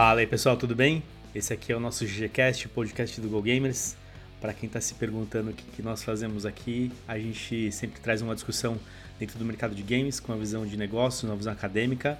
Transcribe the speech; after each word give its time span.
Fala 0.00 0.20
aí 0.20 0.28
pessoal, 0.28 0.56
tudo 0.56 0.76
bem? 0.76 1.02
Esse 1.34 1.52
aqui 1.52 1.72
é 1.72 1.76
o 1.76 1.80
nosso 1.80 2.06
GGCast, 2.06 2.66
o 2.66 2.68
podcast 2.68 3.20
do 3.20 3.28
Go 3.28 3.42
Gamers. 3.42 3.96
Para 4.40 4.54
quem 4.54 4.68
está 4.68 4.80
se 4.80 4.94
perguntando 4.94 5.50
o 5.50 5.52
que, 5.52 5.64
que 5.72 5.82
nós 5.82 6.04
fazemos 6.04 6.46
aqui, 6.46 6.92
a 7.08 7.18
gente 7.18 7.72
sempre 7.72 8.00
traz 8.00 8.22
uma 8.22 8.32
discussão 8.32 8.78
dentro 9.18 9.36
do 9.40 9.44
mercado 9.44 9.74
de 9.74 9.82
games 9.82 10.20
com 10.20 10.30
uma 10.30 10.38
visão 10.38 10.64
de 10.64 10.76
negócio, 10.76 11.28
uma 11.28 11.34
visão 11.34 11.52
acadêmica. 11.52 12.16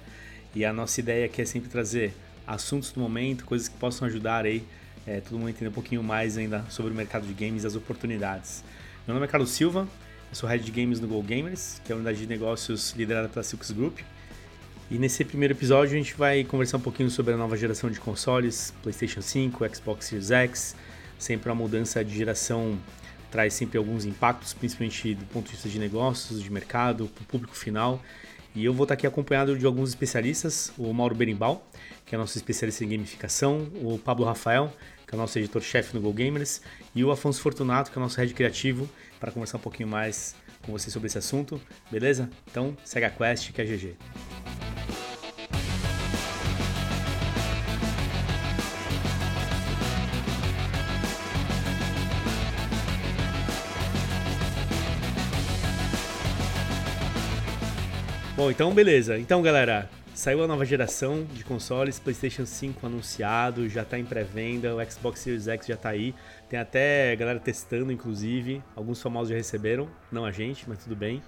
E 0.53 0.65
a 0.65 0.73
nossa 0.73 0.99
ideia 0.99 1.25
aqui 1.25 1.41
é 1.41 1.45
sempre 1.45 1.69
trazer 1.69 2.13
assuntos 2.45 2.91
do 2.91 2.99
momento, 2.99 3.45
coisas 3.45 3.69
que 3.69 3.77
possam 3.77 4.05
ajudar 4.09 4.43
aí 4.43 4.61
é, 5.07 5.21
todo 5.21 5.37
mundo 5.37 5.47
a 5.47 5.51
entender 5.51 5.69
um 5.69 5.71
pouquinho 5.71 6.03
mais 6.03 6.37
ainda 6.37 6.65
sobre 6.67 6.91
o 6.91 6.95
mercado 6.95 7.25
de 7.25 7.33
games 7.33 7.63
e 7.63 7.67
as 7.67 7.75
oportunidades. 7.75 8.61
Meu 9.07 9.13
nome 9.13 9.25
é 9.25 9.29
Carlos 9.29 9.51
Silva, 9.51 9.87
eu 10.29 10.35
sou 10.35 10.49
Head 10.49 10.65
de 10.65 10.71
Games 10.71 10.99
no 10.99 11.07
Go 11.07 11.23
Gamers, 11.23 11.79
que 11.85 11.93
é 11.93 11.95
a 11.95 11.95
unidade 11.95 12.17
de 12.17 12.27
negócios 12.27 12.91
liderada 12.97 13.29
pela 13.29 13.41
Silks 13.41 13.71
Group. 13.71 13.99
E 14.91 14.97
nesse 14.97 15.23
primeiro 15.23 15.53
episódio 15.53 15.93
a 15.93 15.97
gente 15.97 16.15
vai 16.15 16.43
conversar 16.43 16.77
um 16.77 16.81
pouquinho 16.81 17.11
sobre 17.11 17.35
a 17.35 17.37
nova 17.37 17.55
geração 17.55 17.91
de 17.91 17.99
consoles, 17.99 18.73
PlayStation 18.81 19.21
5, 19.21 19.75
Xbox 19.75 20.07
Series 20.07 20.31
X. 20.31 20.75
Sempre 21.19 21.51
a 21.51 21.53
mudança 21.53 22.03
de 22.03 22.17
geração 22.17 22.75
traz 23.29 23.53
sempre 23.53 23.77
alguns 23.77 24.03
impactos, 24.03 24.51
principalmente 24.51 25.13
do 25.13 25.25
ponto 25.25 25.45
de 25.45 25.51
vista 25.51 25.69
de 25.69 25.77
negócios, 25.77 26.41
de 26.41 26.51
mercado, 26.51 27.05
para 27.05 27.21
o 27.21 27.25
público 27.25 27.55
final. 27.55 28.01
E 28.55 28.65
eu 28.65 28.73
vou 28.73 28.85
estar 28.85 28.95
aqui 28.95 29.05
acompanhado 29.05 29.55
de 29.55 29.63
alguns 29.63 29.89
especialistas, 29.89 30.73
o 30.75 30.91
Mauro 30.91 31.13
Berimbau, 31.13 31.63
que 32.03 32.15
é 32.15 32.17
nosso 32.17 32.35
especialista 32.35 32.83
em 32.83 32.89
gamificação, 32.89 33.67
o 33.75 33.99
Pablo 33.99 34.25
Rafael, 34.25 34.73
que 35.05 35.13
é 35.13 35.17
nosso 35.19 35.37
editor-chefe 35.37 35.93
no 35.93 36.01
Go 36.01 36.11
Gamers, 36.11 36.63
e 36.95 37.03
o 37.03 37.11
Afonso 37.11 37.39
Fortunato, 37.41 37.91
que 37.91 37.97
é 37.97 37.99
o 37.99 38.03
nosso 38.03 38.17
head 38.19 38.33
criativo, 38.33 38.89
para 39.19 39.31
conversar 39.31 39.59
um 39.59 39.61
pouquinho 39.61 39.87
mais 39.87 40.35
com 40.63 40.71
você 40.71 40.89
sobre 40.89 41.05
esse 41.05 41.17
assunto, 41.19 41.61
beleza? 41.91 42.27
Então 42.49 42.75
segue 42.83 43.05
a 43.05 43.11
quest 43.11 43.51
que 43.51 43.61
é 43.61 43.65
GG. 43.65 43.95
Bom, 58.39 58.49
então 58.49 58.73
beleza. 58.73 59.19
Então, 59.19 59.41
galera, 59.41 59.89
saiu 60.15 60.41
a 60.41 60.47
nova 60.47 60.63
geração 60.63 61.25
de 61.25 61.43
consoles, 61.43 61.99
PlayStation 61.99 62.45
5 62.45 62.85
anunciado, 62.85 63.67
já 63.67 63.81
está 63.81 63.99
em 63.99 64.05
pré-venda, 64.05 64.73
o 64.73 64.89
Xbox 64.89 65.19
Series 65.19 65.49
X 65.49 65.67
já 65.67 65.73
está 65.73 65.89
aí. 65.89 66.15
Tem 66.47 66.57
até 66.57 67.13
galera 67.17 67.37
testando, 67.37 67.91
inclusive. 67.91 68.63
Alguns 68.77 69.01
famosos 69.01 69.31
já 69.31 69.35
receberam, 69.35 69.89
não 70.09 70.23
a 70.23 70.31
gente, 70.31 70.63
mas 70.69 70.81
tudo 70.81 70.95
bem. 70.95 71.21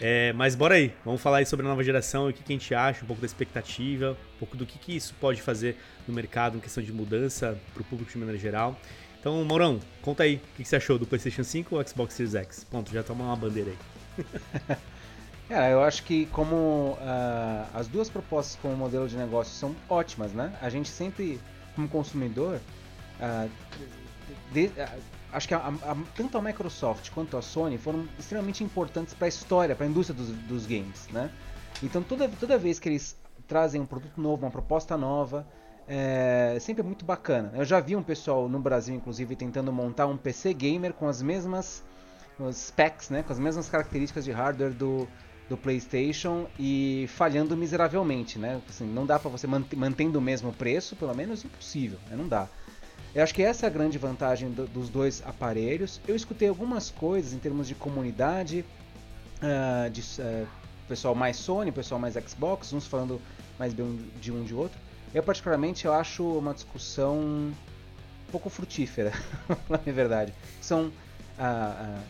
É, 0.00 0.32
mas 0.32 0.54
bora 0.54 0.76
aí, 0.76 0.94
vamos 1.04 1.20
falar 1.20 1.38
aí 1.38 1.44
sobre 1.44 1.66
a 1.66 1.68
nova 1.68 1.84
geração 1.84 2.26
o 2.26 2.32
que, 2.32 2.42
que, 2.42 2.54
a 2.54 2.56
gente 2.56 2.74
acha, 2.74 3.04
um 3.04 3.06
pouco 3.06 3.20
da 3.20 3.26
expectativa, 3.26 4.16
um 4.36 4.38
pouco 4.38 4.56
do 4.56 4.64
que, 4.64 4.78
que 4.78 4.96
isso 4.96 5.14
pode 5.20 5.42
fazer 5.42 5.76
no 6.08 6.14
mercado 6.14 6.56
em 6.56 6.60
questão 6.60 6.82
de 6.82 6.90
mudança 6.90 7.58
para 7.74 7.82
o 7.82 7.84
público 7.84 8.10
de 8.10 8.16
maneira 8.16 8.40
geral. 8.40 8.80
Então, 9.20 9.44
Maurão, 9.44 9.78
conta 10.00 10.22
aí, 10.22 10.36
o 10.36 10.56
que, 10.56 10.62
que 10.62 10.68
você 10.70 10.76
achou 10.76 10.98
do 10.98 11.04
PlayStation 11.04 11.44
5 11.44 11.76
ou 11.76 11.86
Xbox 11.86 12.14
Series 12.14 12.34
X? 12.34 12.64
Ponto, 12.64 12.90
já 12.90 13.02
toma 13.02 13.24
uma 13.24 13.36
bandeira 13.36 13.72
aí. 13.72 14.76
É, 15.48 15.72
eu 15.72 15.80
acho 15.82 16.02
que 16.02 16.26
como 16.26 16.98
uh, 17.00 17.66
as 17.72 17.86
duas 17.86 18.10
propostas 18.10 18.58
como 18.60 18.76
modelo 18.76 19.08
de 19.08 19.16
negócio 19.16 19.54
são 19.54 19.76
ótimas, 19.88 20.32
né? 20.32 20.52
A 20.60 20.68
gente 20.68 20.88
sempre, 20.88 21.40
como 21.76 21.88
consumidor, 21.88 22.60
uh, 23.20 23.50
de, 24.52 24.66
uh, 24.66 25.00
acho 25.32 25.46
que 25.46 25.54
a, 25.54 25.58
a, 25.58 25.96
tanto 26.16 26.36
a 26.36 26.42
Microsoft 26.42 27.10
quanto 27.10 27.36
a 27.36 27.42
Sony 27.42 27.78
foram 27.78 28.08
extremamente 28.18 28.64
importantes 28.64 29.14
para 29.14 29.26
a 29.26 29.28
história, 29.28 29.76
para 29.76 29.86
a 29.86 29.88
indústria 29.88 30.16
dos, 30.18 30.30
dos, 30.30 30.66
games, 30.66 31.06
né? 31.12 31.30
Então 31.80 32.02
toda, 32.02 32.28
toda 32.28 32.58
vez 32.58 32.80
que 32.80 32.88
eles 32.88 33.16
trazem 33.46 33.80
um 33.80 33.86
produto 33.86 34.20
novo, 34.20 34.44
uma 34.44 34.50
proposta 34.50 34.96
nova, 34.96 35.46
é 35.86 36.58
sempre 36.60 36.82
muito 36.82 37.04
bacana. 37.04 37.52
Eu 37.54 37.64
já 37.64 37.78
vi 37.78 37.94
um 37.94 38.02
pessoal 38.02 38.48
no 38.48 38.58
Brasil, 38.58 38.96
inclusive, 38.96 39.36
tentando 39.36 39.72
montar 39.72 40.06
um 40.06 40.16
PC 40.16 40.52
gamer 40.52 40.92
com 40.92 41.06
as 41.06 41.22
mesmas 41.22 41.84
specs, 42.52 43.10
né, 43.10 43.22
com 43.22 43.32
as 43.32 43.38
mesmas 43.38 43.68
características 43.68 44.24
de 44.24 44.32
hardware 44.32 44.72
do, 44.74 45.08
do 45.48 45.56
PlayStation 45.56 46.46
e 46.58 47.08
falhando 47.08 47.56
miseravelmente, 47.56 48.38
né? 48.38 48.60
Assim, 48.68 48.84
não 48.84 49.06
dá 49.06 49.18
para 49.18 49.30
você 49.30 49.46
manter, 49.46 49.76
mantendo 49.76 50.18
o 50.18 50.22
mesmo 50.22 50.52
preço, 50.52 50.96
pelo 50.96 51.14
menos 51.14 51.44
impossível, 51.44 51.98
né? 52.10 52.16
não 52.16 52.26
dá. 52.26 52.48
Eu 53.14 53.22
acho 53.22 53.34
que 53.34 53.42
essa 53.42 53.66
é 53.66 53.68
a 53.68 53.70
grande 53.70 53.96
vantagem 53.96 54.50
do, 54.50 54.66
dos 54.66 54.88
dois 54.88 55.22
aparelhos. 55.24 56.00
Eu 56.06 56.16
escutei 56.16 56.48
algumas 56.48 56.90
coisas 56.90 57.32
em 57.32 57.38
termos 57.38 57.68
de 57.68 57.74
comunidade, 57.74 58.64
uh, 59.38 59.88
de 59.90 60.00
uh, 60.20 60.46
pessoal 60.88 61.14
mais 61.14 61.36
Sony, 61.36 61.72
pessoal 61.72 62.00
mais 62.00 62.14
Xbox, 62.14 62.72
uns 62.72 62.86
falando 62.86 63.20
mais 63.58 63.72
de 63.74 64.32
um 64.32 64.44
de 64.44 64.54
outro. 64.54 64.78
Eu 65.14 65.22
particularmente 65.22 65.86
eu 65.86 65.94
acho 65.94 66.22
uma 66.24 66.52
discussão 66.52 67.16
um 67.16 67.54
pouco 68.30 68.50
frutífera, 68.50 69.12
na 69.70 69.78
verdade. 69.78 70.34
São 70.60 70.92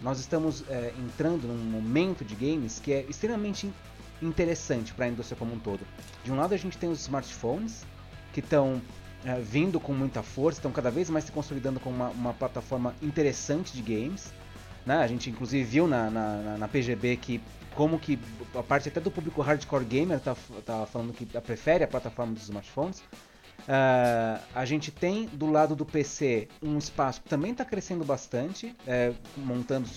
nós 0.02 0.20
estamos 0.20 0.64
é, 0.68 0.92
entrando 0.98 1.46
num 1.48 1.56
momento 1.56 2.24
de 2.24 2.34
games 2.34 2.78
que 2.78 2.92
é 2.92 3.02
extremamente 3.08 3.72
interessante 4.22 4.94
para 4.94 5.06
a 5.06 5.08
indústria 5.08 5.36
como 5.36 5.54
um 5.54 5.58
todo. 5.58 5.80
De 6.24 6.32
um 6.32 6.36
lado 6.36 6.54
a 6.54 6.56
gente 6.56 6.78
tem 6.78 6.88
os 6.88 7.00
smartphones 7.00 7.84
que 8.32 8.40
estão 8.40 8.80
é, 9.24 9.40
vindo 9.40 9.80
com 9.80 9.92
muita 9.92 10.22
força, 10.22 10.58
estão 10.58 10.70
cada 10.70 10.90
vez 10.90 11.10
mais 11.10 11.24
se 11.24 11.32
consolidando 11.32 11.80
como 11.80 11.96
uma, 11.96 12.08
uma 12.10 12.34
plataforma 12.34 12.94
interessante 13.02 13.72
de 13.72 13.82
games. 13.82 14.32
Né? 14.84 14.96
A 14.96 15.06
gente 15.06 15.28
inclusive 15.28 15.64
viu 15.64 15.88
na, 15.88 16.10
na, 16.10 16.58
na, 16.58 16.68
PGB 16.68 17.16
que 17.16 17.40
como 17.74 17.98
que 17.98 18.18
a 18.54 18.62
parte 18.62 18.88
até 18.88 19.00
do 19.00 19.10
público 19.10 19.42
hardcore 19.42 19.84
gamer 19.84 20.18
está 20.18 20.36
tá 20.64 20.86
falando 20.86 21.12
que 21.12 21.26
prefere 21.26 21.84
a 21.84 21.88
plataforma 21.88 22.32
dos 22.32 22.44
smartphones. 22.44 23.02
Uh, 23.62 24.40
a 24.54 24.64
gente 24.64 24.92
tem 24.92 25.26
do 25.26 25.46
lado 25.46 25.74
do 25.74 25.84
PC 25.84 26.46
um 26.62 26.78
espaço 26.78 27.20
que 27.20 27.28
também 27.28 27.50
está 27.50 27.64
crescendo 27.64 28.04
bastante, 28.04 28.76
é, 28.86 29.12
montando 29.36 29.88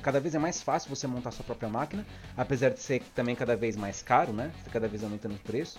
cada 0.00 0.18
vez 0.18 0.34
é 0.34 0.38
mais 0.38 0.62
fácil 0.62 0.88
você 0.88 1.06
montar 1.06 1.30
sua 1.30 1.44
própria 1.44 1.68
máquina, 1.68 2.06
apesar 2.36 2.70
de 2.70 2.80
ser 2.80 3.02
também 3.14 3.34
cada 3.34 3.54
vez 3.54 3.76
mais 3.76 4.00
caro, 4.00 4.32
né? 4.32 4.50
Cada 4.72 4.88
vez 4.88 5.04
aumentando 5.04 5.34
o 5.34 5.38
preço. 5.38 5.78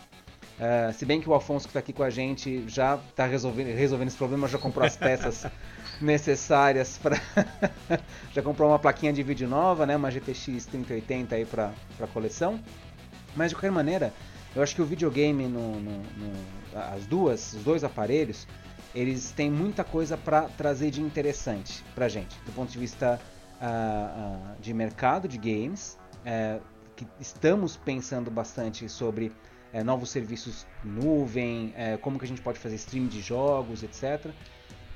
Uh, 0.60 0.94
se 0.94 1.06
bem 1.06 1.22
que 1.22 1.30
o 1.30 1.34
Afonso 1.34 1.66
que 1.66 1.70
está 1.70 1.80
aqui 1.80 1.94
com 1.94 2.04
a 2.04 2.10
gente 2.10 2.68
já 2.68 2.96
está 2.96 3.26
resolvendo, 3.26 3.74
resolvendo 3.76 4.10
esse 4.10 4.18
problema, 4.18 4.48
já 4.48 4.58
comprou 4.58 4.86
as 4.86 4.98
peças 4.98 5.46
necessárias 6.02 6.98
para 6.98 7.16
já 8.34 8.42
comprou 8.42 8.70
uma 8.70 8.78
plaquinha 8.78 9.14
de 9.14 9.24
vídeo 9.24 9.48
nova, 9.48 9.86
né? 9.86 9.96
Uma 9.96 10.12
GTX 10.12 10.66
3080 10.66 11.34
aí 11.34 11.46
para 11.46 11.74
a 12.00 12.08
coleção. 12.08 12.60
Mas 13.36 13.50
de 13.50 13.56
qualquer 13.56 13.72
maneira, 13.72 14.14
eu 14.56 14.64
acho 14.64 14.76
que 14.76 14.82
o 14.82 14.86
videogame, 14.86 15.48
no, 15.48 15.80
no, 15.80 15.92
no, 15.92 16.34
as 16.94 17.06
duas, 17.06 17.54
os 17.54 17.64
dois 17.64 17.84
aparelhos, 17.84 18.48
eles 18.94 19.32
têm 19.32 19.52
muita 19.52 19.84
coisa 19.84 20.18
para 20.18 20.44
trazer 20.44 20.92
de 20.92 21.02
interessante 21.02 21.84
para 21.94 22.08
gente, 22.08 22.36
do 22.46 22.52
ponto 22.52 22.72
de 22.72 22.80
vista 22.80 23.20
uh, 23.62 24.56
uh, 24.56 24.62
de 24.62 24.74
mercado 24.74 25.28
de 25.28 25.38
games, 25.38 25.98
uh, 26.22 26.62
que 26.96 27.08
estamos 27.20 27.78
pensando 27.78 28.32
bastante 28.32 28.90
sobre 28.90 29.32
eh, 29.72 29.84
novos 29.84 30.10
serviços 30.10 30.66
nuvem, 30.84 31.74
eh, 31.78 31.98
como 32.02 32.18
que 32.18 32.26
a 32.26 32.28
gente 32.28 32.42
pode 32.42 32.58
fazer 32.58 32.76
stream 32.76 33.08
de 33.08 33.22
jogos, 33.22 33.84
etc. 33.84 34.32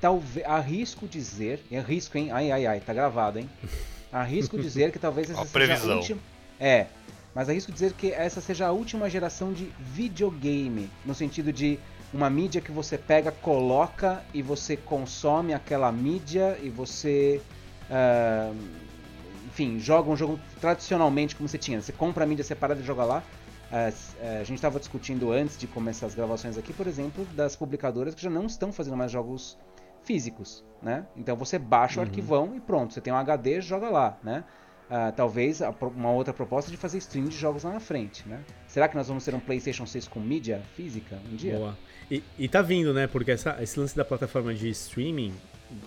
Talvez 0.02 0.46
arrisco 0.46 1.08
dizer, 1.08 1.64
arrisco, 1.72 2.18
hein? 2.18 2.32
Ai, 2.32 2.52
ai, 2.52 2.66
ai, 2.66 2.80
tá 2.80 2.94
gravado, 2.94 3.40
hein? 3.40 3.50
Arrisco 4.12 4.60
dizer 4.60 4.92
que 4.92 5.00
talvez 5.00 5.28
essa 5.30 5.44
seja 5.44 5.92
a 5.92 5.96
última. 5.96 6.20
É, 6.60 6.86
mas 7.34 7.50
arrisco 7.50 7.72
dizer 7.72 7.94
que 7.94 8.12
essa 8.12 8.40
seja 8.40 8.68
a 8.68 8.72
última 8.72 9.10
geração 9.10 9.52
de 9.52 9.66
videogame, 9.80 10.90
no 11.06 11.16
sentido 11.16 11.52
de 11.52 11.80
uma 12.14 12.30
mídia 12.30 12.62
que 12.62 12.72
você 12.72 12.98
pega, 12.98 13.32
coloca 13.32 14.24
e 14.34 14.42
você 14.42 14.78
consome 14.78 15.54
aquela 15.54 15.92
mídia 15.92 16.58
e 16.62 16.70
você. 16.70 17.42
Uh, 17.90 18.56
enfim, 19.48 19.80
joga 19.80 20.10
um 20.10 20.16
jogo 20.16 20.40
tradicionalmente 20.62 21.36
como 21.36 21.50
você 21.50 21.58
tinha. 21.58 21.82
Você 21.82 21.92
compra 21.92 22.24
a 22.24 22.28
mídia 22.28 22.44
separada 22.44 22.80
e 22.80 22.84
joga 22.84 23.04
lá. 23.04 23.24
Uh, 23.72 24.40
a 24.40 24.44
gente 24.44 24.58
estava 24.58 24.80
discutindo 24.80 25.32
antes 25.32 25.58
de 25.58 25.66
começar 25.66 26.06
as 26.06 26.14
gravações 26.14 26.58
aqui, 26.58 26.72
por 26.72 26.86
exemplo, 26.86 27.26
das 27.34 27.56
publicadoras 27.56 28.14
que 28.14 28.22
já 28.22 28.30
não 28.30 28.46
estão 28.46 28.72
fazendo 28.72 28.96
mais 28.96 29.12
jogos 29.12 29.58
físicos, 30.04 30.64
né? 30.82 31.06
Então 31.16 31.36
você 31.36 31.58
baixa 31.58 32.00
uhum. 32.00 32.06
o 32.06 32.08
arquivão 32.08 32.56
e 32.56 32.60
pronto, 32.60 32.94
você 32.94 33.02
tem 33.02 33.12
um 33.12 33.18
HD, 33.18 33.62
joga 33.62 33.90
lá, 33.90 34.18
né? 34.22 34.44
Uh, 34.90 35.12
talvez 35.16 35.62
uma 35.96 36.12
outra 36.12 36.34
proposta 36.34 36.70
de 36.72 36.78
fazer 36.78 36.98
stream 37.00 37.26
de 37.26 37.38
jogos 37.38 37.64
lá 37.64 37.72
na 37.72 37.80
frente, 37.80 38.28
né? 38.28 38.40
Será 38.68 38.88
que 38.88 38.96
nós 38.96 39.08
vamos 39.08 39.24
ter 39.24 39.34
um 39.36 39.40
PlayStation 39.40 39.86
6 39.86 40.08
com 40.08 40.20
mídia 40.20 40.62
física 40.76 41.18
um 41.32 41.36
dia? 41.36 41.58
Boa. 41.58 41.78
E, 42.10 42.24
e 42.38 42.48
tá 42.48 42.62
vindo, 42.62 42.94
né? 42.94 43.08
Porque 43.08 43.32
essa, 43.32 43.58
esse 43.62 43.80
lance 43.80 43.96
da 43.96 44.06
plataforma 44.06 44.54
de 44.54 44.70
streaming 44.70 45.34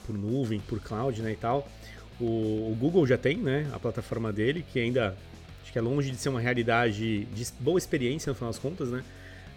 por 0.07 0.17
nuvem, 0.17 0.61
por 0.61 0.81
cloud, 0.81 1.21
né, 1.23 1.33
e 1.33 1.37
tal, 1.37 1.69
o, 2.21 2.25
o 2.73 2.77
Google 2.79 3.07
já 3.07 3.17
tem, 3.17 3.37
né, 3.37 3.71
a 3.73 3.79
plataforma 3.79 4.33
dele, 4.33 4.65
que 4.73 4.81
ainda 4.81 5.17
acho 5.63 5.73
que 5.73 5.79
é 5.79 5.83
longe 5.83 6.11
de 6.11 6.17
ser 6.17 6.29
uma 6.29 6.41
realidade 6.41 7.25
de 7.25 7.47
boa 7.61 7.79
experiência 7.79 8.31
no 8.31 8.35
final 8.35 8.51
das 8.51 8.59
contas, 8.59 8.91
né? 8.91 9.05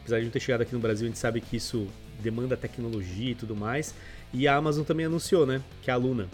Apesar 0.02 0.20
de 0.20 0.26
não 0.26 0.32
ter 0.32 0.40
chegado 0.40 0.62
aqui 0.62 0.74
no 0.74 0.80
Brasil, 0.80 1.06
a 1.06 1.10
gente 1.10 1.20
sabe 1.20 1.40
que 1.40 1.58
isso 1.58 1.88
demanda 2.20 2.58
tecnologia 2.58 3.32
e 3.32 3.36
tudo 3.36 3.56
mais. 3.56 3.94
E 4.34 4.48
a 4.48 4.56
Amazon 4.56 4.84
também 4.84 5.06
anunciou, 5.06 5.46
né, 5.46 5.62
que 5.82 5.92
é 5.92 5.94
a 5.94 5.98
Luna, 5.98 6.28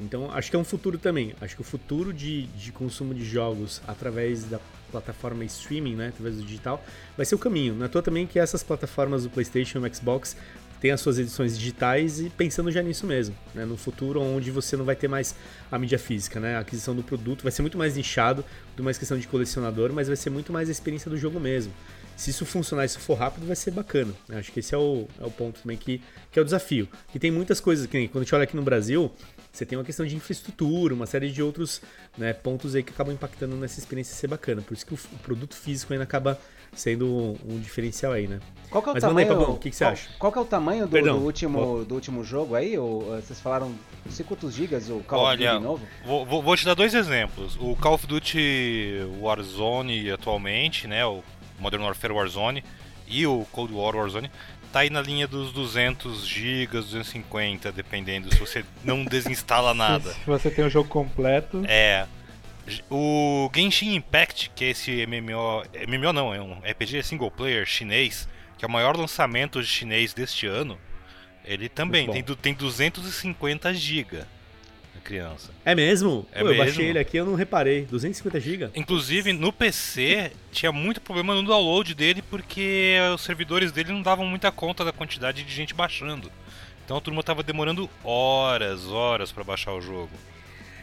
Então 0.00 0.30
acho 0.32 0.50
que 0.50 0.56
é 0.56 0.58
um 0.58 0.64
futuro 0.64 0.98
também. 0.98 1.34
Acho 1.40 1.54
que 1.54 1.60
o 1.60 1.64
futuro 1.64 2.12
de, 2.12 2.46
de 2.48 2.72
consumo 2.72 3.14
de 3.14 3.24
jogos 3.24 3.82
através 3.86 4.44
da 4.44 4.58
plataforma 4.90 5.44
streaming, 5.44 5.94
né, 5.94 6.08
através 6.08 6.36
do 6.36 6.42
digital, 6.42 6.84
vai 7.16 7.24
ser 7.24 7.34
o 7.34 7.38
caminho. 7.38 7.74
Não 7.74 7.86
é 7.86 7.88
toa 7.88 8.02
também 8.02 8.26
que 8.26 8.38
essas 8.38 8.62
plataformas 8.62 9.22
do 9.22 9.30
PlayStation 9.30 9.84
e 9.86 9.94
Xbox 9.94 10.36
têm 10.80 10.90
as 10.90 11.00
suas 11.00 11.18
edições 11.18 11.58
digitais 11.58 12.20
e 12.20 12.30
pensando 12.30 12.72
já 12.72 12.82
nisso 12.82 13.06
mesmo, 13.06 13.36
né, 13.54 13.66
no 13.66 13.76
futuro 13.76 14.20
onde 14.20 14.50
você 14.50 14.76
não 14.76 14.84
vai 14.84 14.96
ter 14.96 15.08
mais 15.08 15.34
a 15.70 15.78
mídia 15.78 15.98
física, 15.98 16.40
né, 16.40 16.56
a 16.56 16.60
aquisição 16.60 16.96
do 16.96 17.02
produto 17.02 17.42
vai 17.42 17.52
ser 17.52 17.60
muito 17.60 17.76
mais 17.76 17.96
nichado, 17.96 18.42
muito 18.68 18.82
mais 18.82 18.96
questão 18.96 19.18
de 19.18 19.28
colecionador, 19.28 19.92
mas 19.92 20.08
vai 20.08 20.16
ser 20.16 20.30
muito 20.30 20.52
mais 20.52 20.70
a 20.70 20.72
experiência 20.72 21.10
do 21.10 21.18
jogo 21.18 21.38
mesmo. 21.38 21.72
Se 22.16 22.30
isso 22.30 22.44
funcionar 22.44 22.88
se 22.88 22.98
for 22.98 23.14
rápido, 23.14 23.46
vai 23.46 23.56
ser 23.56 23.70
bacana. 23.70 24.12
Né? 24.28 24.38
Acho 24.38 24.52
que 24.52 24.60
esse 24.60 24.74
é 24.74 24.78
o, 24.78 25.06
é 25.18 25.24
o 25.24 25.30
ponto 25.30 25.60
também 25.60 25.76
que, 25.76 26.02
que 26.30 26.38
é 26.38 26.42
o 26.42 26.44
desafio. 26.44 26.86
E 27.14 27.18
tem 27.18 27.30
muitas 27.30 27.60
coisas 27.60 27.86
que, 27.86 28.08
quando 28.08 28.22
a 28.22 28.24
gente 28.24 28.34
olha 28.34 28.44
aqui 28.44 28.54
no 28.54 28.62
Brasil, 28.62 29.10
você 29.52 29.66
tem 29.66 29.76
uma 29.76 29.84
questão 29.84 30.06
de 30.06 30.14
infraestrutura, 30.14 30.94
uma 30.94 31.06
série 31.06 31.30
de 31.30 31.42
outros 31.42 31.82
né, 32.16 32.32
pontos 32.32 32.74
aí 32.74 32.82
que 32.82 32.92
acabam 32.92 33.14
impactando 33.14 33.56
nessa 33.56 33.78
experiência 33.78 34.14
ser 34.14 34.28
bacana. 34.28 34.62
Por 34.62 34.74
isso 34.74 34.86
que 34.86 34.94
o, 34.94 34.98
o 35.12 35.18
produto 35.18 35.56
físico 35.56 35.92
ainda 35.92 36.04
acaba 36.04 36.38
sendo 36.72 37.06
um, 37.06 37.36
um, 37.48 37.60
diferencial 37.60 38.12
aí, 38.12 38.28
né? 38.28 38.38
Qual 38.70 38.82
que 38.82 38.88
é 38.88 38.92
o 38.92 38.94
Mas 38.94 39.02
tamanho? 39.02 39.28
Aí, 39.28 39.36
Pablo, 39.36 39.54
o 39.54 39.58
que, 39.58 39.70
que 39.70 39.76
você 39.76 39.84
qual, 39.84 39.92
acha? 39.92 40.08
Qual 40.18 40.32
que 40.32 40.38
é 40.38 40.40
o 40.40 40.44
tamanho 40.44 40.86
do, 40.86 40.92
Perdão, 40.92 41.18
do 41.18 41.24
último, 41.24 41.84
do 41.84 41.94
último 41.94 42.22
jogo 42.22 42.54
aí? 42.54 42.78
Ou, 42.78 43.06
vocês 43.16 43.40
falaram, 43.40 43.74
não 44.04 44.12
sei 44.12 44.24
quantos 44.24 44.54
gigas 44.54 44.88
o 44.88 45.00
Call 45.00 45.20
Olha, 45.20 45.50
of 45.50 45.58
Duty 45.58 45.64
novo? 45.64 45.86
Vou, 46.04 46.24
vou, 46.24 46.42
vou 46.42 46.56
te 46.56 46.64
dar 46.64 46.74
dois 46.74 46.94
exemplos. 46.94 47.56
O 47.60 47.74
Call 47.74 47.94
of 47.94 48.06
Duty 48.06 49.00
Warzone 49.20 50.10
atualmente, 50.10 50.86
né? 50.86 51.04
O 51.04 51.22
Modern 51.58 51.82
Warfare 51.82 52.12
Warzone 52.12 52.62
e 53.08 53.26
o 53.26 53.44
Cold 53.50 53.74
War 53.74 53.96
Warzone 53.96 54.30
tá 54.72 54.80
aí 54.80 54.90
na 54.90 55.02
linha 55.02 55.26
dos 55.26 55.52
200 55.52 56.26
GB, 56.26 56.66
250, 56.80 57.72
dependendo 57.72 58.32
se 58.32 58.38
você 58.38 58.64
não 58.84 59.04
desinstala 59.04 59.74
nada. 59.74 60.12
Se 60.12 60.26
você 60.26 60.50
tem 60.50 60.64
o 60.64 60.70
jogo 60.70 60.88
completo. 60.88 61.62
É. 61.66 62.06
O 62.88 63.50
Genshin 63.54 63.94
Impact, 63.94 64.50
que 64.54 64.64
é 64.64 64.70
esse 64.70 65.04
MMO, 65.06 65.64
MMO 65.88 66.12
não, 66.12 66.32
é 66.32 66.40
um 66.40 66.60
RPG 66.60 67.02
single 67.02 67.30
player 67.30 67.66
chinês, 67.66 68.28
que 68.56 68.64
é 68.64 68.68
o 68.68 68.70
maior 68.70 68.96
lançamento 68.96 69.62
chinês 69.62 70.14
deste 70.14 70.46
ano, 70.46 70.78
ele 71.44 71.68
também 71.68 72.08
tem, 72.08 72.22
tem 72.22 72.54
250 72.54 73.74
GB 73.74 74.24
criança. 75.00 75.50
É 75.64 75.74
mesmo? 75.74 76.26
É 76.32 76.40
Pô, 76.40 76.46
mesmo? 76.46 76.60
Eu 76.60 76.66
baixei 76.66 76.86
ele 76.86 76.98
aqui 76.98 77.16
eu 77.16 77.26
não 77.26 77.34
reparei. 77.34 77.82
250 77.86 78.40
GB? 78.40 78.70
Inclusive, 78.74 79.32
no 79.32 79.52
PC, 79.52 80.32
tinha 80.52 80.70
muito 80.70 81.00
problema 81.00 81.34
no 81.34 81.42
download 81.42 81.94
dele 81.94 82.22
porque 82.22 82.96
os 83.14 83.22
servidores 83.22 83.72
dele 83.72 83.92
não 83.92 84.02
davam 84.02 84.26
muita 84.26 84.52
conta 84.52 84.84
da 84.84 84.92
quantidade 84.92 85.42
de 85.42 85.52
gente 85.52 85.74
baixando. 85.74 86.30
Então 86.84 86.96
a 86.96 87.00
turma 87.00 87.22
tava 87.22 87.42
demorando 87.42 87.88
horas, 88.02 88.86
horas 88.86 89.30
para 89.30 89.44
baixar 89.44 89.72
o 89.72 89.80
jogo. 89.80 90.10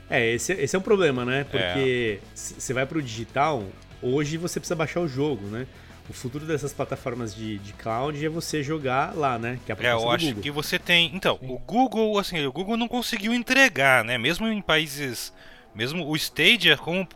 É, 0.10 0.34
esse, 0.34 0.54
esse 0.54 0.76
é 0.76 0.80
um 0.80 0.82
problema, 0.82 1.26
né? 1.26 1.44
Porque 1.44 2.20
você 2.34 2.72
é. 2.72 2.76
vai 2.76 2.86
pro 2.86 3.02
digital, 3.02 3.64
hoje 4.02 4.38
você 4.38 4.60
precisa 4.60 4.76
baixar 4.76 5.02
o 5.02 5.08
jogo, 5.08 5.48
né? 5.48 5.68
O 6.10 6.14
futuro 6.14 6.46
dessas 6.46 6.72
plataformas 6.72 7.36
de, 7.36 7.58
de 7.58 7.74
cloud 7.74 8.26
é 8.26 8.30
você 8.30 8.64
jogar 8.64 9.14
lá, 9.14 9.38
né? 9.38 9.60
Que 9.66 9.72
é, 9.72 9.76
a 9.76 9.90
é 9.90 9.94
eu 9.94 10.10
acho 10.10 10.28
Google. 10.28 10.42
que 10.42 10.52
você 10.52 10.80
tem. 10.80 11.14
Então, 11.14 11.38
Sim. 11.40 11.48
o 11.50 11.60
Google, 11.60 12.18
assim, 12.18 12.46
o 12.46 12.52
Google 12.52 12.78
não 12.78 12.88
conseguiu 12.88 13.34
entregar, 13.34 14.06
né? 14.06 14.18
Mesmo 14.18 14.48
em 14.48 14.62
países. 14.62 15.34
Mesmo 15.76 16.08
o 16.08 16.16
Stadia, 16.16 16.78
como, 16.78 17.08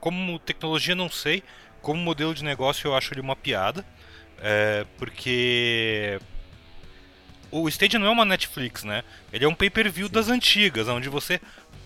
como 0.00 0.38
tecnologia, 0.38 0.94
não 0.94 1.10
sei. 1.10 1.42
Como 1.82 2.00
modelo 2.00 2.34
de 2.34 2.42
negócio, 2.42 2.88
eu 2.88 2.96
acho 2.96 3.12
ele 3.12 3.20
uma 3.20 3.36
piada. 3.36 3.84
É, 4.40 4.86
porque. 4.96 6.18
O 7.50 7.68
Stadia 7.68 7.98
não 7.98 8.06
é 8.06 8.10
uma 8.10 8.24
Netflix, 8.24 8.82
né? 8.82 9.04
Ele 9.30 9.44
é 9.44 9.48
um 9.48 9.54
pay-per-view 9.54 10.08
das 10.08 10.30
antigas, 10.30 10.88
onde 10.88 11.10
você 11.10 11.38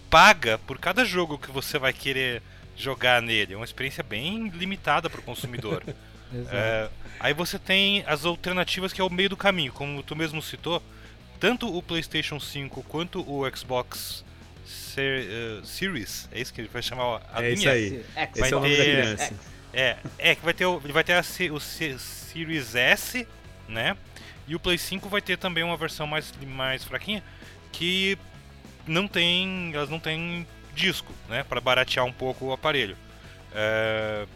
paga 0.09 0.59
por 0.59 0.79
cada 0.79 1.05
jogo 1.05 1.39
que 1.39 1.51
você 1.51 1.77
vai 1.77 1.93
querer 1.93 2.41
jogar 2.77 3.21
nele. 3.21 3.55
É 3.55 3.57
uma 3.57 3.65
experiência 3.65 4.05
bem 4.05 4.49
limitada 4.51 5.11
para 5.11 5.19
o 5.19 5.25
consumidor. 5.25 5.83
É, 6.51 6.89
aí 7.21 7.35
você 7.35 7.59
tem 7.59 8.05
as 8.07 8.25
alternativas 8.25 8.93
que 8.93 9.01
é 9.01 9.05
o 9.05 9.11
meio 9.11 9.29
do 9.29 9.37
caminho, 9.37 9.73
como 9.73 10.03
tu 10.03 10.15
mesmo 10.17 10.43
citou, 10.43 10.83
tanto 11.39 11.75
o 11.75 11.83
PlayStation 11.83 12.41
5 12.41 12.83
quanto 12.85 13.21
o 13.21 13.45
Xbox 13.55 14.25
Ser, 14.65 15.27
uh, 15.29 15.65
Series, 15.65 16.29
é 16.33 16.41
isso 16.41 16.53
que 16.53 16.61
ele 16.61 16.71
vai 16.73 16.83
chamar 16.83 17.23
a 17.33 17.43
é 17.45 17.55
linha? 17.55 17.55
Isso 17.55 17.69
aí. 17.69 18.05
Vai 18.37 18.49
Esse 18.49 19.29
ter, 19.29 19.35
é, 19.73 19.81
é, 19.83 19.97
é 20.19 20.35
que 20.35 20.45
vai 20.45 20.55
ter 20.55 20.65
o, 20.65 20.81
vai 20.81 21.05
ter 21.05 21.13
a, 21.13 21.23
o 21.53 21.61
Series 21.61 22.75
S, 22.75 23.27
né? 23.69 23.97
E 24.49 24.55
o 24.55 24.61
Play 24.61 24.79
5 24.79 25.09
vai 25.09 25.21
ter 25.21 25.37
também 25.37 25.63
uma 25.63 25.77
versão 25.77 26.07
mais, 26.07 26.33
mais 26.47 26.83
fraquinha 26.83 27.23
que 27.73 28.17
não 28.87 29.07
tem, 29.07 29.73
elas 29.75 29.91
não 29.91 29.99
têm 29.99 30.47
disco, 30.75 31.13
né, 31.29 31.43
para 31.43 31.61
baratear 31.61 32.05
um 32.05 32.13
pouco 32.13 32.47
o 32.47 32.53
aparelho. 32.53 32.97
É, 33.53 34.27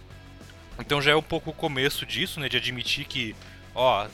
então 0.79 1.01
já 1.01 1.13
é 1.13 1.17
um 1.17 1.23
pouco 1.23 1.51
o 1.51 1.55
começo 1.55 2.07
disso, 2.07 2.41
né? 2.41 2.49
De 2.49 2.57
admitir 2.57 3.05
que, 3.05 3.35
ó, 3.75 4.07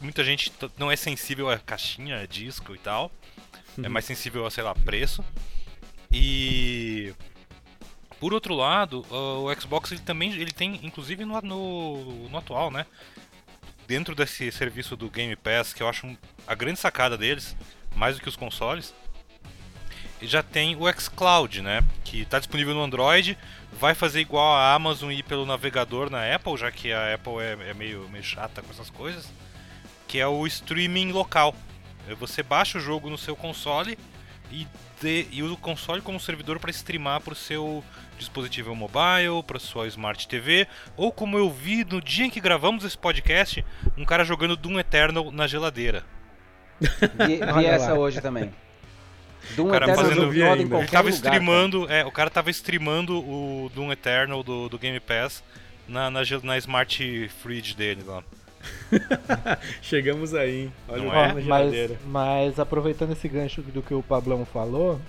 muita 0.00 0.24
gente 0.24 0.52
não 0.78 0.90
é 0.90 0.96
sensível 0.96 1.50
a 1.50 1.58
caixinha, 1.58 2.20
a 2.20 2.26
disco 2.26 2.74
e 2.74 2.78
tal. 2.78 3.10
Uhum. 3.76 3.84
É 3.84 3.88
mais 3.88 4.04
sensível 4.04 4.46
a, 4.46 4.50
sei 4.50 4.64
lá, 4.64 4.74
preço. 4.74 5.24
E 6.10 7.14
por 8.20 8.32
outro 8.32 8.54
lado, 8.54 9.04
o 9.10 9.54
Xbox 9.60 9.92
ele 9.92 10.00
também 10.00 10.32
ele 10.32 10.52
tem, 10.52 10.80
inclusive 10.82 11.24
no, 11.24 11.40
no, 11.42 12.28
no 12.28 12.38
atual, 12.38 12.70
né? 12.70 12.86
Dentro 13.86 14.14
desse 14.14 14.50
serviço 14.50 14.96
do 14.96 15.08
Game 15.10 15.36
Pass, 15.36 15.72
que 15.72 15.82
eu 15.82 15.88
acho 15.88 16.06
um, 16.06 16.16
a 16.46 16.54
grande 16.54 16.78
sacada 16.80 17.16
deles, 17.16 17.56
mais 17.94 18.16
do 18.16 18.22
que 18.22 18.28
os 18.28 18.34
consoles, 18.34 18.94
já 20.22 20.42
tem 20.42 20.74
o 20.76 20.92
xCloud, 20.92 21.62
né? 21.62 21.82
Que 22.04 22.22
está 22.22 22.38
disponível 22.38 22.74
no 22.74 22.82
Android. 22.82 23.38
Vai 23.78 23.94
fazer 23.94 24.20
igual 24.20 24.54
a 24.54 24.74
Amazon 24.74 25.10
e 25.10 25.18
ir 25.18 25.22
pelo 25.22 25.44
navegador 25.44 26.10
na 26.10 26.34
Apple, 26.34 26.56
já 26.56 26.70
que 26.70 26.92
a 26.92 27.14
Apple 27.14 27.38
é, 27.40 27.70
é 27.70 27.74
meio, 27.74 28.08
meio 28.08 28.24
chata 28.24 28.62
com 28.62 28.70
essas 28.70 28.90
coisas. 28.90 29.30
Que 30.08 30.18
é 30.18 30.26
o 30.26 30.46
streaming 30.46 31.12
local. 31.12 31.54
Você 32.18 32.42
baixa 32.42 32.78
o 32.78 32.80
jogo 32.80 33.10
no 33.10 33.18
seu 33.18 33.34
console 33.34 33.98
e, 34.50 34.66
de, 35.00 35.26
e 35.30 35.42
usa 35.42 35.54
o 35.54 35.58
console 35.58 36.00
como 36.00 36.20
servidor 36.20 36.58
para 36.58 36.70
streamar 36.70 37.20
para 37.20 37.32
o 37.32 37.36
seu 37.36 37.82
dispositivo 38.18 38.74
mobile, 38.74 39.42
para 39.46 39.58
sua 39.58 39.86
Smart 39.88 40.26
TV, 40.26 40.66
ou 40.96 41.12
como 41.12 41.36
eu 41.36 41.50
vi 41.50 41.84
no 41.84 42.00
dia 42.00 42.26
em 42.26 42.30
que 42.30 42.40
gravamos 42.40 42.84
esse 42.84 42.96
podcast, 42.96 43.64
um 43.96 44.04
cara 44.04 44.24
jogando 44.24 44.56
Doom 44.56 44.78
Eternal 44.78 45.30
na 45.30 45.46
geladeira. 45.46 46.04
Vi, 46.80 47.38
vi 47.38 47.66
essa 47.66 47.94
hoje 47.94 48.20
também. 48.20 48.52
Doom 49.54 49.68
o 49.68 49.70
cara 49.70 49.94
fazendo 49.94 50.32
ele 50.32 50.68
tava 50.86 51.08
lugar, 51.08 51.08
streamando, 51.08 51.86
cara. 51.86 51.94
é, 52.00 52.04
o 52.04 52.10
cara 52.10 52.30
tava 52.30 52.50
streamando 52.50 53.18
o 53.18 53.70
Doom 53.74 53.92
Eternal 53.92 54.42
do, 54.42 54.68
do 54.68 54.78
Game 54.78 54.98
Pass 55.00 55.42
na, 55.88 56.10
na, 56.10 56.20
na 56.42 56.58
Smart 56.58 57.30
Fridge 57.42 57.74
dele 57.74 58.02
lá. 58.06 58.22
Chegamos 59.80 60.34
aí, 60.34 60.62
hein? 60.62 60.72
Olha 60.88 61.02
Não 61.02 61.10
o 61.10 61.14
é? 61.14 61.32
mas, 61.42 61.90
mas 62.04 62.58
aproveitando 62.58 63.12
esse 63.12 63.28
gancho 63.28 63.62
do 63.62 63.82
que 63.82 63.94
o 63.94 64.02
Pablão 64.02 64.44
falou, 64.44 65.00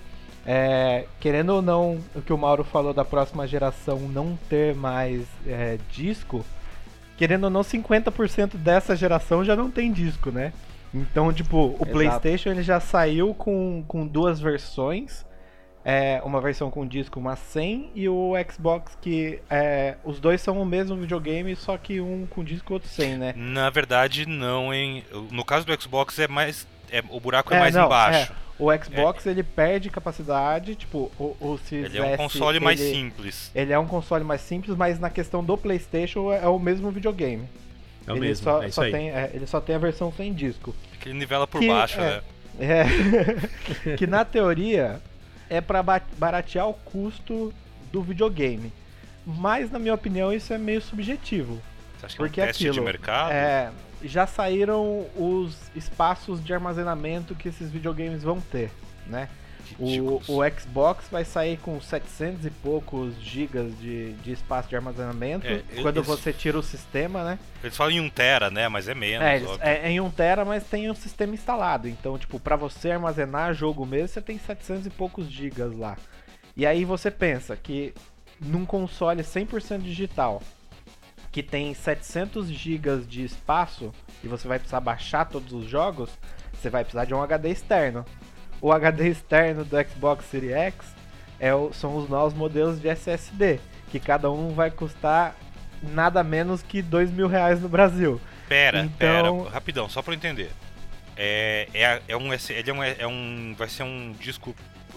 é, 0.46 1.06
querendo 1.20 1.50
ou 1.50 1.62
não, 1.62 1.98
o 2.14 2.22
que 2.22 2.32
o 2.32 2.38
Mauro 2.38 2.64
falou 2.64 2.94
da 2.94 3.04
próxima 3.04 3.46
geração 3.46 3.98
não 3.98 4.38
ter 4.48 4.74
mais 4.74 5.24
é, 5.46 5.78
disco, 5.90 6.44
querendo 7.16 7.44
ou 7.44 7.50
não, 7.50 7.60
50% 7.60 8.56
dessa 8.56 8.94
geração 8.94 9.44
já 9.44 9.56
não 9.56 9.70
tem 9.70 9.92
disco, 9.92 10.30
né? 10.30 10.52
Então, 10.94 11.32
tipo, 11.32 11.56
o 11.56 11.74
Exato. 11.74 11.90
PlayStation 11.90 12.50
ele 12.50 12.62
já 12.62 12.80
saiu 12.80 13.34
com, 13.34 13.84
com 13.86 14.06
duas 14.06 14.40
versões. 14.40 15.26
É, 15.84 16.20
uma 16.22 16.38
versão 16.40 16.70
com 16.70 16.86
disco, 16.86 17.18
uma 17.18 17.34
sem, 17.34 17.90
e 17.94 18.08
o 18.10 18.34
Xbox 18.52 18.98
que 19.00 19.40
é, 19.48 19.94
os 20.04 20.20
dois 20.20 20.38
são 20.40 20.60
o 20.60 20.66
mesmo 20.66 20.96
videogame, 20.96 21.56
só 21.56 21.78
que 21.78 21.98
um 21.98 22.26
com 22.26 22.44
disco 22.44 22.72
e 22.72 22.74
outro 22.74 22.88
sem, 22.88 23.16
né? 23.16 23.32
Na 23.34 23.70
verdade, 23.70 24.26
não, 24.26 24.74
hein? 24.74 25.02
No 25.30 25.44
caso 25.44 25.64
do 25.64 25.80
Xbox 25.80 26.18
é 26.18 26.28
mais. 26.28 26.66
É, 26.90 27.02
o 27.08 27.18
buraco 27.18 27.54
é, 27.54 27.56
é 27.56 27.60
mais 27.60 27.74
não, 27.74 27.86
embaixo. 27.86 28.32
É. 28.32 28.48
O 28.58 28.76
Xbox 28.76 29.24
ele 29.24 29.44
perde 29.44 29.88
capacidade, 29.88 30.74
tipo, 30.74 31.12
o, 31.16 31.36
o 31.40 31.58
Series 31.58 31.94
Ele 31.94 31.98
é 32.04 32.14
um 32.14 32.16
console 32.16 32.58
ele, 32.58 32.64
mais 32.64 32.80
simples. 32.80 33.52
Ele 33.54 33.72
é 33.72 33.78
um 33.78 33.86
console 33.86 34.24
mais 34.24 34.40
simples, 34.40 34.76
mas 34.76 34.98
na 34.98 35.08
questão 35.08 35.44
do 35.44 35.56
PlayStation 35.56 36.32
é 36.32 36.48
o 36.48 36.58
mesmo 36.58 36.90
videogame. 36.90 37.48
É 38.08 38.12
o 38.12 38.16
ele 38.16 38.28
mesmo, 38.28 38.44
só, 38.44 38.62
é 38.62 38.66
isso 38.66 38.74
só 38.74 38.82
aí. 38.82 38.92
Tem, 38.92 39.10
é, 39.10 39.30
ele 39.34 39.46
só 39.46 39.60
tem 39.60 39.74
a 39.74 39.78
versão 39.78 40.12
sem 40.12 40.32
disco. 40.32 40.74
Que 41.00 41.10
ele 41.10 41.18
nivela 41.18 41.46
por 41.46 41.60
que, 41.60 41.68
baixo, 41.68 42.00
é, 42.00 42.22
né? 42.58 42.84
É. 43.84 43.96
que 43.96 44.06
na 44.06 44.24
teoria 44.24 45.00
é 45.48 45.60
para 45.60 45.82
baratear 46.16 46.68
o 46.68 46.74
custo 46.74 47.52
do 47.92 48.02
videogame. 48.02 48.72
Mas, 49.26 49.70
na 49.70 49.78
minha 49.78 49.94
opinião, 49.94 50.32
isso 50.32 50.52
é 50.52 50.58
meio 50.58 50.80
subjetivo. 50.80 51.60
Você 51.98 52.06
acha 52.06 52.16
porque 52.16 52.34
que 52.34 52.40
é 52.40 52.44
um 52.44 52.46
teste 52.46 52.68
aquilo, 52.68 52.84
de 52.84 52.92
mercado? 52.92 53.32
É, 53.32 53.70
já 54.02 54.26
saíram 54.26 55.06
os 55.16 55.56
espaços 55.74 56.42
de 56.42 56.52
armazenamento 56.54 57.34
que 57.34 57.48
esses 57.48 57.70
videogames 57.70 58.22
vão 58.22 58.40
ter, 58.40 58.70
né? 59.06 59.28
O, 59.78 60.22
o, 60.28 60.50
Xbox 60.50 61.06
vai 61.10 61.24
sair 61.24 61.58
com 61.58 61.80
700 61.80 62.46
e 62.46 62.50
poucos 62.50 63.14
gigas 63.20 63.76
de, 63.78 64.12
de 64.14 64.32
espaço 64.32 64.68
de 64.68 64.76
armazenamento 64.76 65.46
é, 65.46 65.62
quando 65.82 66.02
você 66.02 66.32
tira 66.32 66.58
o 66.58 66.62
sistema, 66.62 67.24
né? 67.24 67.38
Eles 67.62 67.76
falam 67.76 67.92
em 67.92 68.00
1 68.00 68.10
tera, 68.10 68.50
né? 68.50 68.68
Mas 68.68 68.88
é 68.88 68.94
menos. 68.94 69.26
É, 69.60 69.74
é, 69.74 69.86
é 69.86 69.90
em 69.90 70.00
1 70.00 70.10
tera, 70.10 70.44
mas 70.44 70.64
tem 70.64 70.90
um 70.90 70.94
sistema 70.94 71.34
instalado. 71.34 71.88
Então, 71.88 72.16
tipo, 72.18 72.38
para 72.38 72.56
você 72.56 72.90
armazenar 72.90 73.54
jogo 73.54 73.84
mesmo, 73.84 74.08
você 74.08 74.22
tem 74.22 74.38
700 74.38 74.86
e 74.86 74.90
poucos 74.90 75.30
gigas 75.30 75.76
lá. 75.76 75.96
E 76.56 76.66
aí 76.66 76.84
você 76.84 77.10
pensa 77.10 77.56
que 77.56 77.94
num 78.40 78.64
console 78.64 79.22
100% 79.22 79.82
digital, 79.82 80.42
que 81.30 81.42
tem 81.42 81.74
700 81.74 82.48
GB 82.48 83.02
de 83.06 83.24
espaço 83.24 83.92
e 84.22 84.28
você 84.28 84.48
vai 84.48 84.58
precisar 84.58 84.80
baixar 84.80 85.24
todos 85.26 85.52
os 85.52 85.66
jogos, 85.66 86.10
você 86.52 86.70
vai 86.70 86.82
precisar 86.82 87.04
de 87.04 87.14
um 87.14 87.22
HD 87.22 87.50
externo. 87.50 88.04
O 88.60 88.72
HD 88.72 89.08
externo 89.08 89.64
do 89.64 89.76
Xbox 89.84 90.24
Series 90.26 90.52
X 90.52 90.94
é 91.38 91.54
o, 91.54 91.72
são 91.72 91.96
os 91.96 92.08
novos 92.08 92.34
modelos 92.34 92.80
de 92.80 92.88
SSD, 92.88 93.60
que 93.90 94.00
cada 94.00 94.30
um 94.30 94.50
vai 94.50 94.70
custar 94.70 95.36
nada 95.82 96.24
menos 96.24 96.62
que 96.62 96.82
dois 96.82 97.10
mil 97.10 97.28
reais 97.28 97.60
no 97.60 97.68
Brasil. 97.68 98.20
Pera, 98.48 98.80
então... 98.80 98.98
pera, 98.98 99.50
rapidão, 99.50 99.88
só 99.88 100.02
para 100.02 100.14
entender. 100.14 100.50
É, 101.16 101.68
é, 101.74 102.02
é 102.08 102.16
um, 102.16 102.32
ele 102.32 102.70
é 102.70 102.72
um, 102.72 102.82
é 102.82 103.06
um, 103.06 103.54
vai 103.56 103.68
ser 103.68 103.82
um 103.82 104.12
disco 104.12 104.54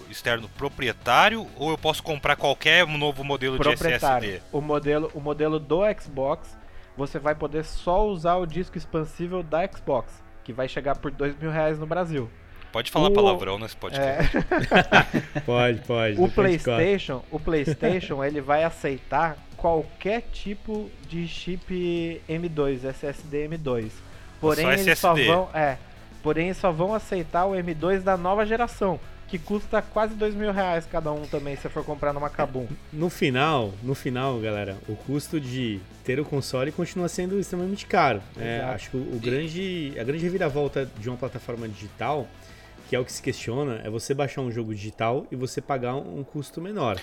externo 0.08 0.48
proprietário 0.50 1.46
ou 1.56 1.70
eu 1.70 1.78
posso 1.78 2.02
comprar 2.02 2.36
qualquer 2.36 2.86
novo 2.86 3.24
modelo 3.24 3.58
de 3.58 3.68
SSD? 3.68 4.40
O 4.52 4.60
modelo, 4.60 5.10
o 5.14 5.20
modelo 5.20 5.58
do 5.58 5.80
Xbox, 6.00 6.56
você 6.96 7.18
vai 7.18 7.34
poder 7.34 7.64
só 7.64 8.06
usar 8.06 8.36
o 8.36 8.46
disco 8.46 8.76
expansível 8.76 9.42
da 9.42 9.66
Xbox, 9.66 10.22
que 10.44 10.52
vai 10.52 10.68
chegar 10.68 10.96
por 10.96 11.10
dois 11.10 11.36
mil 11.38 11.50
reais 11.50 11.78
no 11.78 11.86
Brasil. 11.86 12.30
Pode 12.72 12.90
falar 12.90 13.08
o... 13.08 13.12
palavrão 13.12 13.58
nesse 13.58 13.76
podcast. 13.76 14.36
É... 14.36 15.40
pode, 15.44 15.80
pode. 15.80 16.20
O 16.20 16.28
PlayStation, 16.28 17.22
o 17.30 17.38
PlayStation, 17.38 18.24
ele 18.24 18.40
vai 18.40 18.64
aceitar 18.64 19.36
qualquer 19.56 20.22
tipo 20.32 20.90
de 21.08 21.28
chip 21.28 22.20
M2, 22.28 22.84
SSD 22.84 23.48
M2. 23.48 23.90
Porém, 24.40 24.64
só 24.64 24.72
eles 24.72 24.98
só 24.98 25.14
vão, 25.14 25.48
é, 25.54 25.76
porém 26.22 26.52
só 26.52 26.72
vão 26.72 26.94
aceitar 26.94 27.44
o 27.44 27.52
M2 27.52 28.00
da 28.00 28.16
nova 28.16 28.44
geração 28.44 28.98
que 29.32 29.38
custa 29.38 29.80
quase 29.80 30.14
dois 30.14 30.34
mil 30.34 30.52
reais 30.52 30.84
cada 30.84 31.10
um 31.10 31.22
também, 31.22 31.56
se 31.56 31.66
for 31.70 31.82
comprar 31.82 32.12
numa 32.12 32.28
Kabum. 32.28 32.66
No 32.92 33.08
final, 33.08 33.72
no 33.82 33.94
final, 33.94 34.38
galera, 34.38 34.76
o 34.86 34.94
custo 34.94 35.40
de 35.40 35.80
ter 36.04 36.20
o 36.20 36.24
console 36.24 36.70
continua 36.70 37.08
sendo 37.08 37.40
extremamente 37.40 37.86
caro. 37.86 38.20
É, 38.38 38.60
acho 38.60 38.90
que 38.90 38.96
o, 38.98 39.00
o 39.00 39.18
grande, 39.18 39.94
a 39.98 40.04
grande 40.04 40.22
reviravolta 40.22 40.86
de 40.98 41.08
uma 41.08 41.16
plataforma 41.16 41.66
digital, 41.66 42.28
que 42.92 42.96
é 42.96 42.98
o 42.98 43.06
que 43.06 43.12
se 43.12 43.22
questiona, 43.22 43.80
é 43.82 43.88
você 43.88 44.12
baixar 44.12 44.42
um 44.42 44.52
jogo 44.52 44.74
digital 44.74 45.26
e 45.30 45.34
você 45.34 45.62
pagar 45.62 45.94
um, 45.94 46.22
custo 46.22 46.60
menor. 46.60 47.00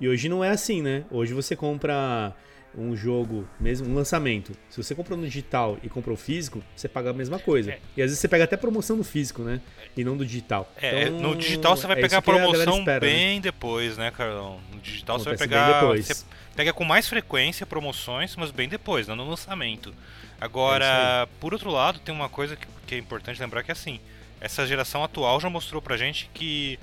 E 0.00 0.08
hoje 0.08 0.30
não 0.30 0.42
é 0.42 0.48
assim, 0.48 0.80
né? 0.80 1.04
Hoje 1.10 1.34
você 1.34 1.54
compra 1.54 2.34
um 2.74 2.96
jogo, 2.96 3.46
mesmo 3.60 3.86
um 3.86 3.94
lançamento, 3.94 4.56
se 4.70 4.82
você 4.82 4.94
comprou 4.94 5.18
no 5.18 5.26
digital 5.26 5.76
e 5.82 5.90
comprou 5.90 6.16
físico, 6.16 6.64
você 6.74 6.88
paga 6.88 7.10
a 7.10 7.12
mesma 7.12 7.38
coisa. 7.38 7.72
É. 7.72 7.78
E 7.94 8.00
às 8.00 8.06
vezes 8.06 8.18
você 8.18 8.28
pega 8.28 8.44
até 8.44 8.56
promoção 8.56 8.96
no 8.96 9.04
físico, 9.04 9.42
né? 9.42 9.60
E 9.94 10.02
não 10.02 10.16
do 10.16 10.24
digital. 10.24 10.72
É, 10.80 11.02
então, 11.02 11.20
no 11.20 11.36
digital 11.36 11.76
você 11.76 11.86
vai 11.86 11.98
é 11.98 12.00
pegar 12.00 12.16
a 12.16 12.22
promoção 12.22 12.78
espera, 12.78 13.06
né? 13.06 13.12
bem 13.12 13.34
né? 13.34 13.40
depois, 13.42 13.98
né, 13.98 14.10
Carlão? 14.10 14.58
No 14.72 14.80
digital 14.80 15.16
Acontece 15.16 15.36
você 15.36 15.46
vai 15.46 15.48
pegar. 15.48 15.80
Depois. 15.80 16.06
Você 16.06 16.24
pega 16.56 16.72
com 16.72 16.82
mais 16.82 17.06
frequência 17.06 17.66
promoções, 17.66 18.34
mas 18.36 18.50
bem 18.50 18.70
depois, 18.70 19.06
não 19.06 19.14
no 19.14 19.28
lançamento. 19.28 19.92
Agora, 20.40 20.86
é 20.86 21.28
por 21.38 21.52
outro 21.52 21.70
lado, 21.70 21.98
tem 21.98 22.14
uma 22.14 22.30
coisa 22.30 22.56
que, 22.56 22.66
que 22.86 22.94
é 22.94 22.98
importante 22.98 23.38
lembrar 23.38 23.62
que 23.62 23.70
é 23.70 23.74
assim, 23.74 24.00
essa 24.40 24.66
geração 24.66 25.02
atual 25.02 25.40
já 25.40 25.48
mostrou 25.48 25.80
pra 25.80 25.96
gente 25.96 26.30
que 26.32 26.78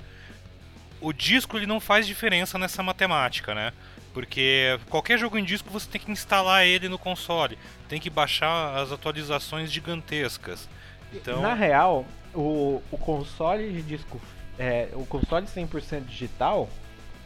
o 1.00 1.12
disco 1.12 1.56
ele 1.56 1.66
não 1.66 1.80
faz 1.80 2.06
diferença 2.06 2.58
nessa 2.58 2.82
matemática, 2.82 3.54
né? 3.54 3.72
Porque 4.12 4.78
qualquer 4.88 5.18
jogo 5.18 5.36
em 5.36 5.44
disco 5.44 5.68
você 5.70 5.88
tem 5.90 6.00
que 6.00 6.10
instalar 6.10 6.66
ele 6.66 6.88
no 6.88 6.98
console, 6.98 7.58
tem 7.88 8.00
que 8.00 8.08
baixar 8.08 8.76
as 8.76 8.92
atualizações 8.92 9.70
gigantescas. 9.70 10.68
Então... 11.12 11.42
Na 11.42 11.54
real, 11.54 12.06
o, 12.32 12.80
o 12.90 12.96
console 12.96 13.70
de 13.72 13.82
disco, 13.82 14.20
é, 14.58 14.88
o 14.94 15.04
console 15.04 15.46
100% 15.46 16.06
digital 16.06 16.68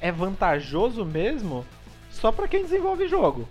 é 0.00 0.10
vantajoso 0.10 1.04
mesmo 1.04 1.66
só 2.10 2.32
para 2.32 2.48
quem 2.48 2.62
desenvolve 2.62 3.06
jogo 3.06 3.48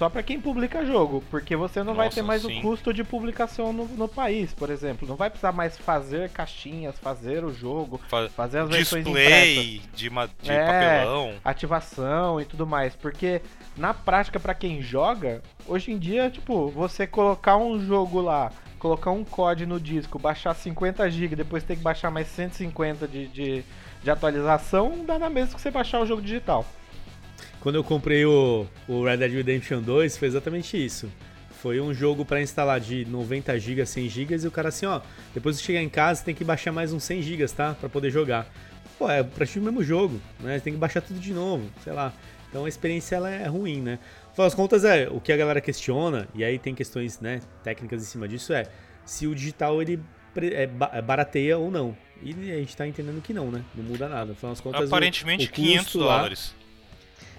só 0.00 0.08
para 0.08 0.22
quem 0.22 0.40
publica 0.40 0.82
jogo, 0.82 1.22
porque 1.30 1.54
você 1.54 1.80
não 1.80 1.92
Nossa, 1.92 1.96
vai 1.98 2.08
ter 2.08 2.22
mais 2.22 2.40
sim. 2.40 2.58
o 2.58 2.62
custo 2.62 2.90
de 2.90 3.04
publicação 3.04 3.70
no, 3.70 3.84
no, 3.84 4.08
país, 4.08 4.54
por 4.54 4.70
exemplo. 4.70 5.06
Não 5.06 5.14
vai 5.14 5.28
precisar 5.28 5.52
mais 5.52 5.76
fazer 5.76 6.30
caixinhas, 6.30 6.98
fazer 6.98 7.44
o 7.44 7.52
jogo, 7.52 8.00
Fa 8.08 8.26
fazer 8.30 8.60
as 8.60 8.70
versões 8.70 9.04
display 9.04 9.82
de, 9.94 10.08
de 10.08 10.50
é, 10.50 10.64
papelão, 10.64 11.34
ativação 11.44 12.40
e 12.40 12.46
tudo 12.46 12.66
mais, 12.66 12.96
porque 12.96 13.42
na 13.76 13.92
prática 13.92 14.40
para 14.40 14.54
quem 14.54 14.80
joga, 14.80 15.42
hoje 15.66 15.92
em 15.92 15.98
dia, 15.98 16.30
tipo, 16.30 16.70
você 16.70 17.06
colocar 17.06 17.58
um 17.58 17.78
jogo 17.84 18.22
lá, 18.22 18.50
colocar 18.78 19.10
um 19.10 19.22
COD 19.22 19.66
no 19.66 19.78
disco, 19.78 20.18
baixar 20.18 20.54
50 20.54 21.10
GB, 21.10 21.36
depois 21.36 21.62
ter 21.62 21.76
que 21.76 21.82
baixar 21.82 22.10
mais 22.10 22.26
150 22.28 23.06
de, 23.06 23.28
de, 23.28 23.64
de 24.02 24.10
atualização, 24.10 25.04
dá 25.04 25.18
na 25.18 25.28
mesma 25.28 25.56
que 25.56 25.60
você 25.60 25.70
baixar 25.70 26.00
o 26.00 26.06
jogo 26.06 26.22
digital. 26.22 26.64
Quando 27.60 27.74
eu 27.74 27.84
comprei 27.84 28.24
o, 28.24 28.66
o 28.88 29.04
Red 29.04 29.18
Dead 29.18 29.32
Redemption 29.32 29.82
2, 29.82 30.16
foi 30.16 30.28
exatamente 30.28 30.82
isso. 30.82 31.10
Foi 31.60 31.78
um 31.78 31.92
jogo 31.92 32.24
para 32.24 32.40
instalar 32.40 32.80
de 32.80 33.04
90 33.04 33.58
GB, 33.58 33.84
100 33.84 34.08
GB 34.08 34.36
e 34.36 34.46
o 34.46 34.50
cara 34.50 34.70
assim, 34.70 34.86
ó, 34.86 35.02
depois 35.34 35.58
de 35.58 35.64
chegar 35.64 35.82
em 35.82 35.88
casa 35.88 36.24
tem 36.24 36.34
que 36.34 36.42
baixar 36.42 36.72
mais 36.72 36.90
uns 36.90 37.04
100 37.04 37.22
GB, 37.22 37.46
tá? 37.48 37.74
Para 37.74 37.88
poder 37.88 38.10
jogar. 38.10 38.46
Pô, 38.98 39.10
é 39.10 39.22
praticamente 39.22 39.58
o 39.58 39.62
mesmo 39.62 39.84
jogo, 39.84 40.20
né? 40.40 40.58
Tem 40.58 40.72
que 40.72 40.78
baixar 40.78 41.02
tudo 41.02 41.20
de 41.20 41.34
novo, 41.34 41.70
sei 41.84 41.92
lá. 41.92 42.14
Então 42.48 42.64
a 42.64 42.68
experiência 42.68 43.16
ela 43.16 43.28
é 43.28 43.46
ruim, 43.46 43.80
né? 43.82 43.98
Afinal 44.30 44.46
das 44.46 44.54
contas, 44.54 44.84
é, 44.84 45.08
o 45.10 45.20
que 45.20 45.30
a 45.30 45.36
galera 45.36 45.60
questiona, 45.60 46.26
e 46.34 46.42
aí 46.42 46.58
tem 46.58 46.74
questões 46.74 47.20
né, 47.20 47.40
técnicas 47.62 48.02
em 48.02 48.06
cima 48.06 48.26
disso, 48.26 48.54
é 48.54 48.66
se 49.04 49.26
o 49.26 49.34
digital 49.34 49.82
ele 49.82 50.00
é, 50.36 50.68
é, 50.92 51.02
barateia 51.02 51.58
ou 51.58 51.70
não. 51.70 51.96
E 52.22 52.32
a 52.52 52.56
gente 52.56 52.76
tá 52.76 52.86
entendendo 52.86 53.20
que 53.20 53.34
não, 53.34 53.50
né? 53.50 53.62
Não 53.74 53.84
muda 53.84 54.08
nada. 54.08 54.32
Afinal 54.32 54.52
das 54.52 54.60
contas, 54.60 54.88
Aparentemente 54.88 55.46
o, 55.46 55.48
o 55.48 55.52
500 55.52 55.92
dólares. 55.92 56.54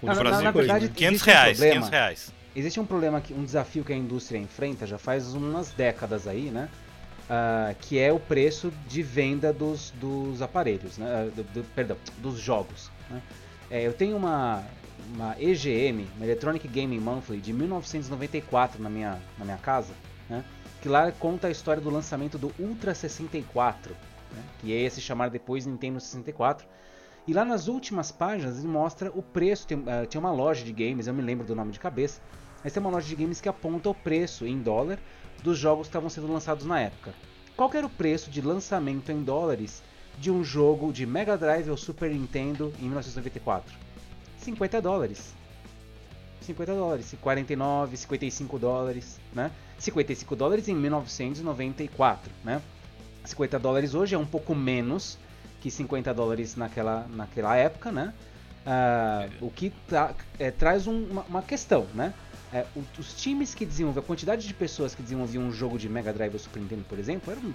Lá, 0.02 0.16
na, 0.16 0.42
na, 0.42 0.52
verdade, 0.52 0.90
500 0.90 1.22
reais, 1.22 1.60
um 1.60 1.64
500 1.64 1.90
reais. 1.90 2.34
Existe 2.56 2.80
um 2.80 2.86
problema, 2.86 3.22
um 3.32 3.46
desafio 3.46 3.84
que 3.84 3.94
a 3.94 3.96
indústria 3.96 4.38
enfrenta 4.38 4.86
já 4.86 4.98
faz 4.98 5.34
umas 5.34 5.72
décadas 5.72 6.28
aí, 6.28 6.50
né? 6.50 6.70
Uh, 7.30 7.76
que 7.80 7.98
é 7.98 8.12
o 8.12 8.20
preço 8.20 8.74
de 8.88 9.02
venda 9.02 9.54
dos, 9.54 9.92
dos 9.92 10.42
aparelhos, 10.42 10.98
né? 10.98 11.06
Ah, 11.08 11.36
do, 11.36 11.44
do, 11.44 11.64
perdão, 11.74 11.96
dos 12.18 12.40
jogos. 12.40 12.92
Né? 13.10 13.22
É, 13.70 13.88
eu 13.88 13.94
tenho 13.94 14.18
uma, 14.18 14.66
uma 15.14 15.36
EGM, 15.40 16.08
uma 16.18 16.26
Electronic 16.26 16.68
Gaming 16.68 17.00
Monthly, 17.00 17.40
de 17.40 17.54
1994 17.54 18.82
na 18.82 18.90
minha, 18.90 19.18
na 19.38 19.46
minha 19.46 19.58
casa, 19.58 19.94
né? 20.30 20.44
que 20.82 20.90
lá 20.90 21.12
conta 21.12 21.48
a 21.48 21.52
história 21.52 21.82
do 21.82 21.90
lançamento 21.90 22.38
do 22.38 22.52
Ultra 22.60 22.94
64, 22.94 23.96
né? 24.34 24.44
que 24.60 24.68
ia 24.68 24.90
se 24.90 25.00
chamar 25.00 25.30
depois 25.30 25.66
Nintendo 25.66 26.02
64, 26.02 26.68
e 27.28 27.34
lá 27.34 27.46
nas 27.46 27.68
últimas 27.68 28.12
páginas 28.12 28.60
ele 28.60 28.68
mostra 28.68 29.12
o 29.14 29.22
preço. 29.22 29.68
Tem, 29.68 29.78
uh, 29.78 30.06
tinha 30.08 30.20
uma 30.20 30.32
loja 30.32 30.64
de 30.64 30.74
games, 30.74 31.08
eu 31.08 31.14
me 31.14 31.22
lembro 31.22 31.46
do 31.46 31.56
nome 31.56 31.72
de 31.72 31.80
cabeça, 31.80 32.22
mas 32.64 32.74
tem 32.74 32.82
uma 32.82 32.90
loja 32.90 33.08
de 33.08 33.16
games 33.16 33.40
que 33.40 33.50
aponta 33.50 33.90
o 33.90 33.96
preço 33.96 34.46
em 34.46 34.60
dólar 34.62 35.00
dos 35.44 35.58
jogos 35.58 35.88
que 35.88 35.90
estavam 35.90 36.10
sendo 36.10 36.32
lançados 36.32 36.66
na 36.66 36.80
época. 36.80 37.14
Qual 37.56 37.70
era 37.74 37.86
o 37.86 37.90
preço 37.90 38.30
de 38.30 38.42
lançamento 38.42 39.12
em 39.12 39.24
dólares 39.24 39.84
de 40.18 40.32
um 40.32 40.44
jogo 40.44 40.92
de 40.92 41.06
Mega 41.06 41.38
Drive 41.38 41.70
ou 41.70 41.78
Super 41.78 42.12
Nintendo 42.12 42.74
em 42.80 42.86
1994? 42.86 43.76
50 44.38 44.82
dólares. 44.82 45.34
50 46.42 46.74
dólares, 46.74 47.16
49, 47.22 47.98
55 47.98 48.58
dólares, 48.58 49.20
né? 49.32 49.52
55 49.78 50.36
dólares 50.36 50.68
em 50.68 50.76
1994, 50.76 52.32
né? 52.44 52.62
50 53.24 53.60
dólares 53.60 53.94
hoje 53.94 54.16
é 54.16 54.18
um 54.18 54.26
pouco 54.26 54.56
menos 54.56 55.20
que 55.62 55.70
50 55.70 56.14
dólares 56.14 56.56
naquela, 56.56 57.08
naquela 57.10 57.56
época, 57.56 57.92
né? 57.92 58.14
Uh, 58.66 59.46
o 59.46 59.50
que 59.50 59.72
é, 60.38 60.52
traz 60.52 60.88
um, 60.88 61.04
uma, 61.06 61.22
uma, 61.24 61.42
questão, 61.42 61.88
né? 61.94 62.14
É, 62.54 62.66
os 63.00 63.14
times 63.14 63.56
que 63.56 63.66
desenvolvem, 63.66 64.04
a 64.04 64.06
quantidade 64.06 64.46
de 64.46 64.54
pessoas 64.54 64.94
que 64.94 65.02
desenvolviam 65.02 65.44
um 65.44 65.52
jogo 65.52 65.78
de 65.78 65.88
Mega 65.88 66.12
Drive 66.12 66.34
ou 66.34 66.40
Super 66.40 66.60
Nintendo, 66.60 66.84
por 66.90 67.00
exemplo, 67.00 67.32
eram 67.32 67.54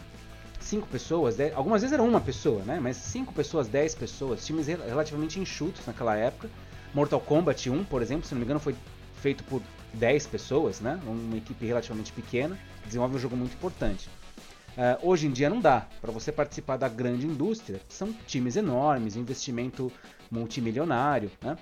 5 0.58 0.86
pessoas, 0.88 1.36
dez, 1.36 1.54
algumas 1.54 1.82
vezes 1.82 1.92
era 1.92 2.02
uma 2.02 2.20
pessoa, 2.20 2.62
né? 2.62 2.80
Mas 2.80 2.96
5 2.96 3.32
pessoas, 3.32 3.68
10 3.68 3.94
pessoas, 3.94 4.44
times 4.44 4.66
rel 4.66 4.78
relativamente 4.86 5.38
enxutos 5.38 5.84
naquela 5.86 6.16
época. 6.16 6.48
Mortal 6.94 7.20
Kombat 7.20 7.68
1, 7.68 7.84
por 7.84 8.00
exemplo, 8.00 8.26
se 8.26 8.34
não 8.34 8.38
me 8.38 8.44
engano, 8.44 8.58
foi 8.58 8.74
feito 9.20 9.44
por 9.44 9.60
10 9.94 10.26
pessoas, 10.26 10.80
né? 10.80 10.98
Uma 11.06 11.36
equipe 11.36 11.66
relativamente 11.66 12.12
pequena, 12.12 12.58
desenvolve 12.84 13.16
um 13.16 13.18
jogo 13.18 13.36
muito 13.36 13.52
importante. 13.52 14.08
Uh, 14.76 15.08
hoje 15.08 15.26
em 15.26 15.30
dia 15.30 15.48
não 15.48 15.60
dá. 15.60 15.86
Para 16.00 16.12
você 16.12 16.30
participar 16.30 16.76
da 16.76 16.88
grande 16.88 17.26
indústria, 17.26 17.80
são 17.88 18.12
times 18.26 18.56
enormes, 18.56 19.16
investimento 19.16 19.90
multimilionário. 20.30 21.30
Né? 21.40 21.56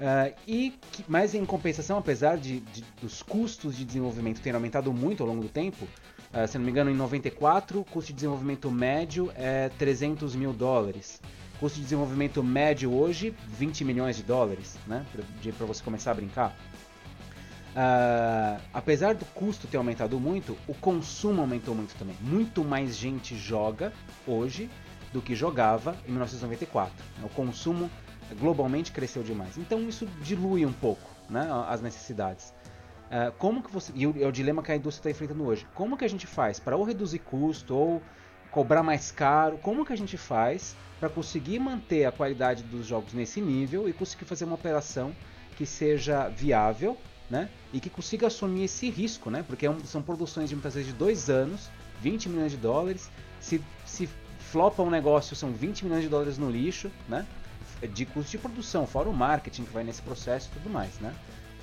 Uh, 0.00 0.34
e 0.46 0.70
que, 0.90 1.04
mas 1.06 1.34
em 1.34 1.44
compensação, 1.44 1.98
apesar 1.98 2.38
de, 2.38 2.60
de, 2.60 2.82
dos 3.00 3.22
custos 3.22 3.76
de 3.76 3.84
desenvolvimento 3.84 4.40
terem 4.40 4.56
aumentado 4.56 4.92
muito 4.92 5.22
ao 5.22 5.28
longo 5.28 5.42
do 5.42 5.48
tempo, 5.48 5.84
uh, 5.84 6.48
se 6.48 6.56
não 6.56 6.64
me 6.64 6.70
engano, 6.70 6.90
em 6.90 6.94
94 6.94 7.80
o 7.80 7.84
custo 7.84 8.08
de 8.08 8.14
desenvolvimento 8.14 8.70
médio 8.70 9.30
é 9.36 9.68
300 9.68 10.34
mil 10.34 10.52
dólares. 10.52 11.20
Custo 11.60 11.76
de 11.76 11.84
desenvolvimento 11.84 12.42
médio 12.42 12.92
hoje, 12.92 13.34
20 13.46 13.84
milhões 13.84 14.16
de 14.16 14.22
dólares, 14.22 14.76
né? 14.86 15.06
Para 15.56 15.66
você 15.66 15.82
começar 15.84 16.10
a 16.10 16.14
brincar. 16.14 16.56
Uh, 17.74 18.62
apesar 18.72 19.16
do 19.16 19.24
custo 19.26 19.66
ter 19.66 19.76
aumentado 19.76 20.20
muito, 20.20 20.56
o 20.68 20.74
consumo 20.74 21.40
aumentou 21.40 21.74
muito 21.74 21.94
também. 21.96 22.16
Muito 22.20 22.62
mais 22.62 22.96
gente 22.96 23.36
joga 23.36 23.92
hoje 24.26 24.70
do 25.12 25.20
que 25.20 25.34
jogava 25.34 25.96
em 26.06 26.10
1994. 26.10 26.92
O 27.24 27.28
consumo 27.30 27.90
globalmente 28.38 28.92
cresceu 28.92 29.22
demais. 29.24 29.58
Então 29.58 29.88
isso 29.88 30.06
dilui 30.22 30.64
um 30.64 30.72
pouco 30.72 31.08
né, 31.28 31.48
as 31.68 31.80
necessidades. 31.80 32.54
Uh, 33.06 33.32
como 33.38 33.62
que 33.62 33.70
você 33.70 33.92
e 33.94 34.04
é 34.04 34.26
o 34.26 34.32
dilema 34.32 34.62
que 34.62 34.70
a 34.70 34.76
indústria 34.76 35.10
está 35.10 35.24
enfrentando 35.24 35.44
hoje. 35.44 35.66
Como 35.74 35.96
que 35.96 36.04
a 36.04 36.08
gente 36.08 36.26
faz 36.26 36.60
para 36.60 36.76
ou 36.76 36.84
reduzir 36.84 37.18
custo 37.18 37.74
ou 37.74 38.02
cobrar 38.52 38.84
mais 38.84 39.10
caro? 39.10 39.58
Como 39.58 39.84
que 39.84 39.92
a 39.92 39.96
gente 39.96 40.16
faz 40.16 40.76
para 41.00 41.08
conseguir 41.08 41.58
manter 41.58 42.04
a 42.04 42.12
qualidade 42.12 42.62
dos 42.62 42.86
jogos 42.86 43.12
nesse 43.14 43.40
nível 43.40 43.88
e 43.88 43.92
conseguir 43.92 44.24
fazer 44.24 44.44
uma 44.44 44.54
operação 44.54 45.14
que 45.56 45.66
seja 45.66 46.28
viável, 46.28 46.96
né? 47.30 47.48
E 47.72 47.80
que 47.80 47.90
consiga 47.90 48.26
assumir 48.26 48.64
esse 48.64 48.90
risco, 48.90 49.30
né? 49.30 49.44
Porque 49.46 49.66
é 49.66 49.74
são 49.84 50.02
produções 50.02 50.48
de 50.48 50.54
muitas 50.54 50.74
vezes 50.74 50.92
de 50.92 50.96
dois 50.96 51.30
anos, 51.30 51.70
20 52.00 52.28
milhões 52.28 52.52
de 52.52 52.58
dólares. 52.58 53.10
Se, 53.40 53.62
se 53.84 54.08
flopa 54.50 54.82
um 54.82 54.90
negócio, 54.90 55.34
são 55.34 55.52
20 55.52 55.84
milhões 55.84 56.02
de 56.02 56.08
dólares 56.08 56.38
no 56.38 56.50
lixo, 56.50 56.90
né? 57.08 57.26
De 57.92 58.06
custo 58.06 58.30
de 58.32 58.38
produção, 58.38 58.86
fora 58.86 59.08
o 59.08 59.12
marketing 59.12 59.64
que 59.64 59.72
vai 59.72 59.84
nesse 59.84 60.00
processo 60.02 60.48
e 60.50 60.58
tudo 60.58 60.70
mais, 60.70 60.98
né? 61.00 61.14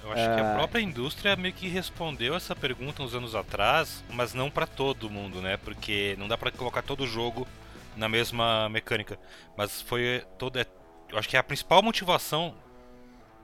Eu 0.04 0.12
acho 0.12 0.24
que 0.24 0.42
a 0.42 0.52
ah. 0.52 0.56
própria 0.56 0.82
indústria 0.82 1.36
meio 1.36 1.54
que 1.54 1.68
respondeu 1.68 2.36
essa 2.36 2.56
pergunta 2.56 3.04
uns 3.04 3.14
anos 3.14 3.36
atrás, 3.36 4.04
mas 4.10 4.34
não 4.34 4.50
para 4.50 4.66
todo 4.66 5.10
mundo, 5.10 5.42
né? 5.42 5.58
Porque 5.58 6.16
não 6.18 6.28
dá 6.28 6.38
para 6.38 6.52
colocar 6.52 6.82
todo 6.82 7.04
o 7.04 7.08
jogo 7.08 7.48
na 7.96 8.10
mesma 8.10 8.68
mecânica. 8.70 9.20
Mas 9.56 9.82
foi 9.82 10.24
toda. 10.38 10.68
Eu 11.10 11.18
acho 11.18 11.30
que 11.30 11.38
a 11.38 11.44
principal 11.44 11.84
motivação 11.84 12.56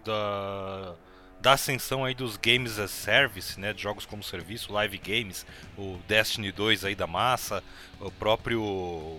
da, 0.04 0.96
da 1.48 1.54
ascensão 1.54 2.04
aí 2.04 2.14
dos 2.14 2.36
games 2.36 2.78
as 2.78 2.92
service, 2.92 3.58
né, 3.58 3.72
de 3.72 3.82
jogos 3.82 4.06
como 4.06 4.22
serviço, 4.22 4.74
live 4.74 4.98
games, 4.98 5.46
o 5.78 5.98
Destiny 6.06 6.52
2 6.52 6.84
aí 6.84 6.94
da 6.94 7.08
massa, 7.08 7.64
o 8.02 8.12
próprio 8.12 9.18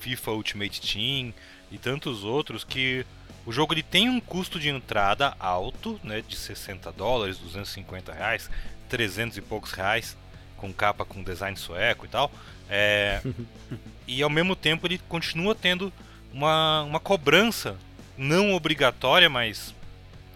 FIFA 0.00 0.32
Ultimate 0.32 0.80
Team 0.80 1.32
e 1.70 1.78
tantos 1.78 2.24
outros 2.24 2.64
que 2.64 3.06
o 3.46 3.52
jogo 3.52 3.74
ele 3.74 3.84
tem 3.84 4.08
um 4.08 4.18
custo 4.18 4.58
de 4.58 4.68
entrada 4.68 5.36
alto, 5.38 6.00
né, 6.02 6.20
de 6.20 6.34
60 6.34 6.90
dólares, 6.90 7.38
250 7.38 8.12
reais, 8.12 8.50
300 8.88 9.36
e 9.36 9.40
poucos 9.40 9.70
reais, 9.70 10.16
com 10.56 10.72
capa 10.72 11.04
com 11.04 11.22
design 11.22 11.56
sueco 11.56 12.06
e 12.06 12.08
tal. 12.08 12.28
É, 12.68 13.22
e 14.04 14.20
ao 14.20 14.28
mesmo 14.28 14.56
tempo 14.56 14.84
ele 14.84 14.98
continua 15.08 15.54
tendo 15.54 15.92
uma, 16.32 16.82
uma 16.82 16.98
cobrança 16.98 17.78
não 18.16 18.52
obrigatória, 18.52 19.30
mas 19.30 19.72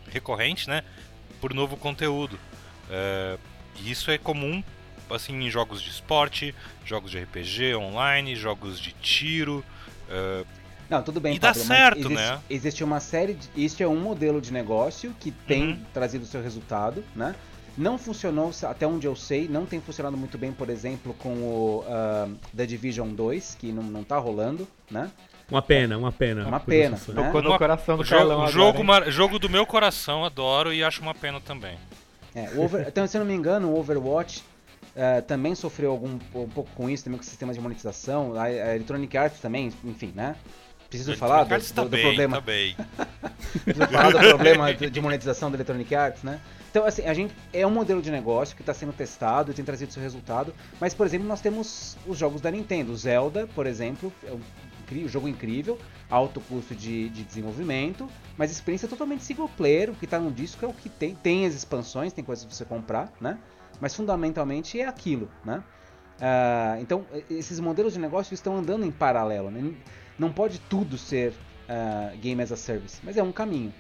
recorrente, 0.09 0.69
né, 0.69 0.85
por 1.43 1.53
novo 1.53 1.77
conteúdo. 1.77 2.39
É, 2.89 3.37
e 3.81 3.91
isso 3.91 4.11
é 4.11 4.17
comum 4.17 4.63
assim 5.11 5.35
em 5.35 5.51
jogos 5.51 5.83
de 5.83 5.91
esporte, 5.91 6.55
jogos 6.87 7.11
de 7.11 7.19
RPG 7.19 7.75
online, 7.75 8.35
jogos 8.35 8.79
de 8.79 8.93
tiro. 8.93 9.63
É, 10.09 10.45
não, 10.89 11.03
tudo 11.03 11.21
bem, 11.21 11.37
e 11.37 11.41
Pablo, 11.41 11.59
dá 11.59 11.67
certo, 11.67 11.99
existe, 11.99 12.15
né? 12.15 12.41
Existe 12.49 12.85
uma 12.85 13.01
série 13.01 13.35
de. 13.35 13.49
Isso 13.57 13.83
é 13.83 13.89
um 13.89 13.99
modelo 13.99 14.41
de 14.41 14.53
negócio 14.53 15.15
que 15.19 15.31
tem 15.31 15.71
uhum. 15.71 15.85
trazido 15.93 16.25
seu 16.25 16.43
resultado, 16.43 17.05
né? 17.17 17.35
Não 17.77 17.97
funcionou, 17.97 18.51
até 18.65 18.87
onde 18.87 19.07
eu 19.07 19.17
sei, 19.17 19.49
não 19.49 19.65
tem 19.65 19.81
funcionado 19.81 20.15
muito 20.15 20.37
bem, 20.37 20.53
por 20.53 20.69
exemplo, 20.69 21.15
com 21.15 21.31
o 21.31 21.81
uh, 21.81 22.39
The 22.55 22.67
Division 22.67 23.09
2, 23.09 23.57
que 23.59 23.73
não, 23.73 23.83
não 23.83 24.05
tá 24.05 24.19
rolando, 24.19 24.69
né? 24.91 25.11
Uma 25.52 25.61
pena, 25.61 25.99
uma 25.99 26.11
pena. 26.11 26.47
Uma 26.49 26.61
pena. 26.61 26.97
Né? 26.97 27.14
Tocou 27.14 27.42
no 27.42 27.59
coração 27.59 27.99
do 27.99 28.04
jogo, 28.04 28.21
Carlão 28.21 28.49
jogo, 28.49 28.82
agora, 28.82 29.11
jogo 29.11 29.38
do 29.38 29.50
meu 29.50 29.66
coração, 29.66 30.25
adoro 30.25 30.73
e 30.73 30.82
acho 30.82 31.02
uma 31.02 31.14
pena 31.14 31.42
também. 31.42 31.76
É, 32.35 32.49
over, 32.56 32.87
então, 32.88 33.06
se 33.06 33.18
eu 33.18 33.21
não 33.21 33.26
me 33.26 33.35
engano, 33.35 33.68
o 33.68 33.78
Overwatch 33.78 34.43
uh, 34.97 35.21
também 35.26 35.54
sofreu 35.54 35.91
algum, 35.91 36.19
um 36.34 36.49
pouco 36.49 36.71
com 36.75 36.88
isso, 36.88 37.04
também 37.04 37.19
com 37.19 37.25
sistemas 37.25 37.54
de 37.54 37.60
monetização. 37.60 38.34
A, 38.34 38.45
a 38.45 38.75
Electronic 38.76 39.15
Arts 39.15 39.41
também, 39.41 39.71
enfim, 39.84 40.10
né? 40.15 40.36
Preciso 40.88 41.15
falar 41.19 41.45
do, 41.45 41.58
do, 41.58 41.82
do 41.82 41.88
bem, 41.91 42.02
problema. 42.02 42.41
Tá. 42.41 43.06
Preciso 43.62 43.86
falar 43.88 44.10
do 44.10 44.19
problema 44.21 44.75
de 44.75 45.00
monetização 45.02 45.50
da 45.50 45.58
Electronic 45.58 45.95
Arts, 45.95 46.23
né? 46.23 46.41
Então, 46.71 46.86
assim, 46.86 47.02
a 47.02 47.12
gente 47.12 47.34
é 47.52 47.67
um 47.67 47.71
modelo 47.71 48.00
de 48.00 48.10
negócio 48.10 48.56
que 48.56 48.62
está 48.62 48.73
sendo 48.73 48.95
testado 48.95 49.50
e 49.50 49.54
tem 49.54 49.62
trazido 49.62 49.93
seu 49.93 50.02
resultado. 50.02 50.54
Mas, 50.80 50.95
por 50.95 51.06
exemplo, 51.06 51.28
nós 51.28 51.43
temos 51.43 51.99
os 52.06 52.17
jogos 52.17 52.41
da 52.41 52.50
Nintendo. 52.50 52.93
O 52.93 52.97
Zelda, 52.97 53.47
por 53.54 53.67
exemplo, 53.67 54.10
é 54.26 54.32
um 54.32 54.41
jogo 55.09 55.28
incrível, 55.28 55.78
alto 56.11 56.41
custo 56.41 56.75
de, 56.75 57.09
de 57.09 57.23
desenvolvimento, 57.25 58.09
mas 58.37 58.50
experiência 58.50 58.89
totalmente 58.89 59.23
single 59.25 59.49
player. 59.49 59.91
O 59.91 59.95
que 59.95 60.05
está 60.05 60.19
no 60.19 60.31
disco 60.31 60.65
é 60.65 60.69
o 60.69 60.73
que 60.73 60.89
tem. 60.89 61.15
Tem 61.15 61.47
as 61.47 61.55
expansões, 61.55 62.13
tem 62.13 62.25
coisas 62.25 62.45
para 62.45 62.55
você 62.55 62.65
comprar, 62.65 63.13
né? 63.21 63.39
Mas 63.81 63.95
fundamentalmente 63.95 64.81
é 64.81 64.87
aquilo, 64.87 65.28
né? 65.45 65.63
Uh, 66.23 66.81
então, 66.81 67.05
esses 67.28 67.59
modelos 67.59 67.95
de 67.95 67.99
negócio 67.99 68.33
estão 68.33 68.57
andando 68.57 68.85
em 68.85 68.91
paralelo. 68.93 69.50
Né? 69.50 69.75
Não 70.17 70.33
pode 70.33 70.61
tudo 70.61 70.97
ser 70.97 71.33
uh, 71.33 72.17
game 72.19 72.41
as 72.41 72.52
a 72.52 72.57
service, 72.57 73.00
mas 73.02 73.17
é 73.17 73.23
um 73.23 73.33
caminho. 73.33 73.73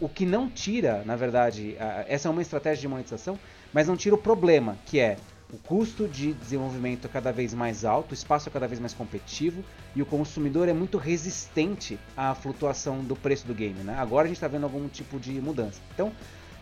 O 0.00 0.08
que 0.08 0.24
não 0.24 0.48
tira, 0.48 1.02
na 1.04 1.16
verdade, 1.16 1.76
uh, 1.80 2.04
essa 2.06 2.28
é 2.28 2.30
uma 2.30 2.42
estratégia 2.42 2.82
de 2.82 2.88
monetização, 2.88 3.38
mas 3.72 3.88
não 3.88 3.96
tira 3.96 4.14
o 4.14 4.18
problema, 4.18 4.76
que 4.86 5.00
é 5.00 5.16
o 5.54 5.58
custo 5.58 6.08
de 6.08 6.32
desenvolvimento 6.32 7.06
é 7.06 7.08
cada 7.08 7.32
vez 7.32 7.54
mais 7.54 7.84
alto, 7.84 8.10
o 8.10 8.14
espaço 8.14 8.48
é 8.48 8.52
cada 8.52 8.66
vez 8.66 8.80
mais 8.80 8.92
competitivo 8.92 9.64
e 9.94 10.02
o 10.02 10.06
consumidor 10.06 10.68
é 10.68 10.72
muito 10.72 10.98
resistente 10.98 11.98
à 12.16 12.34
flutuação 12.34 13.04
do 13.04 13.14
preço 13.14 13.46
do 13.46 13.54
game. 13.54 13.78
Né? 13.84 13.94
Agora 13.96 14.24
a 14.24 14.26
gente 14.26 14.36
está 14.36 14.48
vendo 14.48 14.64
algum 14.64 14.88
tipo 14.88 15.20
de 15.20 15.40
mudança. 15.40 15.80
Então, 15.94 16.12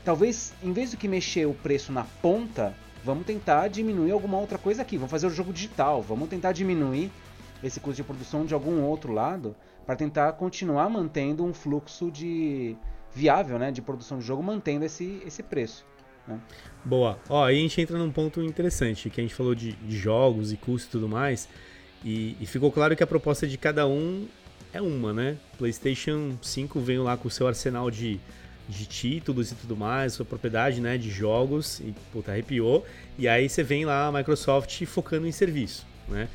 talvez, 0.05 0.53
em 0.63 0.73
vez 0.73 0.91
do 0.91 0.99
que 0.99 1.09
mexer 1.09 1.47
o 1.47 1.55
preço 1.55 1.91
na 1.91 2.05
ponta, 2.21 2.75
vamos 3.03 3.25
tentar 3.25 3.69
diminuir 3.69 4.13
alguma 4.13 4.39
outra 4.39 4.59
coisa 4.59 4.83
aqui. 4.83 4.99
Vamos 4.99 5.11
fazer 5.11 5.27
o 5.27 5.31
jogo 5.31 5.55
digital, 5.55 6.03
vamos 6.03 6.29
tentar 6.29 6.53
diminuir 6.53 7.11
esse 7.65 7.81
custo 7.81 7.97
de 7.97 8.05
produção 8.05 8.45
de 8.45 8.53
algum 8.53 8.83
outro 8.83 9.13
lado 9.13 9.57
para 9.87 9.97
tentar 9.97 10.33
continuar 10.35 10.91
mantendo 10.91 11.45
um 11.45 11.55
fluxo 11.55 12.11
de 12.11 12.77
viável, 13.15 13.59
né, 13.59 13.71
de 13.71 13.81
produção 13.81 14.19
de 14.19 14.25
jogo, 14.25 14.43
mantendo 14.43 14.85
esse, 14.85 15.23
esse 15.25 15.43
preço. 15.43 15.87
Né? 16.27 16.39
Boa. 16.85 17.19
Ó, 17.29 17.45
aí 17.45 17.59
a 17.59 17.61
gente 17.61 17.81
entra 17.81 17.99
num 17.99 18.11
ponto 18.11 18.43
interessante, 18.43 19.11
que 19.11 19.21
a 19.21 19.25
gente 19.25 19.35
falou 19.35 19.55
de, 19.55 19.73
de 19.73 19.97
jogos 19.97 20.53
e 20.53 20.57
custo 20.57 20.89
e 20.89 20.91
tudo 20.93 21.09
mais, 21.09 21.49
e, 22.05 22.37
e, 22.41 22.47
ficou 22.47 22.73
claro 22.73 22.97
que 22.97 23.03
a 23.03 23.07
proposta 23.07 23.47
de 23.47 23.57
cada 23.57 23.87
um 23.87 24.27
é 24.73 24.83
uma, 24.83 25.13
né? 25.13 25.37
PlayStation 25.57 26.37
5 26.43 26.81
veio 26.81 27.05
lá 27.05 27.17
com 27.17 27.29
o 27.29 27.31
seu 27.31 27.47
arsenal 27.47 27.91
de, 27.91 28.19
de 28.69 28.87
títulos 28.87 29.53
e 29.53 29.55
tudo 29.55 29.77
mais, 29.77 30.15
sua 30.15 30.25
propriedade, 30.25 30.81
né, 30.81 30.99
de 30.99 31.11
jogos, 31.11 31.79
e 31.79 31.95
puta, 32.13 32.33
arrepiou, 32.33 32.85
e 33.17 33.29
aí 33.29 33.49
você 33.49 33.63
vem 33.63 33.85
lá 33.85 34.09
a 34.09 34.13
Microsoft 34.13 34.85
focando 34.87 35.29
em 35.29 35.33
serviço, 35.33 35.87
né? 36.09 36.29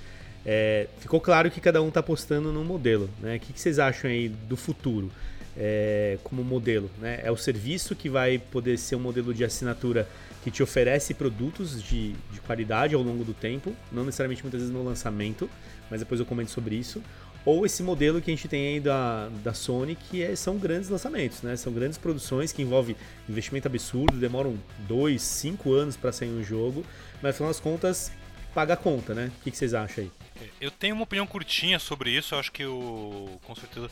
É, 0.50 0.88
ficou 1.00 1.20
claro 1.20 1.52
que 1.52 1.60
cada 1.60 1.82
um 1.82 1.90
está 1.90 2.00
apostando 2.00 2.54
num 2.54 2.64
modelo. 2.64 3.10
Né? 3.20 3.36
O 3.36 3.40
que, 3.42 3.52
que, 3.52 3.60
vocês 3.60 3.80
acham 3.80 4.10
aí 4.10 4.30
do 4.30 4.56
futuro 4.56 5.12
é, 5.58 6.18
como 6.24 6.44
modelo? 6.44 6.90
Né? 7.00 7.20
É 7.24 7.32
o 7.32 7.38
serviço 7.38 7.96
que 7.96 8.10
vai 8.10 8.38
poder 8.38 8.78
ser 8.78 8.96
um 8.96 9.00
modelo 9.00 9.34
de 9.34 9.44
assinatura 9.44 10.08
que 10.44 10.52
te 10.52 10.64
oferece 10.64 11.14
produtos 11.14 11.82
de, 11.82 12.14
de 12.32 12.40
qualidade 12.42 12.96
ao 12.96 13.02
longo 13.02 13.24
do 13.24 13.34
tempo, 13.34 13.76
não 13.92 14.06
necessariamente 14.06 14.44
muitas 14.44 14.62
vezes 14.62 14.74
no 14.74 14.84
lançamento, 14.84 15.50
mas 15.90 16.00
depois 16.00 16.20
eu 16.20 16.26
comento 16.26 16.52
sobre 16.52 16.76
isso. 16.76 17.04
Ou 17.44 17.66
esse 17.66 17.82
modelo 17.82 18.22
que 18.22 18.30
a 18.30 18.36
gente 18.36 18.48
tem 18.48 18.68
aí 18.68 18.80
da, 18.80 19.30
da 19.44 19.54
Sony, 19.54 19.96
que 19.96 20.22
é, 20.22 20.36
são 20.36 20.58
grandes 20.58 20.90
lançamentos, 20.90 21.42
né? 21.42 21.56
São 21.56 21.72
grandes 21.72 21.98
produções 21.98 22.52
que 22.52 22.62
envolvem 22.62 22.96
investimento 23.28 23.68
absurdo, 23.68 24.18
demoram 24.18 24.58
dois, 24.80 25.22
cinco 25.22 25.74
anos 25.74 25.96
para 25.96 26.12
sair 26.12 26.30
um 26.30 26.44
jogo, 26.44 26.86
mas 27.22 27.36
afinal 27.36 27.50
das 27.50 27.60
contas 27.60 28.12
paga 28.54 28.74
a 28.74 28.78
conta, 28.78 29.14
né? 29.14 29.32
O 29.40 29.44
que, 29.44 29.52
que 29.52 29.58
vocês 29.58 29.74
acham 29.74 30.04
aí? 30.04 30.12
Eu 30.60 30.72
tenho 30.72 30.96
uma 30.96 31.04
opinião 31.04 31.26
curtinha 31.26 31.80
sobre 31.80 32.10
isso, 32.12 32.36
eu 32.36 32.40
acho 32.40 32.52
que 32.52 32.66
o. 32.66 33.40
com 33.44 33.56
certeza. 33.56 33.90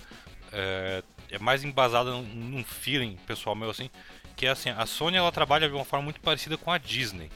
É, 0.52 1.02
é 1.36 1.40
mais 1.40 1.64
embasada 1.64 2.12
num, 2.12 2.24
num 2.24 2.64
feeling 2.64 3.18
pessoal 3.28 3.56
meu 3.56 3.70
assim. 3.70 3.90
Que 4.36 4.46
é 4.46 4.50
assim, 4.50 4.70
a 4.70 4.86
Sony 4.86 5.18
ela 5.18 5.32
trabalha 5.32 5.68
de 5.68 5.74
uma 5.74 5.86
forma 5.86 6.06
muito 6.06 6.20
parecida 6.20 6.58
com 6.58 6.72
a 6.72 6.78
Disney. 6.78 7.30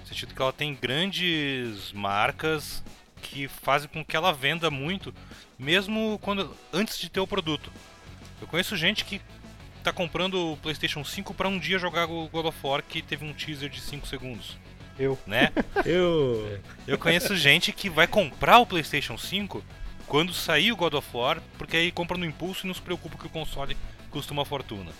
No 0.00 0.06
sentido 0.06 0.34
que 0.34 0.42
ela 0.42 0.52
tem 0.52 0.74
grandes 0.74 1.92
marcas 1.92 2.82
que 3.22 3.48
fazem 3.48 3.88
com 3.88 4.04
que 4.04 4.16
ela 4.16 4.32
venda 4.32 4.70
muito, 4.70 5.14
mesmo 5.58 6.18
quando 6.22 6.54
antes 6.72 6.98
de 6.98 7.08
ter 7.08 7.20
o 7.20 7.26
produto. 7.26 7.72
Eu 8.40 8.46
conheço 8.46 8.76
gente 8.76 9.04
que 9.04 9.20
tá 9.82 9.92
comprando 9.92 10.52
o 10.52 10.56
PlayStation 10.58 11.04
5 11.04 11.34
para 11.34 11.48
um 11.48 11.58
dia 11.58 11.78
jogar 11.78 12.08
o 12.08 12.28
God 12.28 12.46
of 12.46 12.58
War 12.62 12.82
que 12.82 13.02
teve 13.02 13.24
um 13.24 13.32
teaser 13.32 13.68
de 13.68 13.80
5 13.80 14.06
segundos. 14.06 14.58
Eu. 14.98 15.18
Né? 15.26 15.50
Eu. 15.84 16.60
Eu 16.86 16.98
conheço 16.98 17.36
gente 17.36 17.72
que 17.72 17.90
vai 17.90 18.06
comprar 18.06 18.58
o 18.58 18.66
PlayStation 18.66 19.16
5 19.16 19.64
quando 20.06 20.32
sair 20.32 20.72
o 20.72 20.76
God 20.76 20.94
of 20.94 21.08
War, 21.12 21.40
porque 21.58 21.76
aí 21.76 21.92
compra 21.92 22.16
no 22.16 22.24
impulso 22.24 22.66
e 22.66 22.68
não 22.68 22.74
se 22.74 22.82
preocupa 22.82 23.18
que 23.18 23.26
o 23.26 23.30
console 23.30 23.76
custa 24.10 24.32
uma 24.32 24.44
fortuna. 24.44 24.92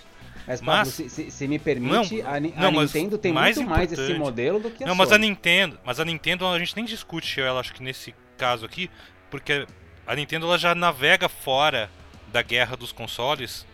Mas, 0.46 0.60
Pablo, 0.60 0.76
mas 0.76 0.88
se, 0.88 1.08
se, 1.08 1.30
se, 1.30 1.48
me 1.48 1.58
permite, 1.58 2.22
não, 2.22 2.30
a, 2.30 2.36
a 2.36 2.70
não, 2.70 2.82
Nintendo 2.82 3.16
tem 3.16 3.32
mais 3.32 3.56
muito 3.56 3.70
mais 3.70 3.90
esse 3.90 4.14
modelo 4.14 4.60
do 4.60 4.70
que 4.70 4.84
a 4.84 4.86
Não, 4.86 4.94
Sony. 4.94 4.98
mas 4.98 5.12
a 5.12 5.18
Nintendo, 5.18 5.80
mas 5.84 6.00
a 6.00 6.04
Nintendo 6.04 6.46
a 6.46 6.58
gente 6.58 6.76
nem 6.76 6.84
discute 6.84 7.40
ela, 7.40 7.60
acho 7.60 7.72
que 7.72 7.82
nesse 7.82 8.14
caso 8.36 8.66
aqui, 8.66 8.90
porque 9.30 9.66
a 10.06 10.14
Nintendo 10.14 10.46
ela 10.46 10.58
já 10.58 10.74
navega 10.74 11.28
fora 11.28 11.90
da 12.30 12.42
guerra 12.42 12.76
dos 12.76 12.92
consoles 12.92 13.66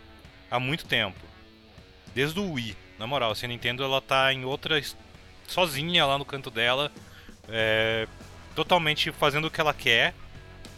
há 0.51 0.61
muito 0.61 0.85
tempo. 0.87 1.19
Desde 2.15 2.39
o 2.39 2.53
Wii. 2.53 2.77
Na 2.99 3.07
moral, 3.07 3.31
assim, 3.31 3.47
a 3.47 3.49
Nintendo 3.49 3.83
ela 3.83 4.01
tá 4.01 4.33
em 4.33 4.45
outra. 4.45 4.81
sozinha 5.47 6.05
lá 6.05 6.19
no 6.19 6.25
canto 6.25 6.51
dela. 6.51 6.93
É, 7.49 8.07
totalmente 8.55 9.11
fazendo 9.13 9.47
o 9.47 9.51
que 9.51 9.61
ela 9.61 9.73
quer. 9.73 10.15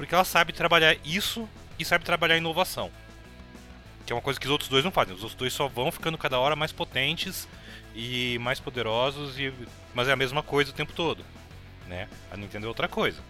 Porque 0.03 0.17
ela 0.17 0.25
sabe 0.25 0.53
trabalhar 0.53 0.97
isso 1.05 1.49
e 1.79 1.85
sabe 1.85 2.05
trabalhar 2.05 2.37
inovação. 2.37 2.91
Que 4.05 4.13
é 4.13 4.17
uma 4.17 4.21
coisa 4.21 4.41
que 4.41 4.47
os 4.47 4.51
outros 4.51 4.69
dois 4.69 4.83
não 4.83 4.91
fazem. 4.91 5.15
Os 5.15 5.23
outros 5.23 5.39
dois 5.39 5.53
só 5.53 5.69
vão 5.69 5.93
ficando 5.93 6.19
cada 6.19 6.41
hora 6.41 6.57
mais 6.57 6.73
potentes 6.73 7.49
e 7.95 8.37
mais 8.41 8.59
poderosos, 8.59 9.39
e... 9.39 9.55
mas 9.95 10.09
é 10.09 10.13
a 10.13 10.17
mesma 10.17 10.43
coisa 10.43 10.73
o 10.73 10.75
tempo 10.75 10.93
todo. 10.93 11.25
Né? 11.87 12.09
A 12.33 12.37
Nintendo 12.37 12.67
é 12.67 12.69
outra 12.69 12.89
coisa. 12.89 13.21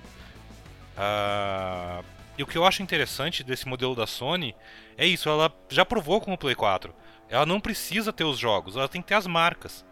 Uh... 0.96 2.02
E 2.38 2.42
o 2.42 2.46
que 2.46 2.56
eu 2.56 2.64
acho 2.64 2.82
interessante 2.82 3.44
desse 3.44 3.68
modelo 3.68 3.94
da 3.94 4.06
Sony 4.06 4.56
é 4.96 5.04
isso, 5.04 5.28
ela 5.28 5.54
já 5.68 5.84
provou 5.84 6.22
com 6.22 6.32
o 6.32 6.38
Play 6.38 6.54
4. 6.54 6.94
Ela 7.28 7.44
não 7.44 7.60
precisa 7.60 8.14
ter 8.14 8.24
os 8.24 8.38
jogos, 8.38 8.78
ela 8.78 8.88
tem 8.88 9.02
que 9.02 9.08
ter 9.08 9.14
as 9.14 9.26
marcas. 9.26 9.84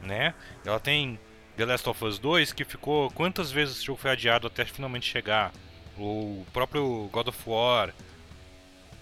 Né? 0.00 0.34
Ela 0.64 0.80
tem 0.80 1.20
The 1.56 1.64
Last 1.64 1.88
of 1.88 2.04
Us 2.04 2.18
2, 2.18 2.52
que 2.52 2.64
ficou. 2.64 3.12
Quantas 3.12 3.52
vezes 3.52 3.76
esse 3.76 3.86
jogo 3.86 4.00
foi 4.00 4.10
adiado 4.10 4.48
até 4.48 4.64
finalmente 4.64 5.08
chegar? 5.08 5.52
O 5.98 6.46
próprio 6.52 7.08
God 7.12 7.28
of 7.28 7.38
War, 7.46 7.92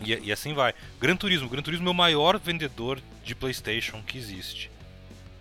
e, 0.01 0.15
e, 0.15 0.33
assim 0.33 0.53
vai. 0.53 0.75
Gran 1.01 1.17
Turismo. 1.17 1.49
Gran 1.49 1.63
Turismo 1.63 1.89
é 1.89 1.91
o 1.91 1.95
maior 1.95 2.39
vendedor 2.39 3.01
de 3.25 3.35
PlayStation 3.35 4.03
que 4.03 4.19
existe. 4.19 4.71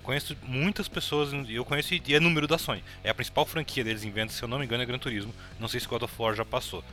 Conheço 0.02 0.38
muitas 0.44 0.88
pessoas, 0.88 1.32
eu 1.50 1.66
conheço 1.66 1.96
e 1.96 2.14
é 2.14 2.20
número 2.20 2.48
da 2.48 2.58
Sony. 2.58 2.84
É 3.04 3.10
a 3.10 3.14
principal 3.14 3.46
franquia 3.46 3.84
deles 3.84 4.04
em 4.04 4.12
venda, 4.12 4.32
se 4.32 4.42
eu 4.42 4.48
não 4.48 4.60
me 4.60 4.66
engano, 4.66 4.84
é 4.84 4.86
Gran 4.86 5.00
Turismo. 5.00 5.34
Não 5.60 5.68
sei 5.68 5.80
se 5.80 5.88
God 5.88 6.04
of 6.04 6.14
War 6.18 6.36
já 6.36 6.46
passou. 6.46 6.84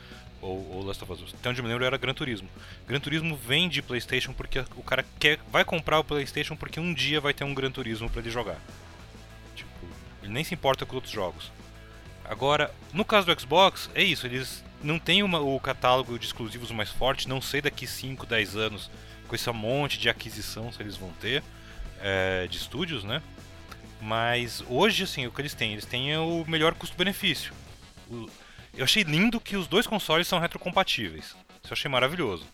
Ou, 0.40 0.66
ou 0.72 0.83
Last 0.83 1.05
of 1.05 1.12
Us. 1.12 1.35
Até 1.35 1.51
onde 1.51 1.61
eu 1.61 1.62
me 1.62 1.68
lembro 1.68 1.85
era 1.85 1.96
Gran 1.98 2.14
Turismo. 2.14 2.48
Gran 2.88 2.98
Turismo 2.98 3.37
vende 3.37 3.83
PlayStation 3.83 4.33
porque 4.33 4.61
o 4.77 4.83
cara 4.83 5.05
quer, 5.20 5.38
vai 5.53 5.64
comprar 5.64 6.01
o 6.01 6.05
PlayStation 6.05 6.57
porque 6.57 6.81
um 6.81 6.92
dia 6.92 7.20
vai 7.20 7.35
ter 7.35 7.44
um 7.44 7.55
Gran 7.55 7.70
Turismo 7.70 8.09
para 8.09 8.22
ele 8.22 8.31
jogar. 8.31 8.59
Tipo, 9.55 9.70
ele 10.22 10.33
nem 10.33 10.42
se 10.42 10.55
importa 10.55 10.87
com 10.87 10.96
outros 10.96 11.12
jogos. 11.12 11.53
Agora, 12.24 12.72
no 12.92 13.04
caso 13.04 13.26
do 13.26 13.40
Xbox, 13.40 13.90
é 13.94 14.02
isso, 14.02 14.26
eles 14.26 14.64
não 14.82 14.98
têm 14.98 15.22
uma, 15.22 15.40
o 15.40 15.58
catálogo 15.61 16.18
de 16.18 16.26
exclusivos 16.26 16.70
mais 16.70 16.90
forte, 16.90 17.28
não 17.28 17.40
sei 17.40 17.61
daqui 17.61 17.87
5, 17.87 18.26
10 18.26 18.56
anos 18.56 18.90
com 19.28 19.35
esse 19.35 19.50
monte 19.50 19.98
de 19.98 20.08
aquisição 20.08 20.72
se 20.72 20.82
eles 20.82 20.96
vão 20.96 21.11
ter 21.20 21.42
é, 22.00 22.46
de 22.48 22.58
estúdios, 22.58 23.04
né? 23.04 23.22
Mas 24.00 24.64
hoje, 24.68 25.04
assim, 25.04 25.26
o 25.26 25.30
que 25.30 25.40
eles 25.40 25.54
têm? 25.54 25.72
Eles 25.72 25.85
têm 25.85 26.16
o 26.16 26.44
melhor 26.48 26.74
custo-benefício. 26.74 27.52
Eu 28.74 28.85
achei 28.85 29.04
lindo 29.04 29.40
que 29.40 29.56
os 29.56 29.68
dois 29.68 29.87
consoles 29.87 30.26
são 30.26 30.40
retrocompatíveis. 30.40 31.37
Isso 31.62 31.70
eu 31.70 31.72
achei 31.72 31.90
maravilhoso. 31.90 32.44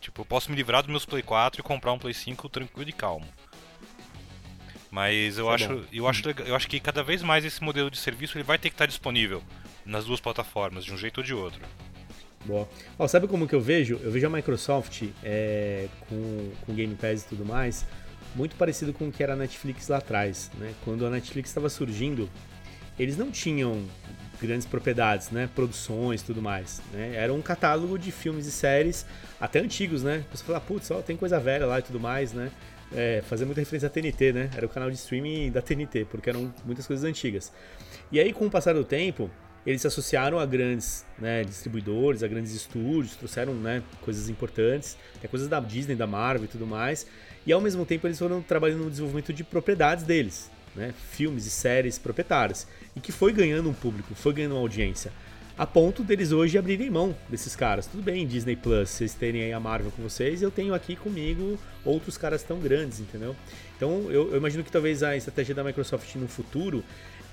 Tipo, 0.00 0.22
eu 0.22 0.24
posso 0.24 0.50
me 0.50 0.56
livrar 0.56 0.82
dos 0.82 0.90
meus 0.90 1.04
Play 1.04 1.22
4 1.22 1.60
e 1.60 1.62
comprar 1.62 1.92
um 1.92 1.98
Play 1.98 2.14
5 2.14 2.48
tranquilo 2.48 2.88
e 2.88 2.92
calmo. 2.92 3.26
Mas 4.90 5.38
eu 5.38 5.50
é 5.50 5.54
acho, 5.54 5.84
eu 5.92 6.08
acho, 6.08 6.22
eu 6.46 6.56
acho 6.56 6.68
que 6.68 6.80
cada 6.80 7.02
vez 7.02 7.22
mais 7.22 7.44
esse 7.44 7.62
modelo 7.62 7.90
de 7.90 7.98
serviço 7.98 8.36
ele 8.36 8.44
vai 8.44 8.58
ter 8.58 8.70
que 8.70 8.74
estar 8.74 8.86
disponível 8.86 9.42
nas 9.86 10.04
duas 10.04 10.20
plataformas, 10.20 10.84
de 10.84 10.92
um 10.92 10.98
jeito 10.98 11.18
ou 11.18 11.24
de 11.24 11.32
outro. 11.32 11.60
Boa. 12.44 12.68
Oh, 12.98 13.06
sabe 13.06 13.28
como 13.28 13.46
que 13.46 13.54
eu 13.54 13.60
vejo? 13.60 14.00
Eu 14.02 14.10
vejo 14.10 14.26
a 14.26 14.30
Microsoft 14.30 15.04
é, 15.22 15.88
com, 16.08 16.50
com 16.64 16.74
Game 16.74 16.94
Pass 16.94 17.22
e 17.22 17.28
tudo 17.28 17.44
mais, 17.44 17.86
muito 18.34 18.56
parecido 18.56 18.92
com 18.92 19.08
o 19.08 19.12
que 19.12 19.22
era 19.22 19.34
a 19.34 19.36
Netflix 19.36 19.88
lá 19.88 19.98
atrás. 19.98 20.50
Né? 20.58 20.74
Quando 20.84 21.06
a 21.06 21.10
Netflix 21.10 21.50
estava 21.50 21.68
surgindo, 21.68 22.28
eles 22.98 23.16
não 23.16 23.30
tinham 23.30 23.84
grandes 24.40 24.66
propriedades, 24.66 25.30
né? 25.30 25.50
Produções 25.54 26.22
e 26.22 26.24
tudo 26.24 26.40
mais. 26.40 26.80
Né? 26.92 27.14
Era 27.14 27.32
um 27.32 27.42
catálogo 27.42 27.98
de 27.98 28.10
filmes 28.10 28.46
e 28.46 28.50
séries, 28.50 29.04
até 29.38 29.60
antigos, 29.60 30.02
né? 30.02 30.24
Você 30.32 30.42
fala, 30.42 30.60
putz, 30.60 30.90
ó, 30.90 31.02
tem 31.02 31.16
coisa 31.16 31.38
velha 31.38 31.66
lá 31.66 31.78
e 31.78 31.82
tudo 31.82 32.00
mais, 32.00 32.32
né? 32.32 32.50
É, 32.92 33.22
fazer 33.22 33.44
muita 33.44 33.60
referência 33.60 33.86
à 33.86 33.90
TNT, 33.90 34.32
né? 34.32 34.50
Era 34.56 34.66
o 34.66 34.68
canal 34.68 34.90
de 34.90 34.96
streaming 34.96 35.50
da 35.50 35.62
TNT, 35.62 36.06
porque 36.10 36.30
eram 36.30 36.52
muitas 36.64 36.86
coisas 36.86 37.04
antigas. 37.04 37.52
E 38.10 38.18
aí, 38.18 38.32
com 38.32 38.46
o 38.46 38.50
passar 38.50 38.74
do 38.74 38.84
tempo, 38.84 39.30
eles 39.66 39.82
se 39.82 39.86
associaram 39.86 40.38
a 40.38 40.46
grandes 40.46 41.04
né, 41.18 41.44
distribuidores, 41.44 42.22
a 42.22 42.28
grandes 42.28 42.54
estúdios, 42.54 43.14
trouxeram 43.14 43.54
né, 43.54 43.82
coisas 44.00 44.28
importantes, 44.28 44.96
até 45.16 45.28
coisas 45.28 45.48
da 45.48 45.60
Disney, 45.60 45.94
da 45.94 46.06
Marvel 46.06 46.44
e 46.44 46.48
tudo 46.48 46.66
mais. 46.66 47.06
E 47.46 47.52
ao 47.52 47.60
mesmo 47.60 47.84
tempo 47.84 48.06
eles 48.06 48.18
foram 48.18 48.42
trabalhando 48.42 48.84
no 48.84 48.90
desenvolvimento 48.90 49.32
de 49.32 49.44
propriedades 49.44 50.04
deles, 50.04 50.50
né, 50.74 50.94
filmes 51.10 51.46
e 51.46 51.50
séries 51.50 51.98
proprietárias, 51.98 52.66
e 52.96 53.00
que 53.00 53.12
foi 53.12 53.32
ganhando 53.32 53.68
um 53.68 53.74
público, 53.74 54.14
foi 54.14 54.32
ganhando 54.32 54.52
uma 54.52 54.60
audiência 54.60 55.12
a 55.56 55.66
ponto 55.66 56.02
deles 56.02 56.32
hoje 56.32 56.56
abrirem 56.56 56.90
mão 56.90 57.14
desses 57.28 57.54
caras. 57.54 57.86
Tudo 57.86 58.02
bem, 58.02 58.26
Disney 58.26 58.56
Plus, 58.56 58.90
vocês 58.90 59.14
terem 59.14 59.42
aí 59.42 59.52
a 59.52 59.60
Marvel 59.60 59.90
com 59.90 60.02
vocês, 60.02 60.42
eu 60.42 60.50
tenho 60.50 60.74
aqui 60.74 60.96
comigo 60.96 61.58
outros 61.84 62.16
caras 62.16 62.42
tão 62.42 62.58
grandes, 62.58 63.00
entendeu? 63.00 63.36
Então 63.76 64.10
eu, 64.10 64.30
eu 64.32 64.36
imagino 64.36 64.64
que 64.64 64.70
talvez 64.70 65.02
a 65.02 65.16
estratégia 65.16 65.54
da 65.54 65.64
Microsoft 65.64 66.14
no 66.16 66.28
futuro 66.28 66.84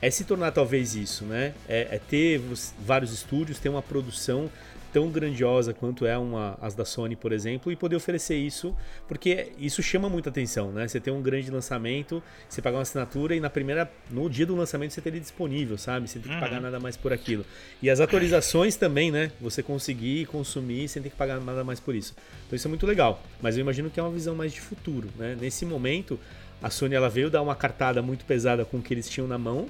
é 0.02 0.10
se 0.12 0.24
tornar 0.24 0.52
talvez 0.52 0.96
isso, 0.96 1.26
né? 1.26 1.54
É, 1.68 1.96
é 1.96 2.00
ter 2.00 2.42
vários 2.80 3.12
estúdios, 3.12 3.60
ter 3.60 3.70
uma 3.70 3.82
produção 3.82 4.50
tão 4.98 5.12
grandiosa 5.12 5.76
quanto 5.76 6.08
é 6.08 6.18
uma 6.18 6.58
as 6.60 6.74
da 6.74 6.84
Sony, 6.84 7.16
por 7.16 7.32
exemplo, 7.32 7.72
e 7.72 7.76
poder 7.76 7.96
oferecer 7.96 8.36
isso, 8.36 8.76
porque 9.08 9.50
isso 9.60 9.84
chama 9.84 10.10
muita 10.10 10.32
atenção, 10.32 10.72
né? 10.72 10.88
Você 10.88 11.00
tem 11.00 11.14
um 11.14 11.22
grande 11.22 11.52
lançamento, 11.52 12.22
você 12.50 12.64
pagar 12.64 12.78
uma 12.78 12.82
assinatura 12.82 13.36
e 13.36 13.40
na 13.40 13.48
primeira 13.48 13.88
no 14.10 14.28
dia 14.28 14.44
do 14.44 14.56
lançamento 14.56 14.96
você 14.96 15.00
ter 15.00 15.10
ele 15.10 15.20
disponível, 15.20 15.78
sabe? 15.78 16.08
Sem 16.08 16.20
ter 16.20 16.30
que 16.30 16.34
uhum. 16.34 16.40
pagar 16.40 16.60
nada 16.60 16.80
mais 16.80 16.98
por 16.98 17.14
aquilo. 17.14 17.46
E 17.80 17.92
as 17.92 18.00
atualizações 18.00 18.76
também, 18.76 19.12
né? 19.12 19.32
Você 19.40 19.62
conseguir 19.62 20.26
consumir 20.26 20.88
sem 20.88 21.04
ter 21.04 21.12
que 21.12 21.16
pagar 21.16 21.40
nada 21.40 21.64
mais 21.64 21.80
por 21.80 21.94
isso. 21.94 22.16
Então 22.48 22.56
isso 22.56 22.68
é 22.68 22.70
muito 22.70 22.88
legal, 22.88 23.22
mas 23.40 23.56
eu 23.56 23.62
imagino 23.62 23.92
que 23.92 24.00
é 24.00 24.04
uma 24.04 24.12
visão 24.12 24.34
mais 24.34 24.52
de 24.52 24.62
futuro, 24.62 25.10
né? 25.16 25.38
Nesse 25.40 25.64
momento, 25.64 26.20
a 26.60 26.72
Sony 26.72 26.96
ela 26.96 27.08
veio 27.08 27.30
dar 27.30 27.44
uma 27.44 27.56
cartada 27.56 28.02
muito 28.02 28.26
pesada 28.26 28.66
com 28.66 28.78
o 28.78 28.82
que 28.82 28.96
eles 28.96 29.08
tinham 29.08 29.28
na 29.28 29.38
mão, 29.38 29.68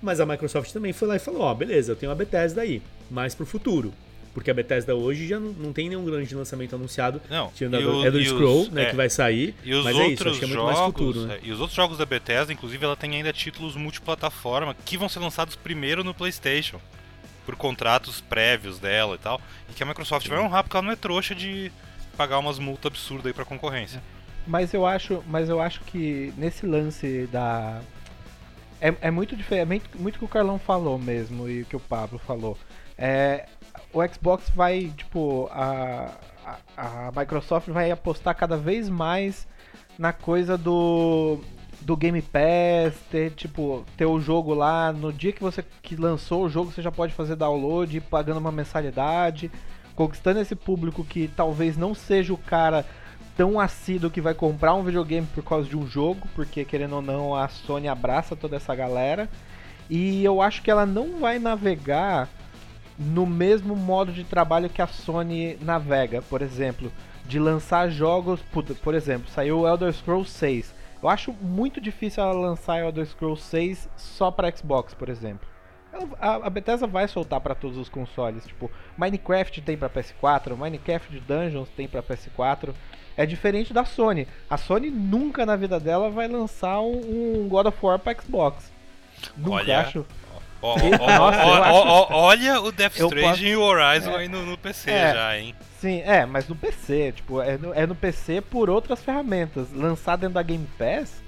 mas 0.00 0.20
a 0.20 0.26
Microsoft 0.26 0.70
também 0.70 0.92
foi 0.92 1.08
lá 1.08 1.16
e 1.16 1.18
falou: 1.18 1.40
Ó, 1.40 1.50
oh, 1.50 1.54
beleza, 1.56 1.90
eu 1.90 1.96
tenho 1.96 2.12
a 2.12 2.14
Bethesda 2.14 2.60
aí, 2.60 2.80
mas 3.10 3.34
pro 3.34 3.44
futuro. 3.44 3.92
Porque 4.34 4.50
a 4.50 4.54
Bethesda 4.54 4.94
hoje 4.94 5.26
já 5.26 5.38
não, 5.38 5.52
não 5.52 5.72
tem 5.72 5.88
nenhum 5.88 6.04
grande 6.04 6.34
lançamento 6.34 6.74
anunciado. 6.74 7.20
Não. 7.28 7.50
Tirando 7.50 7.76
a 7.76 8.06
Elder 8.06 8.24
Scroll, 8.26 8.70
né, 8.70 8.84
é, 8.84 8.90
que 8.90 8.96
vai 8.96 9.10
sair. 9.10 9.54
E 9.64 9.74
os 9.74 9.84
mas 9.84 9.96
outros 9.96 10.10
é 10.10 10.14
isso, 10.14 10.28
acho 10.28 10.38
que 10.38 10.44
é 10.44 10.48
muito 10.48 10.60
jogos, 10.60 10.74
mais 10.74 10.86
futuro, 10.86 11.20
né? 11.26 11.34
É, 11.34 11.40
e 11.42 11.52
os 11.52 11.60
outros 11.60 11.76
jogos 11.76 11.98
da 11.98 12.06
Bethesda, 12.06 12.52
inclusive, 12.52 12.84
ela 12.84 12.96
tem 12.96 13.16
ainda 13.16 13.32
títulos 13.32 13.76
multiplataforma 13.76 14.74
que 14.84 14.96
vão 14.96 15.08
ser 15.08 15.18
lançados 15.20 15.56
primeiro 15.56 16.04
no 16.04 16.14
PlayStation. 16.14 16.80
Por 17.44 17.56
contratos 17.56 18.20
prévios 18.20 18.78
dela 18.78 19.14
e 19.14 19.18
tal. 19.18 19.40
E 19.70 19.72
que 19.72 19.82
a 19.82 19.86
Microsoft 19.86 20.26
Sim. 20.26 20.34
vai 20.34 20.44
honrar 20.44 20.62
porque 20.62 20.76
ela 20.76 20.84
não 20.84 20.92
é 20.92 20.96
trouxa 20.96 21.34
de 21.34 21.72
pagar 22.16 22.38
umas 22.38 22.58
multas 22.58 22.92
absurdas 22.92 23.26
aí 23.26 23.32
pra 23.32 23.44
concorrência. 23.44 24.02
Mas 24.46 24.74
eu 24.74 24.84
acho, 24.84 25.22
mas 25.26 25.48
eu 25.48 25.60
acho 25.60 25.80
que 25.80 26.32
nesse 26.36 26.66
lance 26.66 27.26
da 27.32 27.80
é, 28.80 28.94
é 29.00 29.10
muito 29.10 29.36
diferente, 29.36 29.84
é 29.92 29.98
muito 29.98 30.18
que 30.18 30.24
o 30.24 30.28
Carlão 30.28 30.58
falou 30.58 30.98
mesmo 30.98 31.48
e 31.48 31.62
o 31.62 31.64
que 31.64 31.76
o 31.76 31.80
Pablo 31.80 32.18
falou. 32.18 32.56
É, 32.96 33.46
o 33.92 34.06
Xbox 34.06 34.48
vai, 34.50 34.92
tipo, 34.96 35.48
a, 35.50 36.10
a, 36.76 37.08
a, 37.08 37.12
Microsoft 37.16 37.68
vai 37.68 37.90
apostar 37.90 38.34
cada 38.36 38.56
vez 38.56 38.88
mais 38.88 39.46
na 39.98 40.12
coisa 40.12 40.56
do 40.56 41.38
do 41.80 41.96
Game 41.96 42.20
Pass, 42.20 42.94
ter 43.08 43.30
tipo, 43.30 43.84
ter 43.96 44.04
o 44.04 44.20
jogo 44.20 44.52
lá, 44.52 44.92
no 44.92 45.12
dia 45.12 45.32
que 45.32 45.40
você 45.40 45.64
que 45.80 45.94
lançou 45.94 46.44
o 46.44 46.48
jogo, 46.48 46.72
você 46.72 46.82
já 46.82 46.90
pode 46.90 47.14
fazer 47.14 47.36
download, 47.36 48.00
pagando 48.00 48.38
uma 48.38 48.50
mensalidade, 48.50 49.50
conquistando 49.94 50.40
esse 50.40 50.56
público 50.56 51.04
que 51.04 51.28
talvez 51.28 51.76
não 51.76 51.94
seja 51.94 52.32
o 52.32 52.36
cara 52.38 52.84
tão 53.36 53.60
assíduo 53.60 54.10
que 54.10 54.20
vai 54.20 54.34
comprar 54.34 54.74
um 54.74 54.82
videogame 54.82 55.26
por 55.32 55.44
causa 55.44 55.68
de 55.68 55.76
um 55.76 55.86
jogo, 55.86 56.26
porque 56.34 56.64
querendo 56.64 56.96
ou 56.96 57.02
não, 57.02 57.34
a 57.34 57.46
Sony 57.46 57.86
abraça 57.86 58.34
toda 58.34 58.56
essa 58.56 58.74
galera. 58.74 59.28
E 59.88 60.24
eu 60.24 60.42
acho 60.42 60.60
que 60.60 60.70
ela 60.70 60.84
não 60.84 61.20
vai 61.20 61.38
navegar 61.38 62.28
no 62.98 63.24
mesmo 63.24 63.76
modo 63.76 64.12
de 64.12 64.24
trabalho 64.24 64.68
que 64.68 64.82
a 64.82 64.86
Sony 64.86 65.56
navega, 65.60 66.20
por 66.22 66.42
exemplo, 66.42 66.90
de 67.24 67.38
lançar 67.38 67.90
jogos, 67.90 68.40
por 68.82 68.94
exemplo, 68.94 69.30
saiu 69.30 69.60
o 69.60 69.68
Elder 69.68 69.92
Scrolls 69.92 70.30
6. 70.30 70.74
Eu 71.00 71.08
acho 71.08 71.32
muito 71.32 71.80
difícil 71.80 72.22
ela 72.22 72.32
lançar 72.32 72.80
Elder 72.80 73.06
Scrolls 73.06 73.42
6 73.42 73.88
só 73.96 74.30
para 74.30 74.54
Xbox, 74.54 74.94
por 74.94 75.08
exemplo. 75.08 75.46
A 76.20 76.50
Bethesda 76.50 76.86
vai 76.86 77.08
soltar 77.08 77.40
para 77.40 77.54
todos 77.54 77.76
os 77.78 77.88
consoles, 77.88 78.46
tipo, 78.46 78.70
Minecraft 78.96 79.60
tem 79.62 79.76
para 79.76 79.88
PS4, 79.88 80.56
Minecraft 80.56 81.20
Dungeons 81.20 81.68
tem 81.70 81.88
para 81.88 82.02
PS4. 82.02 82.74
É 83.16 83.26
diferente 83.26 83.72
da 83.72 83.84
Sony. 83.84 84.28
A 84.48 84.56
Sony 84.56 84.90
nunca 84.90 85.44
na 85.44 85.56
vida 85.56 85.80
dela 85.80 86.08
vai 86.08 86.28
lançar 86.28 86.80
um, 86.80 87.48
God 87.48 87.66
of 87.66 87.78
War 87.82 87.98
para 87.98 88.20
Xbox. 88.20 88.72
Nunca 89.36 89.56
Olha, 89.56 89.80
acho. 89.80 90.06
Olha 92.10 92.60
o 92.60 92.72
Death 92.72 92.96
Stranding 92.96 93.46
e 93.46 93.56
o 93.56 93.62
Horizon 93.62 94.10
é, 94.12 94.16
aí 94.16 94.28
no, 94.28 94.44
no 94.44 94.56
PC 94.58 94.90
é, 94.90 95.14
já, 95.14 95.38
hein? 95.38 95.54
Sim, 95.80 96.00
é, 96.04 96.26
mas 96.26 96.48
no 96.48 96.56
PC, 96.56 97.12
tipo, 97.12 97.40
é 97.40 97.56
no, 97.56 97.72
é 97.72 97.86
no 97.86 97.94
PC 97.94 98.40
por 98.40 98.68
outras 98.68 99.00
ferramentas. 99.02 99.72
Lançar 99.72 100.16
dentro 100.16 100.34
da 100.34 100.42
Game 100.42 100.66
Pass, 100.76 101.22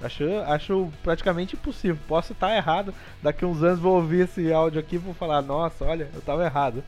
acho, 0.00 0.24
acho 0.46 0.92
praticamente 1.02 1.56
impossível. 1.56 1.98
Posso 2.06 2.32
estar 2.32 2.54
errado, 2.56 2.94
daqui 3.22 3.44
uns 3.44 3.62
anos 3.62 3.80
vou 3.80 3.96
ouvir 3.96 4.24
esse 4.24 4.52
áudio 4.52 4.78
aqui 4.78 4.94
e 4.94 4.98
vou 4.98 5.14
falar, 5.14 5.42
nossa, 5.42 5.84
olha, 5.84 6.08
eu 6.14 6.20
tava 6.20 6.44
errado. 6.44 6.84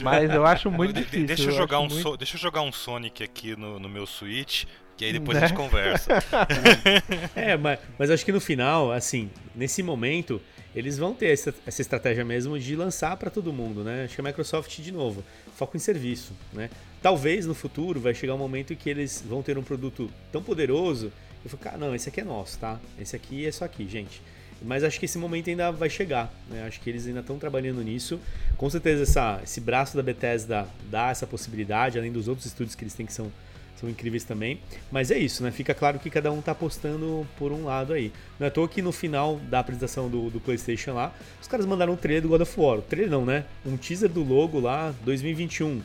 Mas 0.00 0.30
eu 0.32 0.46
acho 0.46 0.70
muito 0.72 0.94
De- 0.94 1.00
difícil. 1.02 1.26
deixa, 1.26 1.42
eu 1.50 1.52
jogar 1.52 1.80
um 1.80 1.84
acho 1.86 1.94
muito- 1.94 2.08
So- 2.08 2.16
deixa 2.16 2.36
eu 2.36 2.40
jogar 2.40 2.62
um 2.62 2.72
Sonic 2.72 3.22
aqui 3.22 3.54
no, 3.54 3.78
no 3.78 3.88
meu 3.90 4.06
Switch, 4.06 4.64
que 4.96 5.04
aí 5.04 5.12
depois 5.12 5.36
Né? 5.38 5.44
a 5.44 5.48
gente 5.48 5.56
conversa. 5.56 6.08
É, 7.36 7.54
mas, 7.58 7.78
mas 7.98 8.10
acho 8.10 8.24
que 8.24 8.32
no 8.32 8.40
final, 8.40 8.90
assim, 8.92 9.30
nesse 9.54 9.82
momento, 9.82 10.40
eles 10.74 10.96
vão 10.96 11.14
ter 11.14 11.26
essa, 11.26 11.54
essa 11.66 11.82
estratégia 11.82 12.24
mesmo 12.24 12.58
de 12.58 12.74
lançar 12.74 13.16
para 13.16 13.30
todo 13.30 13.52
mundo, 13.52 13.84
né? 13.84 14.04
Acho 14.04 14.14
que 14.14 14.20
a 14.20 14.24
Microsoft, 14.24 14.80
de 14.80 14.92
novo, 14.92 15.22
foco 15.54 15.76
em 15.76 15.80
serviço, 15.80 16.32
né? 16.52 16.70
Talvez 17.02 17.46
no 17.46 17.54
futuro 17.54 18.00
vai 18.00 18.14
chegar 18.14 18.34
um 18.34 18.38
momento 18.38 18.72
em 18.72 18.76
que 18.76 18.88
eles 18.88 19.22
vão 19.26 19.42
ter 19.42 19.58
um 19.58 19.62
produto 19.62 20.10
tão 20.30 20.42
poderoso 20.42 21.12
e 21.44 21.48
falar, 21.48 21.62
cara, 21.62 21.78
não, 21.78 21.94
esse 21.94 22.08
aqui 22.08 22.20
é 22.20 22.24
nosso, 22.24 22.58
tá? 22.58 22.80
Esse 22.98 23.14
aqui 23.16 23.46
é 23.46 23.52
só 23.52 23.64
aqui, 23.64 23.86
gente. 23.88 24.22
Mas 24.64 24.84
acho 24.84 24.98
que 24.98 25.06
esse 25.06 25.18
momento 25.18 25.50
ainda 25.50 25.72
vai 25.72 25.90
chegar, 25.90 26.32
né? 26.48 26.64
Acho 26.66 26.80
que 26.80 26.88
eles 26.88 27.06
ainda 27.06 27.20
estão 27.20 27.38
trabalhando 27.38 27.82
nisso. 27.82 28.20
Com 28.56 28.70
certeza 28.70 29.02
essa, 29.02 29.40
esse 29.42 29.60
braço 29.60 29.96
da 29.96 30.02
Bethesda 30.02 30.68
dá 30.90 31.10
essa 31.10 31.26
possibilidade, 31.26 31.98
além 31.98 32.12
dos 32.12 32.28
outros 32.28 32.46
estúdios 32.46 32.74
que 32.74 32.84
eles 32.84 32.94
têm 32.94 33.04
que 33.04 33.12
são 33.12 33.30
são 33.82 33.90
incríveis 33.90 34.22
também. 34.22 34.60
Mas 34.90 35.10
é 35.10 35.18
isso, 35.18 35.42
né? 35.42 35.50
Fica 35.50 35.74
claro 35.74 35.98
que 35.98 36.08
cada 36.08 36.30
um 36.30 36.40
tá 36.40 36.52
apostando 36.52 37.26
por 37.36 37.52
um 37.52 37.64
lado 37.64 37.92
aí. 37.92 38.12
Não 38.38 38.46
é 38.46 38.48
à 38.48 38.50
toa 38.50 38.68
que 38.68 38.80
no 38.80 38.92
final 38.92 39.36
da 39.50 39.58
apresentação 39.58 40.08
do, 40.08 40.30
do 40.30 40.40
PlayStation 40.40 40.94
lá, 40.94 41.12
os 41.40 41.48
caras 41.48 41.66
mandaram 41.66 41.92
um 41.92 41.96
trailer 41.96 42.22
do 42.22 42.28
God 42.28 42.42
of 42.42 42.60
War. 42.60 42.80
Trailer 42.80 43.10
não, 43.10 43.26
né? 43.26 43.44
Um 43.66 43.76
teaser 43.76 44.08
do 44.08 44.22
logo 44.22 44.60
lá 44.60 44.94
2021. 45.04 45.82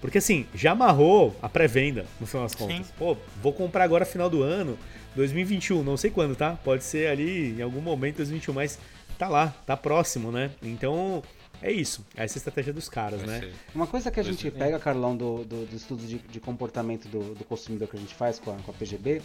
Porque 0.00 0.18
assim, 0.18 0.46
já 0.54 0.72
amarrou 0.72 1.34
a 1.40 1.48
pré-venda, 1.48 2.04
no 2.20 2.26
final 2.26 2.42
das 2.44 2.54
contas. 2.54 2.76
Sim. 2.76 2.92
Pô, 2.98 3.16
vou 3.40 3.52
comprar 3.52 3.84
agora 3.84 4.04
final 4.04 4.28
do 4.28 4.42
ano, 4.42 4.76
2021, 5.14 5.82
não 5.82 5.96
sei 5.96 6.10
quando, 6.10 6.34
tá? 6.34 6.58
Pode 6.64 6.82
ser 6.82 7.06
ali 7.06 7.56
em 7.56 7.62
algum 7.62 7.80
momento 7.80 8.16
2021, 8.16 8.52
mas 8.52 8.78
tá 9.16 9.28
lá, 9.28 9.54
tá 9.64 9.76
próximo, 9.76 10.32
né? 10.32 10.50
Então, 10.60 11.22
é 11.62 11.72
isso. 11.72 12.04
Essa 12.14 12.34
é 12.34 12.36
a 12.36 12.40
estratégia 12.40 12.72
dos 12.72 12.88
caras, 12.88 13.20
Vai 13.20 13.28
né? 13.28 13.40
ser. 13.40 13.52
Uma 13.74 13.86
coisa 13.86 14.10
que 14.10 14.18
a 14.18 14.22
gente 14.22 14.48
é. 14.48 14.50
pega, 14.50 14.78
Carlão, 14.78 15.16
do, 15.16 15.44
do, 15.44 15.66
do 15.66 15.76
estudo 15.76 16.04
de, 16.04 16.18
de 16.18 16.40
comportamento 16.40 17.08
do, 17.08 17.34
do 17.34 17.44
consumidor 17.44 17.88
que 17.88 17.96
a 17.96 18.00
gente 18.00 18.14
faz 18.14 18.38
com 18.38 18.50
a, 18.50 18.56
com 18.56 18.70
a 18.70 18.74
PGB, 18.74 19.22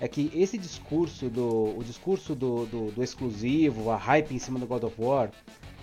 é 0.00 0.08
que 0.08 0.30
esse 0.34 0.58
discurso 0.58 1.28
do 1.28 1.78
o 1.78 1.82
discurso 1.84 2.34
do, 2.34 2.66
do, 2.66 2.90
do 2.90 3.02
exclusivo, 3.02 3.90
a 3.90 3.96
hype 3.96 4.34
em 4.34 4.38
cima 4.38 4.58
do 4.58 4.66
God 4.66 4.84
of 4.84 4.96
War, 4.98 5.30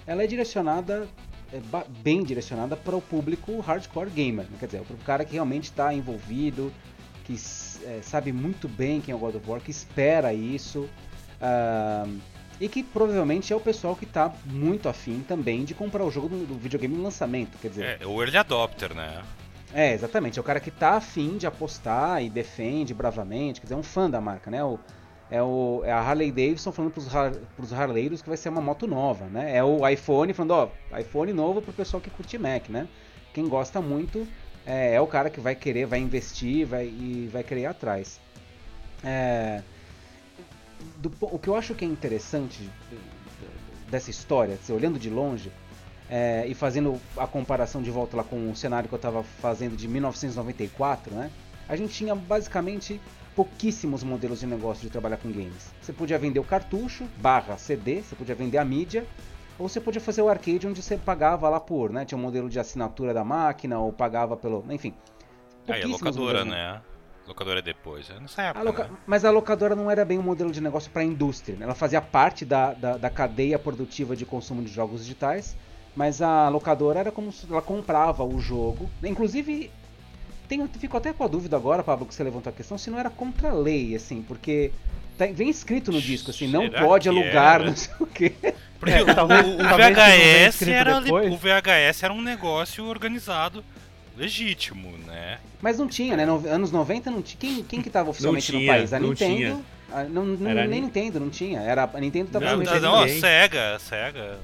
ela 0.06 0.24
é 0.24 0.28
direcionada, 0.28 1.08
é 1.54 1.60
bem 2.04 2.24
direcionada 2.24 2.76
para 2.76 2.96
o 2.96 3.02
público 3.02 3.60
hardcore 3.60 4.10
gamer, 4.10 4.46
né? 4.46 4.58
quer 4.60 4.66
dizer, 4.66 4.82
para 4.82 4.96
o 4.96 5.00
cara 5.00 5.26
que 5.26 5.34
realmente 5.34 5.66
está 5.66 5.94
envolvido, 5.94 6.72
que 7.24 7.34
é, 7.86 8.02
sabe 8.02 8.32
muito 8.32 8.68
bem 8.68 9.00
quem 9.02 9.12
é 9.14 9.16
o 9.16 9.20
God 9.20 9.36
of 9.36 9.50
War, 9.50 9.62
que 9.62 9.72
espera 9.72 10.34
isso. 10.34 10.90
ah, 11.40 12.06
e 12.60 12.68
que 12.68 12.84
provavelmente 12.84 13.54
é 13.54 13.56
o 13.56 13.60
pessoal 13.60 13.96
que 13.96 14.06
está 14.06 14.34
muito 14.46 14.90
afim 14.90 15.24
também 15.28 15.64
de 15.64 15.74
comprar 15.74 16.04
o 16.04 16.12
jogo 16.12 16.28
do, 16.30 16.56
videogame 16.56 16.96
no 16.96 17.04
lançamento. 17.04 17.58
Quer 17.62 17.70
dizer, 17.70 18.02
É, 18.02 18.06
o 18.06 18.22
Early 18.22 18.38
Adopter, 18.38 18.94
né? 18.94 19.22
é, 19.74 19.94
exatamente. 19.94 20.38
É 20.38 20.42
o 20.42 20.44
cara 20.44 20.60
que 20.60 20.72
tá 20.72 20.92
afim 20.92 21.38
de 21.38 21.48
apostar 21.48 22.24
e 22.24 22.30
defende 22.30 22.94
bravamente, 22.94 23.62
quer 23.62 23.66
dizer, 23.66 23.76
é 23.76 23.78
um 23.78 23.84
fã 23.84 24.10
da 24.10 24.20
marca, 24.20 24.52
né? 24.52 24.64
O, 24.64 24.80
é, 25.32 25.42
o, 25.42 25.82
é 25.86 25.92
a 25.92 26.00
Harley 26.00 26.32
Davidson 26.32 26.72
falando 26.72 26.92
pros, 26.92 27.14
har, 27.16 27.32
pros 27.56 27.72
harleiros 27.72 28.22
que 28.22 28.28
vai 28.28 28.38
ser 28.38 28.50
uma 28.50 28.62
moto 28.62 28.88
nova, 28.88 29.26
né? 29.26 29.56
É 29.56 29.64
o 29.64 29.88
iPhone 29.88 30.34
falando, 30.34 30.52
ó, 30.52 30.98
iPhone 30.98 31.32
novo 31.34 31.62
pro 31.62 31.72
pessoal 31.72 32.02
que 32.02 32.10
curte 32.10 32.38
Mac, 32.38 32.68
né? 32.70 32.88
Quem 33.34 33.48
gosta 33.48 33.80
muito 33.80 34.28
é, 34.66 34.96
é 34.96 35.02
o 35.02 35.08
cara 35.08 35.30
que 35.30 35.40
vai 35.40 35.56
querer, 35.56 35.86
vai 35.86 36.00
investir 36.00 36.66
vai, 36.66 36.86
e 36.86 37.30
vai 37.32 37.44
querer 37.44 37.62
ir 37.62 37.66
atrás. 37.68 38.20
É, 39.04 39.62
do 40.98 41.12
o 41.22 41.38
que 41.40 41.48
eu 41.48 41.56
acho 41.56 41.74
que 41.76 41.84
é 41.86 41.88
interessante 41.88 42.62
de- 42.62 42.96
de- 42.96 43.90
dessa 43.92 44.10
história, 44.10 44.58
se 44.64 44.72
olhando 44.72 45.00
de 45.00 45.10
longe, 45.10 45.52
é, 46.10 46.46
e 46.48 46.54
fazendo 46.54 47.00
a 47.18 47.28
comparação 47.28 47.82
de 47.82 47.92
volta 47.92 48.18
lá 48.18 48.24
com 48.24 48.50
o 48.52 48.56
cenário 48.56 48.88
que 48.90 48.96
eu 48.96 48.98
estava 48.98 49.24
fazendo 49.24 49.76
de 49.76 49.88
1994, 49.88 51.14
né? 51.14 51.30
A 51.68 51.76
gente 51.76 51.94
tinha 51.94 52.16
basicamente 52.16 53.00
pouquíssimos 53.36 54.04
modelos 54.04 54.40
de 54.40 54.48
negócio 54.48 54.82
de 54.82 54.90
trabalhar 54.90 55.18
com 55.18 55.32
games. 55.32 55.74
Você 55.82 55.94
podia 55.94 56.18
vender 56.18 56.40
o 56.40 56.44
cartucho, 56.44 57.06
barra 57.18 57.58
CD, 57.58 58.02
você 58.02 58.16
podia 58.16 58.34
vender 58.36 58.58
a 58.58 58.66
mídia, 58.66 59.06
ou 59.58 59.70
você 59.70 59.80
podia 59.80 60.02
fazer 60.02 60.22
o 60.22 60.30
arcade 60.30 60.66
onde 60.68 60.82
você 60.82 60.98
pagava 60.98 61.48
lá 61.48 61.60
por, 61.60 61.92
né? 61.92 62.06
Tinha 62.06 62.18
um 62.18 62.22
modelo 62.22 62.50
de 62.50 62.60
assinatura 62.60 63.14
da 63.14 63.24
máquina, 63.24 63.78
ou 63.80 63.94
pagava 63.94 64.36
pelo. 64.36 64.66
Enfim. 64.72 64.94
Aí 65.68 65.82
pouquíssimos 65.82 66.16
locadora, 66.16 66.46
né? 66.46 66.82
Locadora 67.30 67.60
é 67.60 67.62
depois. 67.62 68.10
É 68.10 68.20
nessa 68.20 68.42
a 68.42 68.46
época. 68.46 68.64
loca- 68.66 68.84
né? 68.86 68.90
Mas 69.08 69.24
a 69.24 69.32
locadora 69.32 69.76
não 69.76 69.90
era 69.90 70.04
bem 70.04 70.18
um 70.18 70.24
modelo 70.24 70.52
de 70.52 70.60
negócio 70.60 70.90
para 70.92 71.02
a 71.04 71.06
indústria. 71.06 71.56
né? 71.58 71.64
Ela 71.66 71.76
fazia 71.76 72.02
parte 72.02 72.44
da, 72.44 72.74
da, 72.74 72.98
da 72.98 73.10
cadeia 73.10 73.58
produtiva 73.60 74.16
de 74.16 74.26
consumo 74.26 74.62
de 74.64 74.72
jogos 74.74 75.02
digitais, 75.02 75.56
mas 75.96 76.22
a 76.22 76.50
locadora 76.50 77.00
era 77.00 77.12
como 77.12 77.32
se 77.32 77.46
ela 77.50 77.62
comprava 77.62 78.24
o 78.24 78.40
jogo. 78.42 78.90
Inclusive, 79.04 79.70
tenho, 80.48 80.68
fico 80.80 80.98
até 80.98 81.14
com 81.14 81.24
a 81.24 81.28
dúvida 81.28 81.56
agora, 81.56 81.84
Pablo, 81.84 82.06
que 82.08 82.14
você 82.16 82.24
levantou 82.24 82.50
a 82.50 82.54
questão, 82.54 82.78
se 82.78 82.90
não 82.90 82.98
era 83.00 83.10
contra 83.10 83.50
a 83.52 83.54
lei, 83.54 83.96
assim, 83.96 84.24
porque 84.24 84.72
tá- 85.18 85.28
vem 85.28 85.50
escrito 85.50 85.92
no 85.92 86.02
disco, 86.02 86.32
assim, 86.32 86.48
não 86.48 86.64
Será 86.64 86.84
pode 86.84 87.08
alugar, 87.08 87.56
era? 87.62 87.66
não 87.66 87.76
sei 87.76 87.94
o 88.00 88.08
quê. 88.08 88.34
Porque 88.80 88.96
É, 88.96 89.02
o, 89.04 89.14
talvez- 89.14 89.46
o- 89.46 89.58
VHS 89.58 90.68
era 90.68 91.00
depois. 91.02 91.32
o 91.32 91.38
VHS 91.38 92.04
era 92.04 92.14
um 92.14 92.22
negócio 92.22 92.86
organizado 92.86 93.64
legítimo, 94.20 94.98
né? 95.08 95.40
Mas 95.62 95.80
não 95.80 95.88
tinha, 95.88 96.16
né? 96.18 96.26
No, 96.26 96.46
anos 96.48 96.72
90 96.72 97.10
não 97.10 97.22
tinha. 97.22 97.40
Quem, 97.40 97.64
quem 97.64 97.82
que 97.82 97.90
tava 97.90 98.10
oficialmente 98.10 98.52
no 98.52 98.60
tinha, 98.60 98.74
país? 98.74 98.94
A 98.94 99.00
não 99.00 99.10
Nintendo. 99.10 99.36
tinha. 99.36 99.62
a- 99.92 100.04
não, 100.04 100.26
não- 100.26 100.54
nem 100.54 100.68
Ni- 100.68 100.82
Nintendo, 100.82 101.20
não 101.20 101.30
tinha. 101.30 101.60
Era, 101.62 101.90
a 101.92 102.00
Nintendo 102.00 102.30
tava 102.32 102.46
Não, 102.46 102.58
no 102.58 102.64
não, 102.64 102.80
não. 103.02 103.08
Sega, 103.08 103.76
a 103.76 103.80
Sega. 103.80 104.38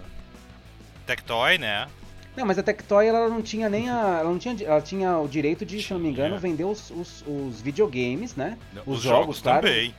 Tectoy, 1.05 1.57
né? 1.57 1.87
Não, 2.35 2.45
mas 2.45 2.57
a 2.57 2.63
Tectoy 2.63 3.07
ela 3.07 3.29
não 3.29 3.41
tinha 3.41 3.69
nem 3.69 3.89
a. 3.89 4.17
Ela 4.19 4.29
não 4.29 4.37
tinha. 4.37 4.55
Ela 4.65 4.81
tinha 4.81 5.17
o 5.19 5.27
direito 5.27 5.65
de, 5.65 5.81
se 5.81 5.91
eu 5.91 5.97
não 5.97 6.03
me 6.05 6.11
engano, 6.11 6.37
vender 6.37 6.65
os, 6.65 6.89
os, 6.91 7.23
os 7.27 7.61
videogames, 7.61 8.35
né? 8.35 8.57
Os, 8.85 8.97
Os 8.97 9.03
jogos, 9.03 9.03
jogos, 9.03 9.41
claro. 9.41 9.67
também. 9.67 9.93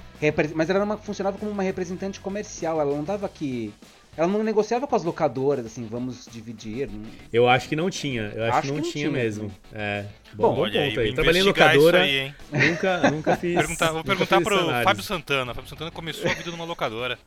Mas 0.54 0.68
ela 0.68 0.78
era 0.80 0.84
uma- 0.84 0.98
funcionava 0.98 1.38
como 1.38 1.50
uma 1.50 1.62
representante 1.62 2.20
comercial. 2.20 2.80
Ela 2.80 2.94
não 2.94 3.04
dava 3.04 3.28
que. 3.28 3.72
Ela 4.16 4.26
não 4.28 4.42
negociava 4.42 4.86
com 4.86 4.96
as 4.96 5.04
locadoras, 5.04 5.66
assim, 5.66 5.86
vamos 5.86 6.26
dividir. 6.32 6.88
Eu 7.32 7.48
acho 7.48 7.68
que 7.68 7.76
não 7.76 7.90
tinha. 7.90 8.32
Eu 8.34 8.44
acho, 8.44 8.52
Acho 8.58 8.62
que 8.62 8.68
não 8.68 8.74
que 8.76 8.82
não 8.82 8.92
tinha, 8.92 9.08
tinha. 9.08 9.10
mesmo. 9.10 9.52
É. 9.72 10.04
Bom, 10.34 10.48
Bom, 10.50 10.54
bom 10.54 10.60
Olha 10.62 10.80
aí, 10.80 10.86
ponto 10.88 10.94
vou 10.96 11.04
aí. 11.04 11.14
Trabalhei 11.14 11.42
em 11.42 11.44
locadora, 11.44 12.02
aí, 12.02 12.18
hein? 12.18 12.34
nunca, 12.52 13.10
nunca 13.10 13.36
fiz. 13.38 13.54
Perguntar- 13.54 13.86
vou 13.88 13.96
nunca 13.98 14.08
perguntar 14.08 14.40
pro 14.40 14.58
análise. 14.58 14.84
Fábio 14.84 15.02
Santana. 15.02 15.54
Fábio 15.54 15.68
Santana 15.68 15.90
começou 15.90 16.30
a 16.30 16.34
vida 16.34 16.50
numa 16.50 16.64
locadora. 16.64 17.18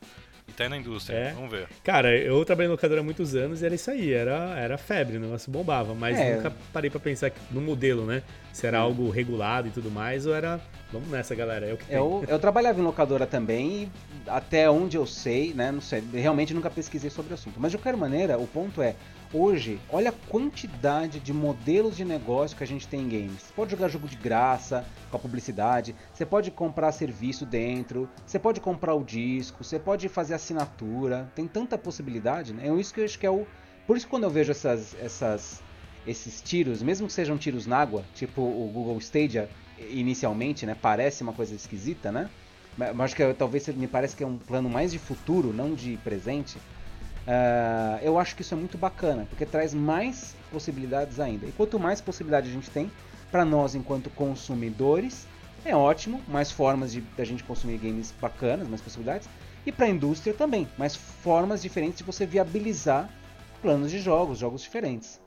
Aí 0.64 0.70
na 0.70 0.78
indústria. 0.78 1.16
É? 1.18 1.34
Vamos 1.34 1.52
ver. 1.52 1.68
Cara, 1.84 2.16
eu 2.16 2.44
trabalhei 2.46 2.68
em 2.70 2.72
locadora 2.72 3.02
há 3.02 3.04
muitos 3.04 3.36
anos 3.36 3.62
e 3.62 3.66
era 3.66 3.76
isso 3.76 3.90
aí, 3.92 4.12
era, 4.14 4.58
era 4.58 4.78
febre, 4.78 5.18
o 5.18 5.20
negócio 5.20 5.52
bombava, 5.52 5.94
mas 5.94 6.18
É. 6.18 6.36
nunca 6.36 6.54
parei 6.74 6.90
pra 6.90 7.00
pensar 7.00 7.32
no 7.52 7.62
modelo, 7.62 8.06
né? 8.06 8.22
Se 8.52 8.66
era 8.68 8.80
algo 8.80 9.10
regulado 9.10 9.68
e 9.68 9.72
tudo 9.72 9.90
mais, 9.90 10.26
ou 10.26 10.34
era. 10.36 10.60
Vamos 10.92 11.10
nessa, 11.10 11.36
galera, 11.36 11.68
é 11.68 11.74
o 11.74 11.78
que 11.78 11.86
tem. 11.86 11.96
Eu, 11.96 12.26
eu 12.28 12.40
trabalhava 12.40 12.80
em 12.80 12.84
locadora 12.84 13.28
também 13.28 13.84
e 13.84 13.90
até 14.28 14.70
onde 14.70 14.98
eu 14.98 15.06
sei, 15.06 15.54
né, 15.54 15.72
não 15.72 15.82
sei, 15.82 16.04
realmente 16.14 16.54
nunca 16.54 16.70
pesquisei 16.70 17.10
sobre 17.12 17.32
o 17.32 17.36
assunto. 17.36 17.60
Mas 17.60 17.72
de 17.72 17.78
qualquer 17.78 17.96
maneira, 17.96 18.38
o 18.40 18.48
ponto 18.48 18.82
é, 18.82 18.96
hoje, 19.34 19.80
olha 19.90 20.10
a 20.10 20.30
quantidade 20.30 21.20
de 21.20 21.34
modelos 21.34 21.96
de 21.96 22.04
negócio 22.04 22.58
que 22.58 22.64
a 22.64 22.68
gente 22.68 22.88
tem 22.88 23.02
em 23.02 23.10
games. 23.10 23.44
Você 23.44 23.54
pode 23.56 23.72
jogar 23.72 23.88
jogo 23.88 24.08
de 24.08 24.16
graça, 24.16 24.86
com 25.10 25.18
a 25.18 25.20
publicidade, 25.20 25.96
você 26.14 26.26
pode 26.26 26.52
comprar 26.52 26.92
serviço 26.92 27.46
dentro, 27.46 28.10
você 28.26 28.40
pode 28.40 28.60
comprar 28.60 28.94
o 28.96 29.04
disco, 29.04 29.64
você 29.64 29.80
pode 29.80 30.08
fazer 30.10 30.34
assinatura, 30.34 31.30
tem 31.36 31.48
tanta 31.48 31.78
possibilidade, 31.78 32.54
né? 32.54 32.68
É 32.68 32.74
isso 32.74 32.94
que 32.94 33.00
eu 33.02 33.06
acho 33.06 33.20
que 33.20 33.26
é 33.26 33.32
o... 33.32 33.46
Por 33.86 33.98
isso 33.98 34.08
quando 34.08 34.24
eu 34.24 34.30
vejo 34.30 34.52
essas, 34.52 34.96
essas, 35.00 35.62
esses 36.06 36.42
tiros, 36.42 36.82
mesmo 36.82 37.08
que 37.08 37.14
sejam 37.14 37.38
tiros 37.38 37.66
na 37.66 37.78
água, 37.78 38.04
tipo 38.14 38.42
o 38.42 38.70
Google 38.74 38.98
Stadia, 39.00 39.50
inicialmente, 39.90 40.66
né? 40.66 40.76
Parece 40.80 41.24
uma 41.24 41.34
coisa 41.34 41.56
esquisita, 41.56 42.12
né? 42.12 42.30
Mas 42.78 42.96
mas 42.96 43.06
acho 43.06 43.16
que 43.16 43.24
é- 43.24 43.34
talvez 43.34 43.68
me 43.70 43.88
parece 43.88 44.16
que 44.16 44.24
é 44.24 44.28
um 44.28 44.38
plano 44.38 44.70
mais 44.70 44.92
de 44.92 45.00
futuro, 45.00 45.52
não 45.54 45.74
de 45.74 45.98
presente. 46.04 46.58
Ah, 47.28 48.00
eu 48.02 48.18
acho 48.20 48.36
que 48.36 48.42
isso 48.42 48.54
é 48.54 48.58
muito 48.58 48.78
bacana, 48.78 49.26
porque 49.30 49.46
traz 49.46 49.74
mais 49.74 50.36
possibilidades 50.52 51.20
ainda. 51.20 51.46
E 51.46 51.52
quanto 51.52 51.80
mais 51.80 52.02
possibilidade 52.02 52.50
a 52.50 52.54
gente 52.54 52.70
tem, 52.70 52.92
para 53.32 53.46
nós 53.46 53.76
enquanto 53.76 54.10
consumidores, 54.10 55.28
é 55.66 55.76
ótimo, 55.76 56.22
mais 56.28 56.52
formas 56.52 56.92
de 56.92 57.02
da 57.02 57.24
gente 57.24 57.44
consumir 57.44 57.78
games 57.78 58.14
bacanas, 58.20 58.68
mais 58.68 58.82
possibilidades. 58.82 59.30
E 59.66 59.72
para 59.72 59.86
a 59.86 59.90
indústria 59.90 60.34
também, 60.34 60.68
mais 60.78 60.96
formas 60.96 61.62
diferentes 61.62 61.98
de 62.00 62.04
você 62.04 62.26
viabilizar 62.26 63.10
planos 63.62 63.92
de 63.92 64.00
jogos, 64.00 64.40
jogos 64.40 64.62
diferentes. 64.62 65.22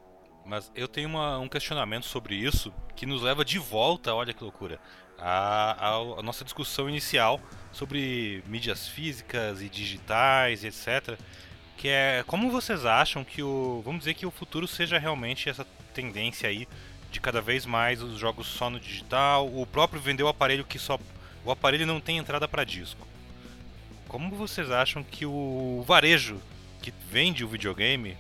Mas 0.45 0.73
eu 0.75 0.89
tenho 0.89 1.09
uma- 1.09 1.39
um 1.39 1.49
questionamento 1.49 2.07
sobre 2.07 2.35
isso 2.35 2.73
que 2.97 3.07
nos 3.07 3.23
leva 3.23 3.45
de 3.45 3.59
volta, 3.59 4.13
olha 4.13 4.33
que 4.33 4.43
loucura, 4.43 4.81
à, 5.19 5.91
à- 5.91 6.19
à 6.19 6.23
nossa 6.23 6.43
discussão 6.43 6.89
inicial 6.89 7.39
sobre 7.71 8.43
mídias 8.49 8.89
físicas 8.89 9.63
e 9.63 9.69
digitais, 9.69 10.65
etc. 10.65 11.17
Que 11.83 11.89
é 11.89 12.23
como 12.29 12.49
vocês 12.49 12.87
acham 12.87 13.25
que 13.25 13.43
o. 13.43 13.83
Vamos 13.85 14.03
dizer 14.03 14.15
que 14.15 14.25
o 14.25 14.31
futuro 14.31 14.69
seja 14.69 15.01
realmente 15.01 15.49
essa 15.49 15.67
tendência 15.93 16.49
aí 16.49 16.69
de 17.11 17.21
cada 17.21 17.41
vez 17.41 17.67
mais 17.67 18.01
os 18.01 18.21
jogos 18.21 18.47
só 18.47 18.71
no 18.71 18.79
digital, 18.79 19.49
o 19.53 19.67
próprio 19.67 20.01
vender 20.01 20.23
o 20.23 20.29
aparelho 20.29 20.65
que 20.65 20.79
só. 20.79 20.97
O 21.45 21.51
aparelho 21.51 21.85
não 21.85 22.01
tem 22.01 22.19
entrada 22.19 22.47
para 22.47 22.63
disco. 22.63 23.05
Como 24.07 24.37
vocês 24.37 24.71
acham 24.71 25.03
que 25.03 25.27
o 25.27 25.85
varejo 25.85 26.41
que 26.81 26.95
vende 27.11 27.45
o 27.45 27.49
videogame 27.49 28.17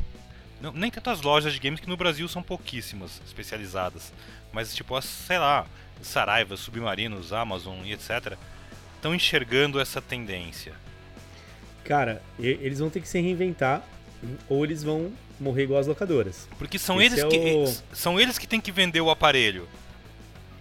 Não, 0.60 0.72
nem 0.72 0.90
tanto 0.90 1.10
as 1.10 1.22
lojas 1.22 1.52
de 1.52 1.60
games 1.60 1.78
que 1.78 1.88
no 1.88 1.96
Brasil 1.96 2.26
são 2.26 2.42
pouquíssimas 2.42 3.22
especializadas. 3.24 4.12
Mas 4.52 4.74
tipo, 4.74 4.96
as, 4.96 5.04
sei 5.04 5.38
lá, 5.38 5.66
Saraiva, 6.02 6.56
Submarinos, 6.56 7.32
Amazon 7.32 7.78
e 7.84 7.92
etc. 7.92 8.36
estão 8.96 9.14
enxergando 9.14 9.78
essa 9.78 10.02
tendência. 10.02 10.74
Cara, 11.84 12.22
eles 12.38 12.78
vão 12.78 12.90
ter 12.90 13.00
que 13.00 13.08
se 13.08 13.20
reinventar 13.20 13.82
ou 14.48 14.64
eles 14.64 14.82
vão 14.82 15.12
morrer 15.38 15.64
igual 15.64 15.80
as 15.80 15.86
locadoras. 15.86 16.48
Porque 16.58 16.78
são 16.78 17.00
eles 17.00 17.18
é 17.18 17.26
que 17.26 17.36
o... 17.36 17.66
são 17.94 18.20
eles 18.20 18.38
que 18.38 18.46
têm 18.46 18.60
que 18.60 18.70
vender 18.70 19.00
o 19.00 19.10
aparelho. 19.10 19.68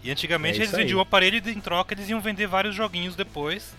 E 0.04 0.10
antigamente 0.10 0.60
é 0.60 0.64
eles 0.64 0.76
vendiam 0.76 0.98
o 0.98 1.02
aparelho 1.02 1.42
e 1.46 1.52
em 1.52 1.62
troca 1.62 1.94
eles 1.94 2.10
iam 2.10 2.20
vender 2.20 2.48
vários 2.48 2.76
joguinhos 2.76 3.16
depois 3.16 3.74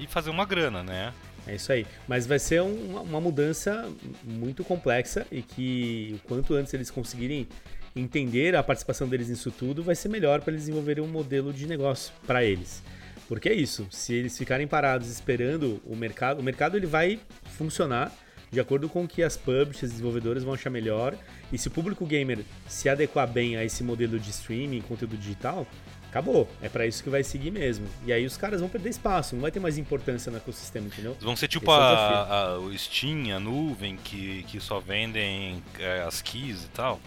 e 0.00 0.06
fazer 0.06 0.30
uma 0.30 0.46
grana, 0.46 0.82
né? 0.82 1.12
É 1.46 1.54
isso 1.54 1.70
aí. 1.72 1.86
Mas 2.06 2.26
vai 2.26 2.38
ser 2.38 2.62
um, 2.62 3.00
uma 3.02 3.20
mudança 3.20 3.90
muito 4.24 4.64
complexa 4.64 5.26
e 5.30 5.42
que 5.42 6.14
o 6.24 6.28
quanto 6.28 6.54
antes 6.54 6.72
eles 6.72 6.90
conseguirem 6.90 7.46
entender 7.94 8.54
a 8.54 8.62
participação 8.62 9.08
deles 9.08 9.28
nisso 9.28 9.50
tudo, 9.50 9.82
vai 9.82 9.94
ser 9.94 10.08
melhor 10.08 10.40
para 10.40 10.52
eles 10.52 10.64
desenvolverem 10.64 11.02
um 11.02 11.08
modelo 11.08 11.52
de 11.52 11.66
negócio 11.66 12.12
para 12.26 12.44
eles. 12.44 12.82
Porque 13.28 13.50
é 13.50 13.54
isso, 13.54 13.86
se 13.90 14.14
eles 14.14 14.36
ficarem 14.36 14.66
parados 14.66 15.08
esperando 15.08 15.80
o 15.84 15.94
mercado, 15.94 16.40
o 16.40 16.42
mercado 16.42 16.76
ele 16.76 16.86
vai 16.86 17.20
funcionar 17.58 18.10
de 18.50 18.58
acordo 18.58 18.88
com 18.88 19.04
o 19.04 19.08
que 19.08 19.22
as 19.22 19.36
publishers, 19.36 19.92
desenvolvedoras 19.92 20.42
vão 20.42 20.54
achar 20.54 20.70
melhor. 20.70 21.14
E 21.52 21.58
se 21.58 21.68
o 21.68 21.70
público 21.70 22.06
gamer 22.06 22.38
se 22.66 22.88
adequar 22.88 23.28
bem 23.28 23.56
a 23.56 23.64
esse 23.64 23.84
modelo 23.84 24.18
de 24.18 24.30
streaming, 24.30 24.80
conteúdo 24.80 25.18
digital, 25.18 25.66
acabou. 26.08 26.48
É 26.62 26.68
para 26.68 26.86
isso 26.86 27.02
que 27.02 27.10
vai 27.10 27.22
seguir 27.22 27.50
mesmo. 27.50 27.86
E 28.06 28.12
aí 28.12 28.24
os 28.24 28.36
caras 28.36 28.60
vão 28.60 28.68
perder 28.68 28.88
espaço, 28.88 29.34
não 29.34 29.42
vai 29.42 29.50
ter 29.50 29.60
mais 29.60 29.76
importância 29.76 30.32
no 30.32 30.38
ecossistema, 30.38 30.86
entendeu? 30.86 31.16
Vão 31.20 31.36
ser 31.36 31.48
tipo 31.48 31.70
é 31.70 31.74
a, 31.74 32.22
a, 32.22 32.58
o 32.58 32.76
Steam, 32.76 33.36
a 33.36 33.38
nuvem, 33.38 33.96
que, 33.96 34.44
que 34.44 34.58
só 34.60 34.80
vendem 34.80 35.62
é, 35.78 36.00
as 36.00 36.22
keys 36.22 36.64
e 36.64 36.68
tal. 36.68 37.00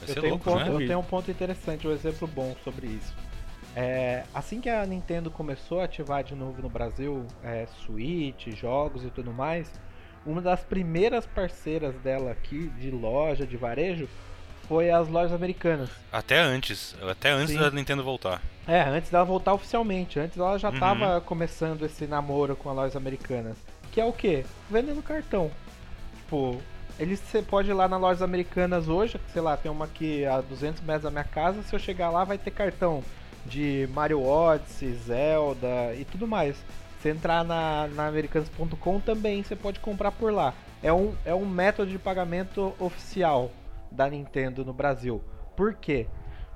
Vai 0.00 0.10
eu 0.10 0.14
ser 0.14 0.20
louco, 0.20 0.36
um 0.36 0.54
ponto, 0.54 0.64
né? 0.64 0.70
Eu 0.72 0.86
tenho 0.86 0.98
um 1.00 1.04
ponto 1.04 1.30
interessante, 1.30 1.86
um 1.86 1.92
exemplo 1.92 2.28
bom 2.28 2.56
sobre 2.62 2.86
isso. 2.86 3.12
É, 3.76 4.24
assim 4.34 4.60
que 4.60 4.68
a 4.68 4.84
Nintendo 4.84 5.30
começou 5.30 5.80
a 5.80 5.84
ativar 5.84 6.24
de 6.24 6.34
novo 6.34 6.60
no 6.62 6.68
Brasil 6.68 7.24
é, 7.42 7.66
Switch, 7.84 8.48
jogos 8.48 9.04
e 9.04 9.10
tudo 9.10 9.32
mais, 9.32 9.70
uma 10.26 10.40
das 10.40 10.60
primeiras 10.60 11.26
parceiras 11.26 11.94
dela 11.96 12.30
aqui 12.30 12.68
de 12.78 12.90
loja, 12.90 13.46
de 13.46 13.56
varejo, 13.56 14.08
foi 14.66 14.90
as 14.90 15.08
lojas 15.08 15.32
americanas. 15.32 15.88
Até 16.12 16.38
antes, 16.38 16.94
até 17.08 17.30
antes 17.30 17.54
Sim. 17.54 17.60
da 17.60 17.70
Nintendo 17.70 18.04
voltar. 18.04 18.42
É, 18.66 18.82
antes 18.82 19.10
dela 19.10 19.24
voltar 19.24 19.54
oficialmente. 19.54 20.20
Antes 20.20 20.36
ela 20.36 20.58
já 20.58 20.68
estava 20.68 21.14
uhum. 21.14 21.20
começando 21.22 21.84
esse 21.84 22.06
namoro 22.06 22.54
com 22.54 22.68
as 22.68 22.76
lojas 22.76 22.96
americanas. 22.96 23.56
Que 23.90 24.00
é 24.00 24.04
o 24.04 24.12
quê? 24.12 24.44
Vendendo 24.70 25.02
cartão. 25.02 25.50
Tipo, 26.16 26.60
eles 26.98 27.18
você 27.20 27.40
pode 27.40 27.70
ir 27.70 27.74
lá 27.74 27.88
nas 27.88 28.00
lojas 28.00 28.20
americanas 28.20 28.88
hoje, 28.88 29.18
sei 29.32 29.40
lá, 29.40 29.56
tem 29.56 29.70
uma 29.70 29.86
aqui 29.86 30.26
a 30.26 30.42
200 30.42 30.82
metros 30.82 31.04
da 31.04 31.10
minha 31.10 31.24
casa, 31.24 31.62
se 31.62 31.74
eu 31.74 31.78
chegar 31.78 32.10
lá 32.10 32.24
vai 32.24 32.36
ter 32.36 32.50
cartão 32.50 33.02
de 33.46 33.88
Mario 33.92 34.22
Odyssey, 34.22 34.92
Zelda 34.94 35.94
e 35.98 36.04
tudo 36.04 36.26
mais. 36.26 36.56
Se 37.00 37.08
entrar 37.08 37.44
na, 37.44 37.86
na 37.88 38.06
americanas.com 38.06 39.00
também 39.00 39.42
você 39.42 39.54
pode 39.54 39.80
comprar 39.80 40.12
por 40.12 40.32
lá. 40.32 40.52
É 40.82 40.92
um, 40.92 41.14
é 41.24 41.34
um 41.34 41.46
método 41.46 41.90
de 41.90 41.98
pagamento 41.98 42.74
oficial 42.78 43.50
da 43.90 44.08
Nintendo 44.08 44.64
no 44.64 44.72
Brasil. 44.72 45.22
Por 45.56 45.74
quê? 45.74 46.06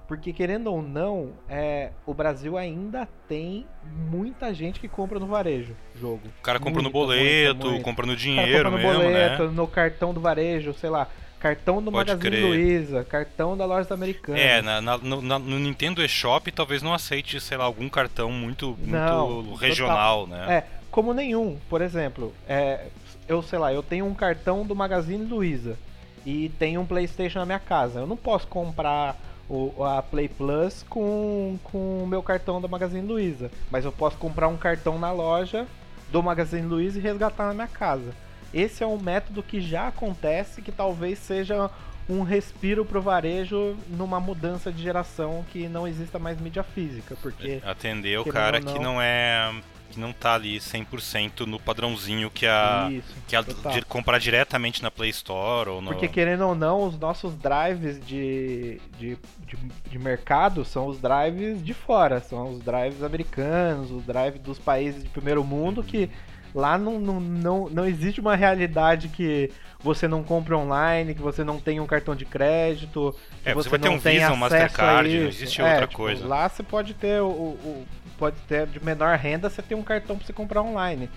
Porque 0.07 0.33
querendo 0.33 0.67
ou 0.67 0.83
não, 0.83 1.33
é, 1.49 1.91
o 2.05 2.13
Brasil 2.13 2.59
ainda 2.59 3.09
tem 3.29 3.67
muita 4.11 4.53
gente 4.53 4.79
que 4.79 4.89
compra 4.89 5.19
no 5.19 5.27
varejo 5.27 5.75
jogo. 5.95 6.21
O 6.41 6.43
cara 6.43 6.59
compra 6.59 6.83
muita, 6.83 6.89
no 6.89 6.93
boleto, 6.93 7.55
muita, 7.55 7.69
muita. 7.69 7.85
compra 7.85 8.07
no 8.07 8.17
dinheiro 8.17 8.65
compra 8.65 8.71
no 8.71 8.77
mesmo, 8.77 9.03
boleto, 9.03 9.45
né? 9.45 9.51
no 9.55 9.67
cartão 9.67 10.13
do 10.13 10.21
varejo, 10.21 10.75
sei 10.75 10.91
lá. 10.91 11.09
Cartão 11.43 11.83
do 11.83 11.91
Pode 11.91 12.09
Magazine 12.09 12.41
Luiza, 12.41 13.03
cartão 13.03 13.57
da 13.57 13.65
loja 13.65 13.93
americana. 13.93 14.39
É, 14.39 14.63
na, 14.63 14.81
na, 14.81 14.97
no, 14.97 15.21
na, 15.21 15.41
no, 15.41 15.59
Nintendo 15.59 16.01
eShop 16.01 16.53
talvez 16.53 16.83
não 16.83 16.95
aceite, 16.95 17.41
sei 17.41 17.57
lá, 17.57 17.65
algum 17.65 17.89
cartão 17.89 18.31
muito, 18.31 18.77
muito 18.79 18.87
não, 18.87 19.53
regional, 19.55 20.29
total. 20.29 20.47
né? 20.47 20.55
É, 20.59 20.65
como 20.89 21.13
nenhum. 21.13 21.59
Por 21.69 21.83
exemplo, 21.83 22.33
é, 22.49 22.87
eu 23.27 23.43
sei 23.43 23.59
lá, 23.59 23.73
eu 23.73 23.83
tenho 23.83 24.07
um 24.07 24.15
cartão 24.15 24.65
do 24.65 24.77
Magazine 24.77 25.25
Luiza 25.25 25.77
e 26.25 26.49
tenho 26.61 26.81
um 26.81 26.87
PlayStation 26.87 27.41
na 27.41 27.47
minha 27.47 27.59
casa. 27.59 27.99
Eu 27.99 28.07
não 28.07 28.17
posso 28.17 28.47
comprar 28.47 29.17
o, 29.49 29.85
a 29.85 30.01
Play 30.01 30.29
Plus 30.29 30.85
com, 30.89 31.59
com 31.65 32.05
o 32.05 32.07
meu 32.07 32.23
cartão 32.23 32.61
da 32.61 32.69
Magazine 32.69 33.05
Luiza, 33.05 33.51
mas 33.69 33.85
eu 33.85 33.91
posso 33.91 34.17
comprar 34.17 34.47
um 34.47 34.57
cartão 34.57 34.97
na 34.97 35.11
loja 35.11 35.67
do 36.13 36.23
Magazine 36.23 36.69
Luiza 36.69 37.01
e 37.01 37.03
resgatar 37.03 37.49
na 37.49 37.55
minha 37.55 37.67
casa. 37.67 38.15
Esse 38.53 38.83
é 38.83 38.87
um 38.87 38.99
método 38.99 39.43
que 39.43 39.61
já 39.61 39.89
acontece, 39.89 40.63
que 40.63 40.73
talvez 40.73 41.19
seja 41.19 41.71
um 42.09 42.23
respiro 42.23 42.85
pro 42.85 43.01
varejo 43.01 43.77
numa 43.89 44.19
mudança 44.19 44.73
de 44.73 44.83
geração 44.83 45.45
que 45.53 45.69
não 45.69 45.87
exista 45.87 46.19
mais 46.19 46.41
mídia 46.41 46.63
física, 46.63 47.17
porque 47.23 47.61
atender 47.65 48.19
o 48.19 48.25
cara 48.25 48.61
não, 48.61 48.73
que 48.73 48.79
não 48.79 49.01
é 49.01 49.53
que 49.93 50.01
não 50.01 50.13
tá 50.13 50.35
ali 50.35 50.59
100% 50.59 51.41
no 51.41 51.61
padrãozinho 51.61 52.31
que 52.31 52.47
a 52.47 52.89
Isso, 52.91 53.15
que 53.29 53.37
a 53.37 53.45
comprar 53.87 54.19
diretamente 54.19 54.83
na 54.83 54.91
Play 54.91 55.11
Store 55.11 55.69
ou 55.69 55.83
no... 55.83 55.91
Porque 55.91 56.09
querendo 56.09 56.47
ou 56.47 56.55
não, 56.55 56.85
os 56.85 56.99
nossos 56.99 57.35
drives 57.37 58.01
de, 58.05 58.81
de, 58.99 59.19
de, 59.47 59.57
de, 59.91 59.99
mercado 59.99 60.65
são 60.65 60.87
os 60.87 60.99
drives 60.99 61.63
de 61.63 61.75
fora, 61.75 62.21
são 62.21 62.53
os 62.53 62.61
drives 62.61 63.03
americanos, 63.03 63.91
os 63.91 64.03
drives 64.05 64.41
dos 64.41 64.59
países 64.59 65.03
de 65.03 65.11
primeiro 65.11 65.45
mundo 65.45 65.85
que 65.85 66.09
Lá 66.55 66.77
não, 66.77 67.01
não, 67.01 67.21
não, 67.21 67.69
não 67.71 67.87
existe 67.87 68.21
uma 68.21 68.37
realidade 68.37 69.09
que 69.09 69.51
você 69.81 70.07
não 70.07 70.23
compra 70.23 70.57
online, 70.57 71.15
que 71.15 71.23
você 71.23 71.43
não 71.43 71.59
tem 71.59 71.81
um 71.81 71.87
cartão 71.87 72.15
de 72.15 72.25
crédito. 72.25 73.15
É, 73.45 73.55
você, 73.55 73.69
você 73.69 73.71
vai 73.71 73.79
ter 73.79 73.89
um 73.89 73.99
Visa, 73.99 74.33
um 74.33 74.37
Mastercard, 74.37 75.19
não 75.19 75.29
existe 75.29 75.61
é, 75.61 75.65
outra 75.65 75.87
tipo, 75.87 75.97
coisa. 75.97 76.27
Lá 76.27 76.49
você 76.49 76.63
pode 76.63 76.95
ter 76.95 77.21
o, 77.23 77.27
o, 77.27 77.87
pode 78.19 78.37
ter 78.47 78.67
de 78.67 78.85
menor 78.85 79.17
renda, 79.17 79.49
você 79.49 79.63
tem 79.63 79.77
um 79.77 79.83
cartão 79.83 80.17
para 80.17 80.27
você 80.27 80.33
comprar 80.33 80.63
online. 80.63 81.09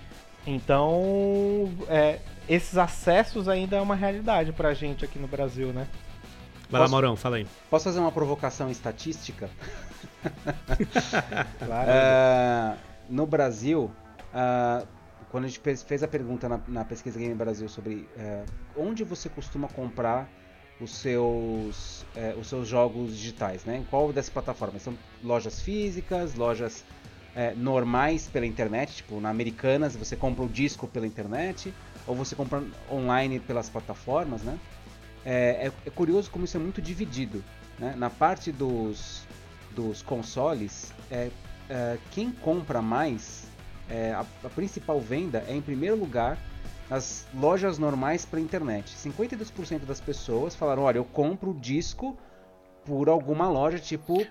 Então, 0.46 1.70
é, 1.88 2.20
esses 2.48 2.78
acessos 2.78 3.48
ainda 3.48 3.76
é 3.76 3.80
uma 3.80 3.96
realidade 3.96 4.52
pra 4.52 4.72
gente 4.72 5.04
aqui 5.04 5.18
no 5.18 5.26
Brasil, 5.26 5.68
né? 5.72 5.86
Vai 6.70 6.80
lá, 6.80 6.88
Maurão, 6.88 7.16
fala 7.16 7.36
aí. 7.36 7.46
Posso 7.70 7.84
fazer 7.84 8.00
uma 8.00 8.10
provocação 8.10 8.70
estatística? 8.70 9.50
claro. 11.64 11.90
Uh, 11.90 12.78
no 13.08 13.26
Brasil, 13.26 13.90
uh, 14.34 14.86
quando 15.30 15.44
a 15.44 15.48
gente 15.48 15.60
fez 15.60 16.02
a 16.02 16.08
pergunta 16.08 16.48
na, 16.48 16.60
na 16.68 16.84
pesquisa 16.84 17.18
Game 17.18 17.34
Brasil 17.34 17.68
sobre 17.68 18.08
é, 18.16 18.44
onde 18.76 19.04
você 19.04 19.28
costuma 19.28 19.68
comprar 19.68 20.28
os 20.80 20.94
seus, 20.94 22.04
é, 22.14 22.34
os 22.38 22.48
seus 22.48 22.68
jogos 22.68 23.16
digitais, 23.16 23.64
né? 23.64 23.78
Em 23.78 23.84
qual 23.84 24.12
dessas 24.12 24.30
plataformas? 24.30 24.82
São 24.82 24.96
lojas 25.24 25.60
físicas, 25.60 26.34
lojas 26.34 26.84
é, 27.34 27.54
normais 27.54 28.28
pela 28.28 28.46
internet, 28.46 28.96
tipo 28.96 29.20
na 29.20 29.30
Americanas 29.30 29.96
você 29.96 30.16
compra 30.16 30.44
o 30.44 30.48
disco 30.48 30.86
pela 30.86 31.06
internet, 31.06 31.72
ou 32.06 32.14
você 32.14 32.34
compra 32.36 32.62
online 32.90 33.40
pelas 33.40 33.68
plataformas, 33.68 34.42
né? 34.42 34.58
É, 35.24 35.72
é, 35.84 35.90
curioso 35.90 36.30
como 36.30 36.44
isso 36.44 36.56
é 36.56 36.60
muito 36.60 36.80
dividido, 36.80 37.42
né? 37.78 37.94
Na 37.96 38.10
parte 38.10 38.52
dos, 38.52 39.26
dos 39.74 40.02
consoles, 40.02 40.92
é, 41.10 41.30
quem 42.12 42.30
compra 42.30 42.80
mais 42.80 43.48
é, 43.88 44.12
a, 44.12 44.24
a, 44.44 44.48
principal 44.48 45.00
venda 45.00 45.44
é 45.48 45.54
em 45.54 45.62
primeiro 45.62 45.96
lugar 45.96 46.38
nas 46.88 47.26
lojas 47.34 47.78
normais 47.78 48.24
para 48.24 48.40
internet. 48.40 48.94
52% 48.96 49.80
das 49.80 50.00
pessoas 50.00 50.54
falaram: 50.54 50.82
olha, 50.82 50.98
eu 50.98 51.04
compro 51.04 51.50
o 51.50 51.54
disco 51.54 52.16
por 52.84 53.08
alguma 53.08 53.48
loja 53.48 53.78
tipo 53.78 54.22
uh, 54.22 54.26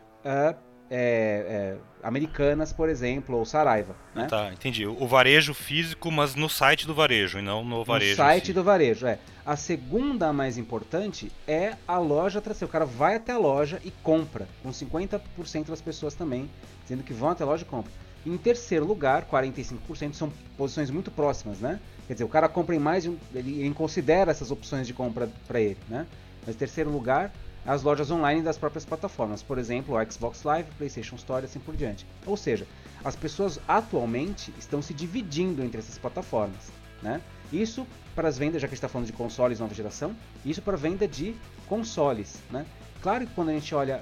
é, 0.90 1.76
é, 1.78 1.78
Americanas, 2.04 2.72
por 2.72 2.90
exemplo, 2.90 3.38
ou 3.38 3.46
Saraiva. 3.46 3.96
Né? 4.14 4.28
Tá, 4.28 4.52
entendi. 4.54 4.86
O 4.86 5.08
varejo 5.08 5.54
físico, 5.54 6.12
mas 6.12 6.36
no 6.36 6.48
site 6.48 6.86
do 6.86 6.94
varejo, 6.94 7.40
e 7.40 7.42
não 7.42 7.64
no 7.64 7.84
varejo. 7.84 8.12
No 8.12 8.18
site 8.18 8.48
si. 8.48 8.54
do 8.54 8.64
varejo, 8.64 9.08
é. 9.08 9.20
A 9.46 9.56
segunda 9.56 10.32
mais 10.32 10.58
importante 10.58 11.32
é 11.48 11.76
a 11.88 11.98
loja 11.98 12.42
trazer. 12.42 12.66
O 12.66 12.68
cara 12.68 12.86
vai 12.86 13.16
até 13.16 13.32
a 13.32 13.38
loja 13.38 13.82
e 13.84 13.92
compra, 13.92 14.48
com 14.62 14.70
50% 14.70 15.68
das 15.68 15.82
pessoas 15.82 16.14
também 16.14 16.50
dizendo 16.84 17.04
que 17.04 17.14
vão 17.14 17.30
até 17.30 17.44
a 17.44 17.48
loja 17.48 17.64
e 17.64 17.66
compram. 17.66 17.92
Em 18.26 18.38
terceiro 18.38 18.86
lugar, 18.86 19.26
45% 19.26 20.14
são 20.14 20.32
posições 20.58 20.90
muito 20.90 21.12
próximas, 21.12 21.60
né? 21.60 21.80
Quer 22.08 22.14
dizer, 22.14 22.24
o 22.24 22.30
cara 22.30 22.50
compra 22.50 22.76
em 22.76 22.80
mais, 22.80 23.06
ele, 23.06 23.16
ele 23.34 23.74
considera 23.74 24.32
essas 24.32 24.50
opções 24.50 24.88
de 24.88 24.94
compra 24.94 25.30
para 25.48 25.60
ele, 25.60 25.78
né? 25.88 26.08
Mas 26.46 26.56
em 26.56 26.58
terceiro 26.58 26.90
lugar, 26.90 27.32
as 27.66 27.84
lojas 27.84 28.12
online 28.12 28.42
das 28.42 28.58
próprias 28.58 28.86
plataformas, 28.86 29.42
por 29.42 29.58
exemplo, 29.58 29.96
o 29.96 30.12
Xbox 30.12 30.44
Live, 30.44 30.70
PlayStation 30.78 31.16
Store 31.16 31.44
e 31.44 31.46
assim 31.46 31.60
por 31.60 31.76
diante. 31.76 32.06
Ou 32.26 32.38
seja, 32.38 32.68
as 33.04 33.16
pessoas 33.16 33.60
atualmente 33.68 34.54
estão 34.58 34.82
se 34.82 34.94
dividindo 34.94 35.64
entre 35.64 35.80
essas 35.80 35.98
plataformas, 35.98 36.72
né? 37.02 37.22
Isso 37.52 37.86
para 38.16 38.28
as 38.28 38.38
vendas, 38.38 38.62
já 38.62 38.68
que 38.68 38.74
a 38.74 38.76
gente 38.76 38.78
está 38.78 38.90
falando 38.90 39.08
de 39.08 39.14
consoles 39.14 39.60
nova 39.60 39.74
geração, 39.74 40.16
isso 40.46 40.62
para 40.62 40.78
venda 40.78 41.08
de 41.08 41.36
consoles, 41.68 42.38
né? 42.50 42.66
Claro 43.02 43.28
que 43.28 43.34
quando 43.34 43.50
a 43.50 43.54
gente 43.54 43.74
olha, 43.76 44.02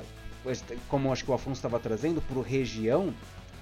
como 0.87 1.11
acho 1.11 1.25
que 1.25 1.31
o 1.31 1.33
Afonso 1.33 1.57
estava 1.57 1.79
trazendo, 1.79 2.21
por 2.21 2.41
região, 2.41 3.13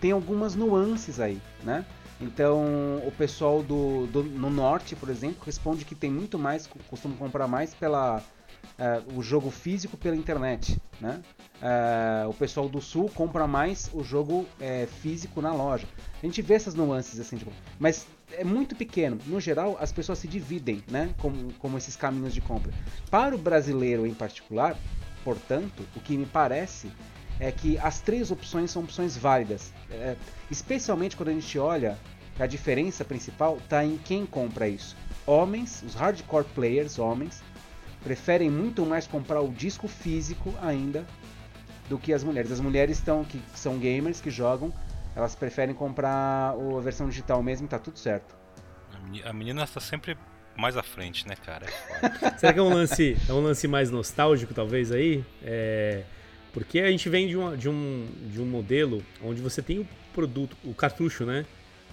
tem 0.02 0.12
algumas 0.12 0.56
nuances 0.56 1.20
aí, 1.20 1.40
né? 1.64 1.86
Então, 2.20 3.02
o 3.06 3.12
pessoal 3.18 3.64
do, 3.64 4.06
do, 4.08 4.24
no 4.24 4.50
norte, 4.50 4.96
por 4.96 5.10
exemplo, 5.10 5.44
responde 5.46 5.86
que 5.86 5.96
tem 5.96 6.12
muito 6.12 6.38
mais, 6.38 6.68
costuma 6.90 7.16
comprar 7.16 7.48
mais 7.48 7.74
pela 7.74 8.18
uh, 8.18 9.18
o 9.18 9.24
jogo 9.24 9.50
físico 9.50 9.98
pela 9.98 10.16
internet, 10.16 10.80
né? 11.00 11.22
Uh, 11.62 12.30
o 12.30 12.34
pessoal 12.34 12.68
do 12.68 12.82
sul 12.82 13.10
compra 13.10 13.48
mais 13.48 13.90
o 13.94 14.04
jogo 14.04 14.42
uh, 14.42 14.88
físico 15.02 15.42
na 15.42 15.54
loja. 15.54 15.88
A 16.22 16.26
gente 16.26 16.42
vê 16.42 16.56
essas 16.56 16.76
nuances 16.76 17.20
assim, 17.20 17.38
tipo, 17.38 17.52
mas 17.80 18.08
é 18.34 18.44
muito 18.44 18.76
pequeno. 18.76 19.18
No 19.26 19.40
geral, 19.40 19.78
as 19.80 19.92
pessoas 19.92 20.20
se 20.20 20.28
dividem, 20.28 20.84
né? 20.90 21.14
Como, 21.20 21.54
como 21.54 21.78
esses 21.78 21.96
caminhos 21.96 22.34
de 22.34 22.42
compra. 22.42 22.72
Para 23.10 23.36
o 23.36 23.38
brasileiro 23.38 24.06
em 24.06 24.14
particular, 24.14 24.78
portanto, 25.24 25.84
o 25.96 26.00
que 26.00 26.18
me 26.18 26.26
parece 26.26 26.92
é 27.42 27.52
que 27.52 27.76
as 27.80 28.00
três 28.00 28.30
opções 28.30 28.70
são 28.70 28.84
opções 28.84 29.18
válidas. 29.18 29.74
É, 29.90 30.16
especialmente 30.52 31.18
quando 31.18 31.30
a 31.30 31.34
gente 31.34 31.58
olha 31.58 31.98
que 32.36 32.44
a 32.44 32.46
diferença 32.46 33.04
principal 33.04 33.58
está 33.58 33.84
em 33.84 33.98
quem 33.98 34.28
compra 34.28 34.68
isso. 34.68 34.96
Homens, 35.26 35.82
os 35.82 35.96
hardcore 35.96 36.46
players, 36.54 37.00
homens, 37.00 37.42
preferem 38.04 38.50
muito 38.52 38.86
mais 38.86 39.08
comprar 39.08 39.42
o 39.42 39.50
disco 39.50 39.88
físico 39.88 40.54
ainda 40.62 41.04
do 41.90 41.98
que 41.98 42.14
as 42.14 42.24
mulheres. 42.24 42.52
As 42.52 42.60
mulheres 42.60 43.00
estão 43.00 43.26
que 43.26 43.42
são 43.56 43.80
gamers 43.80 44.22
que 44.22 44.30
jogam, 44.30 44.72
elas 45.16 45.34
preferem 45.34 45.74
comprar 45.74 46.54
a 46.54 46.80
versão 46.80 47.10
digital 47.10 47.42
mesmo, 47.42 47.66
e 47.66 47.70
tá 47.70 47.80
tudo 47.80 47.98
certo. 47.98 48.36
A 49.26 49.34
menina 49.34 49.64
está 49.64 49.80
sempre 49.80 50.16
mais 50.56 50.78
à 50.78 50.84
frente, 50.84 51.28
né, 51.28 51.36
cara? 51.36 51.66
É 52.24 52.38
Será 52.38 52.54
que 52.54 52.60
é 52.60 52.62
um 52.62 52.72
lance, 52.72 53.18
é 53.28 53.34
um 53.34 53.42
lance 53.42 53.68
mais 53.68 53.90
nostálgico 53.90 54.54
talvez 54.54 54.92
aí? 54.92 55.26
É 55.42 56.04
porque 56.54 56.80
a 56.80 56.92
gente 56.92 57.08
vem 57.10 57.28
de, 57.28 57.38
uma, 57.38 57.56
de, 57.56 57.70
um, 57.70 58.08
de 58.32 58.42
um 58.42 58.46
modelo 58.46 59.04
onde 59.24 59.42
você 59.42 59.62
tem 59.62 59.80
o 59.80 59.88
produto, 60.14 60.56
o 60.64 60.74
cartucho, 60.74 61.26
né? 61.26 61.46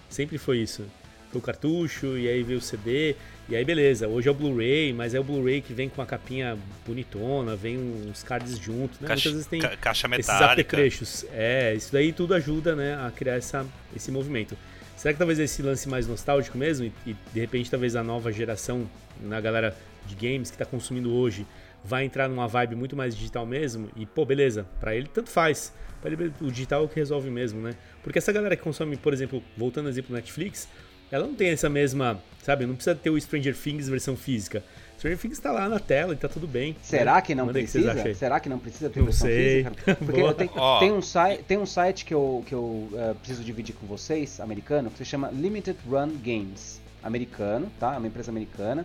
Sempre 0.09 0.39
foi 0.39 0.59
isso. 0.59 0.85
Foi 1.31 1.41
o 1.41 1.43
cartucho, 1.43 2.17
e 2.17 2.27
aí 2.27 2.43
veio 2.43 2.59
o 2.59 2.63
CD, 2.63 3.15
e 3.49 3.55
aí 3.55 3.65
beleza, 3.65 4.09
hoje 4.09 4.29
é 4.29 4.31
o 4.31 4.35
Blu-ray, 4.35 4.95
mas 4.95 5.15
é 5.15 5.21
o 5.21 5.25
Blu-ray 5.25 5.61
que 5.61 5.75
vem 5.75 5.89
com 5.89 6.01
a 6.01 6.07
capinha 6.07 6.57
bonitona, 6.87 7.55
vem 7.55 7.79
uns 7.79 8.23
cards 8.23 8.59
junto, 8.59 8.95
né? 9.01 9.09
Caixa, 9.09 9.29
Muitas 9.29 9.33
vezes 9.33 9.47
tem 9.47 9.61
ca 9.61 9.77
caixa 9.77 10.09
esses 10.19 10.31
apetrechos. 10.31 11.27
É, 11.33 11.75
isso 11.75 11.93
daí 11.93 12.13
tudo 12.13 12.33
ajuda, 12.35 12.75
né, 12.75 12.95
a 12.95 13.11
criar 13.11 13.35
essa, 13.35 13.67
esse 13.95 14.11
movimento. 14.11 14.57
Será 14.97 15.13
que 15.13 15.19
talvez 15.19 15.39
esse 15.39 15.63
lance 15.63 15.89
mais 15.89 16.07
nostálgico 16.07 16.57
mesmo, 16.57 16.87
e, 16.87 17.11
e 17.11 17.17
de 17.33 17.41
repente 17.41 17.71
talvez 17.71 17.95
a 17.95 18.03
nova 18.03 18.33
geração, 18.33 18.89
na 19.21 19.41
galera 19.41 19.77
de 20.07 20.15
games 20.15 20.51
que 20.51 20.55
está 20.55 20.65
consumindo 20.65 21.13
hoje, 21.13 21.47
vai 21.85 22.05
entrar 22.05 22.29
numa 22.29 22.47
vibe 22.47 22.75
muito 22.75 22.97
mais 22.97 23.17
digital 23.17 23.47
mesmo 23.47 23.89
e, 23.97 24.05
pô, 24.05 24.25
beleza, 24.25 24.67
para 24.81 24.95
ele 24.95 25.09
tanto 25.09 25.31
faz. 25.31 25.73
Pra 26.01 26.11
ele, 26.11 26.33
o 26.41 26.51
digital 26.51 26.83
é 26.83 26.85
o 26.85 26.89
que 26.89 26.97
resolve 26.97 27.31
mesmo, 27.31 27.61
né? 27.61 27.75
Porque 28.03 28.19
essa 28.19 28.33
galera 28.33 28.57
que 28.57 28.63
consome, 28.63 28.97
por 28.97 29.13
exemplo, 29.13 29.43
voltando 29.57 29.87
ao 29.87 29.91
exemplo 29.91 30.11
do 30.11 30.15
Netflix, 30.15 30.69
ela 31.11 31.27
não 31.27 31.35
tem 31.35 31.49
essa 31.49 31.69
mesma, 31.69 32.23
sabe? 32.43 32.67
Não 32.67 32.75
precisa 32.75 32.95
ter 32.95 33.11
o 33.11 33.21
Stranger 33.21 33.57
Things 33.57 33.89
versão 33.89 34.17
física. 34.17 34.63
Stranger 34.99 35.19
Things 35.19 35.39
tá 35.39 35.51
lá 35.51 35.69
na 35.69 35.79
tela 35.79 36.13
e 36.13 36.17
tá 36.17 36.29
tudo 36.29 36.47
bem. 36.47 36.77
Será 36.83 37.17
né? 37.17 37.23
que 37.23 37.35
não 37.35 37.47
Manda 37.47 37.59
precisa? 37.59 37.95
Que 37.95 38.15
Será 38.15 38.41
que 38.41 38.49
não 38.49 38.59
precisa 38.59 38.91
ter 38.91 38.99
não 39.01 39.07
versão 39.07 39.27
sei. 39.27 39.65
física? 39.65 39.95
Porque 40.05 40.35
tem, 40.35 40.51
oh. 40.55 40.79
tem, 40.79 40.93
um 40.93 41.03
site, 41.03 41.43
tem 41.45 41.59
um 41.59 41.67
site 41.67 42.05
que 42.05 42.15
eu, 42.15 42.45
que 42.47 42.55
eu 42.55 42.89
uh, 42.93 43.15
preciso 43.17 43.43
dividir 43.43 43.75
com 43.75 43.87
vocês, 43.87 44.41
americano, 44.41 44.91
que 44.91 44.99
se 44.99 45.05
chama 45.05 45.31
Limited 45.31 45.79
Run 45.89 46.11
Games. 46.23 46.81
Americano, 47.03 47.71
tá? 47.79 47.95
É 47.95 47.99
uma 47.99 48.09
empresa 48.09 48.31
americana 48.31 48.85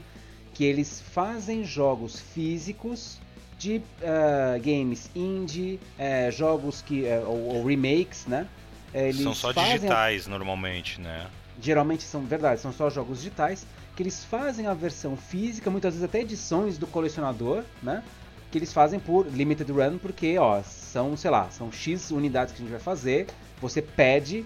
que 0.54 0.64
eles 0.64 1.02
fazem 1.02 1.64
jogos 1.64 2.20
físicos 2.20 3.20
de 3.58 3.78
uh, 3.78 4.62
games 4.62 5.10
indie, 5.16 5.80
uh, 5.98 6.32
jogos 6.32 6.82
que 6.82 7.04
uh, 7.04 7.28
ou, 7.28 7.56
ou, 7.56 7.66
remakes, 7.66 8.26
né? 8.26 8.48
Eles 8.94 9.22
são 9.22 9.34
só 9.34 9.52
digitais 9.52 10.28
a... 10.28 10.30
normalmente, 10.30 11.02
né? 11.02 11.28
Geralmente 11.62 12.04
são 12.04 12.22
verdade, 12.22 12.62
são 12.62 12.72
só 12.72 12.90
jogos 12.90 13.20
digitais 13.20 13.66
que 13.96 14.04
eles 14.04 14.24
fazem 14.26 14.68
a 14.68 14.74
versão 14.74 15.16
física, 15.16 15.70
muitas 15.70 15.94
vezes 15.94 16.04
até 16.04 16.22
edições 16.22 16.78
do 16.78 16.88
colecionador, 16.88 17.64
né? 17.82 18.04
Que 18.52 18.58
eles 18.58 18.74
fazem 18.74 19.00
por 19.00 19.28
limited 19.28 19.72
run 19.72 19.98
porque, 19.98 20.38
ó, 20.38 20.62
são, 20.64 21.16
sei 21.16 21.32
lá, 21.32 21.50
são 21.50 21.72
X 21.72 22.12
unidades 22.12 22.54
que 22.54 22.62
a 22.62 22.64
gente 22.64 22.72
vai 22.72 22.80
fazer. 22.80 23.28
Você 23.62 23.82
pede 23.82 24.46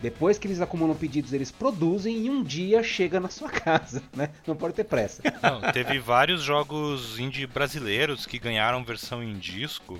depois 0.00 0.38
que 0.38 0.46
eles 0.46 0.60
acumulam 0.60 0.94
pedidos, 0.94 1.32
eles 1.32 1.50
produzem 1.50 2.26
e 2.26 2.30
um 2.30 2.42
dia 2.42 2.82
chega 2.82 3.18
na 3.18 3.28
sua 3.28 3.50
casa, 3.50 4.02
né? 4.14 4.30
Não 4.46 4.54
pode 4.54 4.74
ter 4.74 4.84
pressa. 4.84 5.22
Não, 5.42 5.72
teve 5.72 5.98
vários 5.98 6.42
jogos 6.42 7.18
indie 7.18 7.46
brasileiros 7.46 8.24
que 8.24 8.38
ganharam 8.38 8.84
versão 8.84 9.22
em 9.22 9.36
disco 9.38 9.98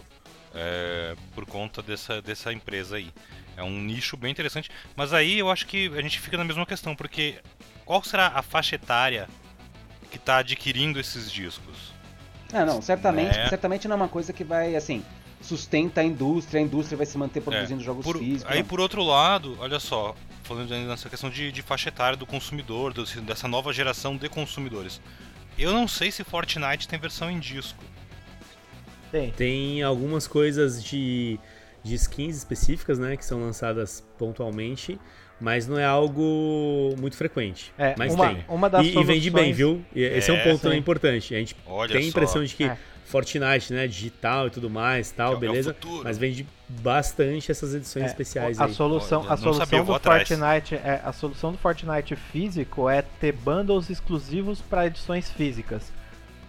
é, 0.54 1.16
por 1.34 1.44
conta 1.46 1.82
dessa, 1.82 2.22
dessa 2.22 2.52
empresa 2.52 2.96
aí. 2.96 3.12
É 3.56 3.62
um 3.62 3.80
nicho 3.80 4.16
bem 4.16 4.30
interessante. 4.30 4.70
Mas 4.94 5.12
aí 5.12 5.38
eu 5.38 5.50
acho 5.50 5.66
que 5.66 5.88
a 5.96 6.00
gente 6.00 6.20
fica 6.20 6.36
na 6.36 6.44
mesma 6.44 6.64
questão, 6.64 6.94
porque 6.94 7.40
qual 7.84 8.02
será 8.04 8.28
a 8.28 8.42
faixa 8.42 8.76
etária 8.76 9.28
que 10.10 10.16
está 10.16 10.38
adquirindo 10.38 11.00
esses 11.00 11.30
discos? 11.30 11.92
Ah, 12.52 12.64
não, 12.64 12.80
certamente, 12.80 13.36
é. 13.36 13.48
certamente 13.48 13.88
não 13.88 13.94
é 13.94 13.96
uma 13.96 14.08
coisa 14.08 14.32
que 14.32 14.44
vai, 14.44 14.74
assim, 14.74 15.04
sustenta 15.40 16.00
a 16.00 16.04
indústria, 16.04 16.60
a 16.60 16.62
indústria 16.62 16.96
vai 16.96 17.06
se 17.06 17.16
manter 17.16 17.40
produzindo 17.40 17.80
é, 17.80 17.84
jogos 17.84 18.04
por, 18.04 18.18
físicos. 18.18 18.52
Aí, 18.52 18.62
por 18.62 18.80
outro 18.80 19.02
lado, 19.02 19.56
olha 19.60 19.78
só, 19.78 20.14
falando 20.42 20.68
nessa 20.70 21.08
questão 21.08 21.30
de, 21.30 21.52
de 21.52 21.62
faixa 21.62 21.88
etária 21.88 22.16
do 22.16 22.26
consumidor, 22.26 22.92
do, 22.92 23.04
dessa 23.22 23.46
nova 23.46 23.72
geração 23.72 24.16
de 24.16 24.28
consumidores. 24.28 25.00
Eu 25.58 25.72
não 25.72 25.88
sei 25.88 26.10
se 26.10 26.22
Fortnite 26.24 26.86
tem 26.86 26.98
versão 26.98 27.30
em 27.30 27.38
disco. 27.38 27.82
Tem. 29.10 29.30
Tem 29.30 29.82
algumas 29.82 30.26
coisas 30.26 30.82
de, 30.82 31.38
de 31.82 31.94
skins 31.94 32.36
específicas, 32.36 32.98
né, 32.98 33.16
que 33.16 33.24
são 33.24 33.40
lançadas 33.40 34.06
pontualmente, 34.18 34.98
mas 35.40 35.66
não 35.66 35.78
é 35.78 35.84
algo 35.84 36.94
muito 36.98 37.16
frequente. 37.16 37.72
É, 37.78 37.94
mas 37.96 38.12
uma, 38.12 38.28
tem. 38.28 38.44
Uma 38.48 38.68
das 38.68 38.86
e, 38.86 38.92
soluções... 38.92 39.08
e 39.08 39.12
vende 39.14 39.30
bem, 39.30 39.52
viu? 39.52 39.84
E, 39.94 40.02
esse 40.02 40.30
é, 40.30 40.34
é 40.34 40.38
um 40.38 40.42
ponto 40.42 40.62
também 40.62 40.78
importante. 40.78 41.34
A 41.34 41.38
gente 41.38 41.56
Olha 41.66 41.92
tem 41.92 42.04
a 42.04 42.08
impressão 42.08 42.42
só. 42.42 42.46
de 42.46 42.54
que 42.54 42.64
é. 42.64 42.76
Fortnite, 43.08 43.72
né, 43.72 43.86
digital 43.86 44.48
e 44.48 44.50
tudo 44.50 44.68
mais, 44.68 45.10
tal, 45.10 45.34
é, 45.34 45.36
beleza. 45.36 45.70
É 45.70 46.04
mas 46.04 46.18
vende 46.18 46.46
bastante 46.68 47.50
essas 47.50 47.74
edições 47.74 48.04
é, 48.04 48.08
especiais 48.08 48.60
a 48.60 48.66
aí. 48.66 48.74
Solução, 48.74 49.24
a 49.28 49.36
solução 49.36 49.84
do 49.84 49.98
Fortnite, 49.98 50.74
é, 50.74 51.00
a 51.02 51.12
solução 51.12 51.52
do 51.52 51.58
Fortnite 51.58 52.14
físico 52.14 52.88
é 52.88 53.00
ter 53.00 53.32
bundles 53.32 53.88
exclusivos 53.88 54.60
para 54.60 54.86
edições 54.86 55.30
físicas. 55.30 55.90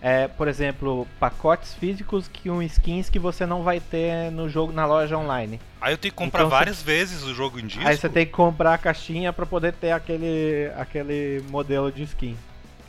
É, 0.02 0.28
por 0.30 0.48
exemplo, 0.48 1.08
pacotes 1.20 1.74
físicos 1.74 2.28
que 2.28 2.50
um 2.50 2.62
skins 2.62 3.10
que 3.10 3.20
você 3.20 3.46
não 3.46 3.64
vai 3.64 3.82
ter 3.82 4.32
no 4.32 4.48
jogo 4.48 4.72
na 4.72 4.86
loja 4.86 5.18
online. 5.18 5.60
Aí 5.82 5.94
eu 5.94 5.98
tenho 5.98 6.14
que 6.14 6.18
comprar 6.18 6.42
então, 6.42 6.50
várias 6.50 6.82
vezes 6.82 7.24
o 7.24 7.34
jogo 7.34 7.60
em 7.60 7.68
disco. 7.68 7.88
Aí 7.88 7.98
você 7.98 8.08
tem 8.08 8.26
que 8.26 8.32
comprar 8.32 8.74
a 8.74 8.78
caixinha 8.78 9.32
para 9.34 9.46
poder 9.46 9.74
ter 9.74 9.92
aquele 9.92 10.72
aquele 10.78 11.42
modelo 11.50 11.92
de 11.92 12.04
skin 12.04 12.38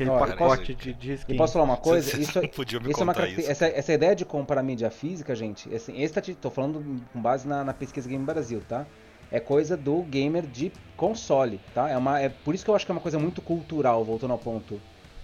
aquele 0.01 0.11
Olha, 0.11 0.36
pacote 0.36 0.74
de, 0.74 1.12
skin. 1.12 1.32
Eu 1.32 1.38
posso 1.38 1.53
falar 1.53 1.64
uma 1.64 1.76
coisa? 1.76 2.11
Você, 2.11 2.20
isso, 2.20 2.48
podia 2.48 2.80
me 2.80 2.90
isso 2.90 3.01
é 3.01 3.03
uma 3.03 3.26
isso. 3.26 3.51
Essa, 3.51 3.66
essa 3.66 3.92
ideia 3.92 4.16
de 4.16 4.24
comprar 4.24 4.62
mídia 4.62 4.90
física, 4.90 5.34
gente, 5.34 5.72
assim, 5.74 6.01
esse 6.01 6.14
tá, 6.14 6.22
tô 6.40 6.51
falando 6.51 7.03
com 7.12 7.20
base 7.20 7.46
na, 7.46 7.62
na 7.62 7.74
pesquisa 7.74 8.09
Game 8.09 8.24
Brasil, 8.24 8.62
tá? 8.68 8.86
É 9.30 9.38
coisa 9.38 9.76
do 9.76 10.03
gamer 10.03 10.44
de 10.44 10.72
console, 10.96 11.61
tá? 11.74 11.88
É, 11.88 11.96
uma, 11.96 12.20
é 12.20 12.28
por 12.28 12.55
isso 12.55 12.64
que 12.64 12.70
eu 12.70 12.74
acho 12.74 12.84
que 12.84 12.90
é 12.90 12.94
uma 12.94 13.01
coisa 13.01 13.18
muito 13.18 13.40
cultural, 13.40 14.05
voltando 14.05 14.32
ao 14.32 14.38
ponto 14.38 14.80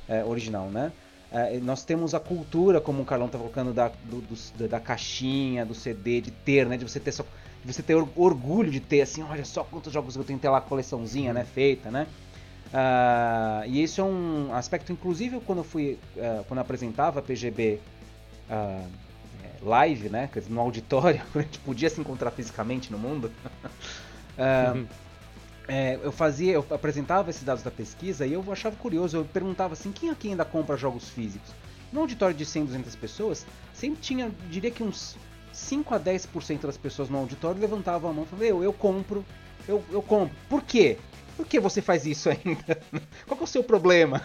é, 0.09 0.23
original, 0.25 0.69
né? 0.69 0.93
É, 1.33 1.59
nós 1.59 1.85
temos 1.85 2.15
a 2.15 2.21
cultura, 2.21 2.81
como 2.81 3.03
o 3.03 3.05
Carlão 3.05 3.29
tá 3.29 3.37
colocando, 3.37 3.73
da, 3.73 3.89
do, 4.05 4.21
do, 4.21 4.69
da 4.69 4.79
caixinha, 4.79 5.67
do 5.67 5.75
CD, 5.75 6.21
de 6.21 6.31
ter, 6.31 6.67
né? 6.67 6.77
De 6.77 6.89
você 6.89 7.01
ter, 7.01 7.11
só, 7.11 7.25
de 7.65 7.73
você 7.73 7.83
ter 7.83 7.97
orgulho 7.97 8.71
de 8.71 8.79
ter, 8.79 9.01
assim, 9.01 9.25
olha 9.25 9.45
só 9.45 9.65
quantos 9.65 9.93
jogos 9.93 10.15
eu 10.15 10.23
tenho 10.23 10.39
lá, 10.45 10.61
coleçãozinha, 10.61 11.33
né? 11.33 11.45
Feita, 11.45 11.91
né? 11.91 12.07
Uh, 12.67 13.67
e 13.67 13.83
isso 13.83 14.01
é 14.01 14.05
um 14.05 14.53
aspecto, 14.55 14.93
inclusive, 14.93 15.41
quando 15.41 15.59
eu 15.59 15.65
fui, 15.65 15.99
uh, 16.17 16.45
quando 16.45 16.59
eu 16.59 16.63
apresentava 16.63 17.21
a 17.21 17.23
PGB 17.23 17.75
uh, 17.75 18.51
ah, 18.51 18.85
é, 19.45 19.51
live, 19.63 20.09
né, 20.09 20.29
no 20.49 20.61
auditório, 20.61 21.23
a 21.35 21.41
gente 21.41 21.59
podia 21.61 21.89
se 21.89 22.01
encontrar 22.01 22.31
fisicamente 22.33 22.91
no 22.91 22.99
mundo, 22.99 23.31
uhum. 24.75 24.87
é, 25.69 25.99
eu 26.03 26.11
fazia, 26.11 26.55
eu 26.55 26.67
apresentava 26.71 27.31
esses 27.31 27.45
dados 27.45 27.63
da 27.63 27.71
pesquisa 27.71 28.27
e 28.27 28.33
eu 28.33 28.45
achava 28.53 28.75
curioso, 28.77 29.17
eu 29.17 29.25
perguntava 29.25 29.75
assim, 29.75 29.93
quem 29.93 30.11
aqui 30.11 30.29
ainda 30.29 30.45
compra 30.45 30.77
jogos 30.77 31.09
físicos? 31.09 31.51
No 31.93 32.01
auditório 32.01 32.35
de 32.35 32.45
100, 32.45 32.67
200 32.67 32.97
pessoas, 32.97 33.47
sempre 33.73 34.01
tinha, 34.01 34.31
diria 34.51 34.73
que 34.73 34.83
uns 34.83 35.17
5 35.53 35.95
a 35.95 36.01
10% 36.01 36.63
das 36.63 36.77
pessoas 36.77 37.09
no 37.09 37.19
auditório 37.19 37.61
levantavam 37.61 38.11
a 38.11 38.13
mão 38.13 38.25
e 38.25 38.27
falavam, 38.27 38.49
eu, 38.49 38.65
eu 38.65 38.73
compro, 38.73 39.25
eu, 39.69 39.83
eu 39.91 40.03
compro. 40.03 40.37
Por 40.49 40.63
quê? 40.63 40.99
Por 41.37 41.47
que 41.47 41.61
você 41.61 41.83
faz 41.83 42.07
isso 42.07 42.31
ainda? 42.31 42.81
Qual 43.27 43.39
é 43.41 43.45
o 43.45 43.47
seu 43.47 43.63
problema? 43.63 44.23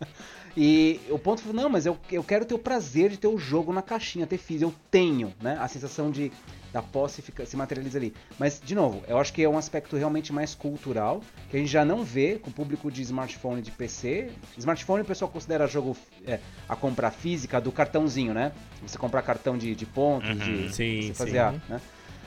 e 0.56 1.00
o 1.08 1.18
ponto 1.18 1.42
foi, 1.42 1.52
não, 1.52 1.68
mas 1.68 1.86
eu, 1.86 1.98
eu 2.10 2.22
quero 2.22 2.44
ter 2.44 2.54
o 2.54 2.58
prazer 2.58 3.10
de 3.10 3.16
ter 3.16 3.28
o 3.28 3.38
jogo 3.38 3.72
na 3.72 3.82
caixinha, 3.82 4.26
ter 4.26 4.38
físico. 4.38 4.70
Eu 4.70 4.74
tenho, 4.90 5.32
né? 5.40 5.56
A 5.60 5.68
sensação 5.68 6.10
de 6.10 6.30
da 6.72 6.80
posse 6.80 7.20
fica, 7.20 7.44
se 7.44 7.56
materializa 7.56 7.98
ali. 7.98 8.14
Mas, 8.38 8.60
de 8.64 8.74
novo, 8.74 9.02
eu 9.08 9.18
acho 9.18 9.32
que 9.32 9.42
é 9.42 9.48
um 9.48 9.58
aspecto 9.58 9.96
realmente 9.96 10.32
mais 10.32 10.54
cultural, 10.54 11.20
que 11.50 11.56
a 11.56 11.60
gente 11.60 11.70
já 11.70 11.84
não 11.84 12.04
vê 12.04 12.38
com 12.38 12.50
o 12.50 12.52
público 12.52 12.90
de 12.90 13.02
smartphone 13.02 13.60
e 13.60 13.62
de 13.62 13.70
PC. 13.70 14.30
Smartphone 14.56 15.02
o 15.02 15.04
pessoal 15.04 15.30
considera 15.30 15.66
jogo 15.66 15.96
é, 16.26 16.38
a 16.68 16.76
compra 16.76 17.10
física 17.10 17.60
do 17.60 17.72
cartãozinho, 17.72 18.32
né? 18.32 18.52
Você 18.82 18.96
comprar 18.96 19.22
cartão 19.22 19.58
de, 19.58 19.74
de 19.74 19.86
pontos, 19.86 20.30
uhum, 20.30 20.36
de 20.36 20.74
sim, 20.74 21.02
você 21.02 21.14
fazer, 21.14 21.32
sim. 21.32 21.38
A, 21.38 21.52
né? 21.68 21.80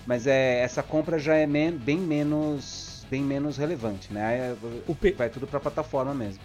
Mas 0.06 0.28
é, 0.28 0.60
essa 0.60 0.84
compra 0.84 1.18
já 1.18 1.36
é 1.36 1.48
men 1.48 1.72
bem 1.72 1.98
menos 1.98 2.93
menos, 3.04 3.06
bem 3.10 3.22
menos 3.22 3.58
relevante, 3.58 4.12
né? 4.12 4.56
O 4.88 4.95
P... 4.95 5.12
Vai 5.12 5.30
tudo 5.30 5.47
para 5.47 5.60
plataforma 5.60 6.14
mesmo. 6.14 6.41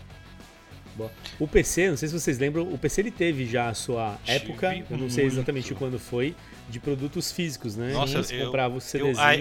O 1.38 1.46
PC, 1.46 1.90
não 1.90 1.96
sei 1.96 2.08
se 2.08 2.18
vocês 2.18 2.38
lembram, 2.38 2.64
o 2.64 2.76
PC 2.76 3.02
ele 3.02 3.10
teve 3.12 3.46
já 3.46 3.68
a 3.68 3.74
sua 3.74 4.18
época, 4.26 4.84
eu 4.90 4.98
não 4.98 5.08
sei 5.08 5.26
exatamente 5.26 5.72
quando 5.74 5.96
foi, 5.96 6.34
de 6.68 6.80
produtos 6.80 7.30
físicos, 7.30 7.76
né? 7.76 7.92
Nossa, 7.92 8.34
eu, 8.34 8.46
comprava 8.46 8.76
o 8.76 8.80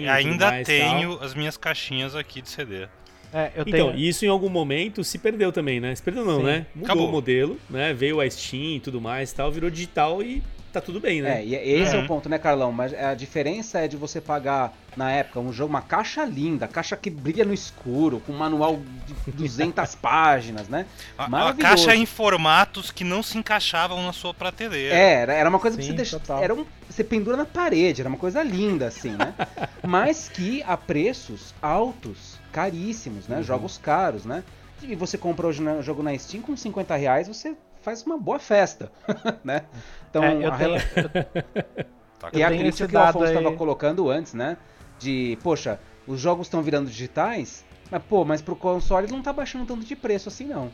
ainda 0.08 0.50
mais, 0.50 0.66
tenho 0.66 1.16
tal. 1.16 1.26
as 1.26 1.34
minhas 1.34 1.56
caixinhas 1.56 2.14
aqui 2.14 2.40
de 2.40 2.48
CD. 2.48 2.86
É, 3.32 3.52
então, 3.56 3.90
tenho... 3.90 3.96
isso 3.96 4.24
em 4.24 4.28
algum 4.28 4.48
momento 4.48 5.02
se 5.02 5.18
perdeu 5.18 5.50
também, 5.52 5.80
né? 5.80 5.94
Se 5.94 6.02
perdeu 6.02 6.24
não, 6.24 6.38
Sim. 6.38 6.44
né? 6.44 6.66
Mudou 6.74 6.84
Acabou. 6.86 7.08
o 7.08 7.12
modelo, 7.12 7.58
né? 7.68 7.92
Veio 7.92 8.20
a 8.20 8.30
Steam 8.30 8.76
e 8.76 8.80
tudo 8.80 9.00
mais 9.00 9.32
tal, 9.32 9.50
virou 9.50 9.68
digital 9.68 10.22
e 10.22 10.42
tá 10.72 10.80
tudo 10.80 11.00
bem, 11.00 11.22
né? 11.22 11.40
É, 11.40 11.44
e 11.44 11.54
esse 11.54 11.94
uhum. 11.94 12.02
é 12.02 12.04
o 12.04 12.06
ponto, 12.06 12.28
né, 12.28 12.38
Carlão? 12.38 12.72
Mas 12.72 12.92
a 12.94 13.14
diferença 13.14 13.78
é 13.80 13.88
de 13.88 13.96
você 13.96 14.20
pagar, 14.20 14.72
na 14.96 15.10
época, 15.10 15.40
um 15.40 15.52
jogo, 15.52 15.70
uma 15.70 15.82
caixa 15.82 16.24
linda, 16.24 16.68
caixa 16.68 16.96
que 16.96 17.10
brilha 17.10 17.44
no 17.44 17.54
escuro, 17.54 18.20
com 18.20 18.32
um 18.32 18.36
manual 18.36 18.80
de 19.26 19.32
200 19.32 19.94
páginas, 19.96 20.68
né? 20.68 20.86
A, 21.16 21.48
a, 21.48 21.54
caixa 21.54 21.94
em 21.94 22.06
formatos 22.06 22.90
que 22.90 23.04
não 23.04 23.22
se 23.22 23.38
encaixavam 23.38 24.02
na 24.04 24.12
sua 24.12 24.34
prateleira. 24.34 24.94
É, 24.94 25.22
era 25.22 25.48
uma 25.48 25.58
coisa 25.58 25.76
Sim, 25.76 25.82
que 25.82 25.88
você 25.88 25.96
deixa, 25.96 26.20
era 26.40 26.54
um, 26.54 26.64
você 26.88 27.04
pendura 27.04 27.36
na 27.36 27.44
parede, 27.44 28.00
era 28.00 28.08
uma 28.08 28.18
coisa 28.18 28.42
linda, 28.42 28.86
assim, 28.86 29.10
né? 29.10 29.34
Mas 29.86 30.28
que 30.28 30.62
a 30.64 30.76
preços 30.76 31.54
altos, 31.62 32.38
caríssimos, 32.52 33.28
né? 33.28 33.38
Uhum. 33.38 33.42
Jogos 33.42 33.78
caros, 33.78 34.24
né? 34.24 34.42
E 34.82 34.94
você 34.94 35.18
compra 35.18 35.46
hoje 35.46 35.62
o 35.62 35.82
jogo 35.82 36.02
na 36.02 36.16
Steam 36.16 36.42
com 36.42 36.56
50 36.56 36.94
reais, 36.94 37.26
você 37.26 37.56
faz 37.82 38.02
uma 38.02 38.18
boa 38.18 38.38
festa, 38.38 38.92
né? 39.42 39.62
Então, 40.08 40.22
é, 40.22 40.44
eu 40.44 40.52
a 40.52 40.56
tenho... 40.56 40.74
e 42.32 42.42
a 42.42 42.48
crítica 42.48 42.88
que 42.88 42.96
o 42.96 42.98
Afonso 42.98 43.26
estava 43.26 43.52
colocando 43.56 44.10
antes, 44.10 44.34
né? 44.34 44.56
De, 44.98 45.38
poxa, 45.42 45.78
os 46.06 46.20
jogos 46.20 46.46
estão 46.46 46.62
virando 46.62 46.88
digitais, 46.88 47.64
mas 47.90 48.02
pô, 48.02 48.24
mas 48.24 48.42
pro 48.42 48.56
console 48.56 49.10
não 49.10 49.22
tá 49.22 49.32
baixando 49.32 49.66
tanto 49.66 49.84
de 49.84 49.94
preço 49.94 50.28
assim 50.28 50.46
não. 50.46 50.70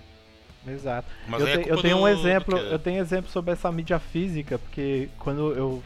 Exato. 0.66 1.08
Mas 1.28 1.42
eu, 1.42 1.48
é 1.48 1.58
te, 1.58 1.68
eu 1.68 1.82
tenho 1.82 1.98
um 1.98 2.08
exemplo, 2.08 2.56
eu 2.56 2.78
tenho 2.78 3.00
exemplo 3.00 3.30
sobre 3.30 3.52
essa 3.52 3.70
mídia 3.70 3.98
física, 3.98 4.58
porque 4.58 5.10
quando 5.18 5.52
eu 5.52 5.82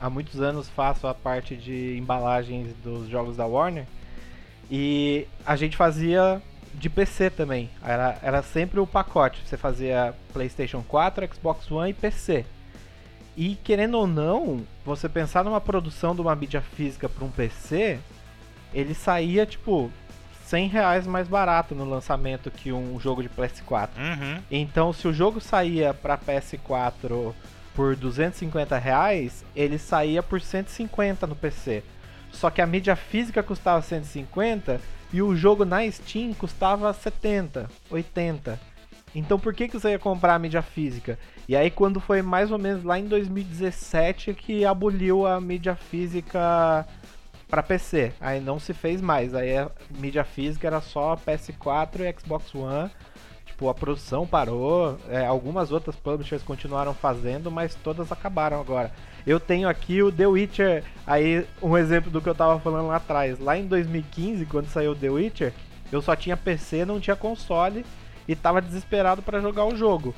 há 0.00 0.08
muitos 0.08 0.40
anos 0.40 0.68
faço 0.68 1.06
a 1.06 1.14
parte 1.14 1.56
de 1.56 1.96
embalagens 1.96 2.72
dos 2.82 3.08
jogos 3.08 3.36
da 3.36 3.46
Warner 3.46 3.86
e 4.70 5.26
a 5.44 5.54
gente 5.54 5.76
fazia 5.76 6.42
de 6.74 6.88
PC 6.88 7.30
também. 7.30 7.70
Era, 7.84 8.18
era 8.22 8.42
sempre 8.42 8.80
o 8.80 8.86
pacote. 8.86 9.40
Você 9.44 9.56
fazia 9.56 10.14
PlayStation 10.32 10.82
4, 10.82 11.28
Xbox 11.34 11.70
One 11.70 11.90
e 11.90 11.94
PC. 11.94 12.44
E 13.36 13.56
querendo 13.56 13.96
ou 13.96 14.06
não, 14.06 14.62
você 14.84 15.08
pensar 15.08 15.44
numa 15.44 15.60
produção 15.60 16.14
de 16.14 16.20
uma 16.20 16.34
mídia 16.34 16.60
física 16.60 17.08
para 17.08 17.24
um 17.24 17.30
PC, 17.30 17.98
ele 18.74 18.94
saía 18.94 19.46
tipo 19.46 19.90
100 20.46 20.68
reais 20.68 21.06
mais 21.06 21.28
barato 21.28 21.74
no 21.74 21.88
lançamento 21.88 22.50
que 22.50 22.72
um 22.72 23.00
jogo 23.00 23.22
de 23.22 23.28
PS4. 23.30 23.88
Uhum. 23.96 24.42
Então, 24.50 24.92
se 24.92 25.08
o 25.08 25.12
jogo 25.12 25.40
saía 25.40 25.94
para 25.94 26.18
PS4 26.18 27.32
por 27.74 27.96
250 27.96 28.76
reais, 28.76 29.44
ele 29.56 29.78
saía 29.78 30.22
por 30.22 30.42
150 30.42 31.26
no 31.26 31.34
PC. 31.34 31.82
Só 32.30 32.50
que 32.50 32.60
a 32.60 32.66
mídia 32.66 32.96
física 32.96 33.42
custava 33.42 33.80
150 33.80 34.78
e 35.12 35.22
o 35.22 35.34
jogo 35.36 35.64
na 35.64 35.90
Steam 35.90 36.34
custava 36.34 36.92
70, 36.92 37.70
80. 37.90 38.71
Então 39.14 39.38
por 39.38 39.54
que, 39.54 39.68
que 39.68 39.78
você 39.78 39.90
ia 39.90 39.98
comprar 39.98 40.34
a 40.34 40.38
mídia 40.38 40.62
física? 40.62 41.18
E 41.48 41.54
aí 41.54 41.70
quando 41.70 42.00
foi 42.00 42.22
mais 42.22 42.50
ou 42.50 42.58
menos 42.58 42.82
lá 42.82 42.98
em 42.98 43.06
2017 43.06 44.34
que 44.34 44.64
aboliu 44.64 45.26
a 45.26 45.40
mídia 45.40 45.74
física 45.74 46.86
para 47.52 47.62
PC. 47.62 48.14
Aí 48.18 48.40
não 48.40 48.58
se 48.58 48.72
fez 48.72 49.02
mais. 49.02 49.34
Aí 49.34 49.58
a 49.58 49.70
mídia 49.90 50.24
física 50.24 50.66
era 50.66 50.80
só 50.80 51.14
PS4 51.16 52.00
e 52.00 52.18
Xbox 52.18 52.54
One. 52.54 52.90
Tipo, 53.44 53.68
a 53.68 53.74
produção 53.74 54.26
parou. 54.26 54.98
É, 55.10 55.26
algumas 55.26 55.70
outras 55.70 55.94
publishers 55.94 56.42
continuaram 56.42 56.94
fazendo, 56.94 57.50
mas 57.50 57.74
todas 57.74 58.10
acabaram 58.10 58.58
agora. 58.58 58.90
Eu 59.26 59.38
tenho 59.38 59.68
aqui 59.68 60.02
o 60.02 60.10
The 60.10 60.26
Witcher, 60.26 60.82
aí 61.06 61.46
um 61.60 61.76
exemplo 61.76 62.10
do 62.10 62.22
que 62.22 62.28
eu 62.28 62.34
tava 62.34 62.58
falando 62.58 62.88
lá 62.88 62.96
atrás. 62.96 63.38
Lá 63.38 63.56
em 63.56 63.66
2015, 63.66 64.46
quando 64.46 64.68
saiu 64.68 64.96
The 64.96 65.10
Witcher, 65.10 65.52
eu 65.92 66.00
só 66.00 66.16
tinha 66.16 66.38
PC, 66.38 66.86
não 66.86 66.98
tinha 66.98 67.14
console 67.14 67.84
e 68.26 68.34
tava 68.34 68.62
desesperado 68.62 69.22
para 69.22 69.40
jogar 69.40 69.64
o 69.64 69.76
jogo. 69.76 70.14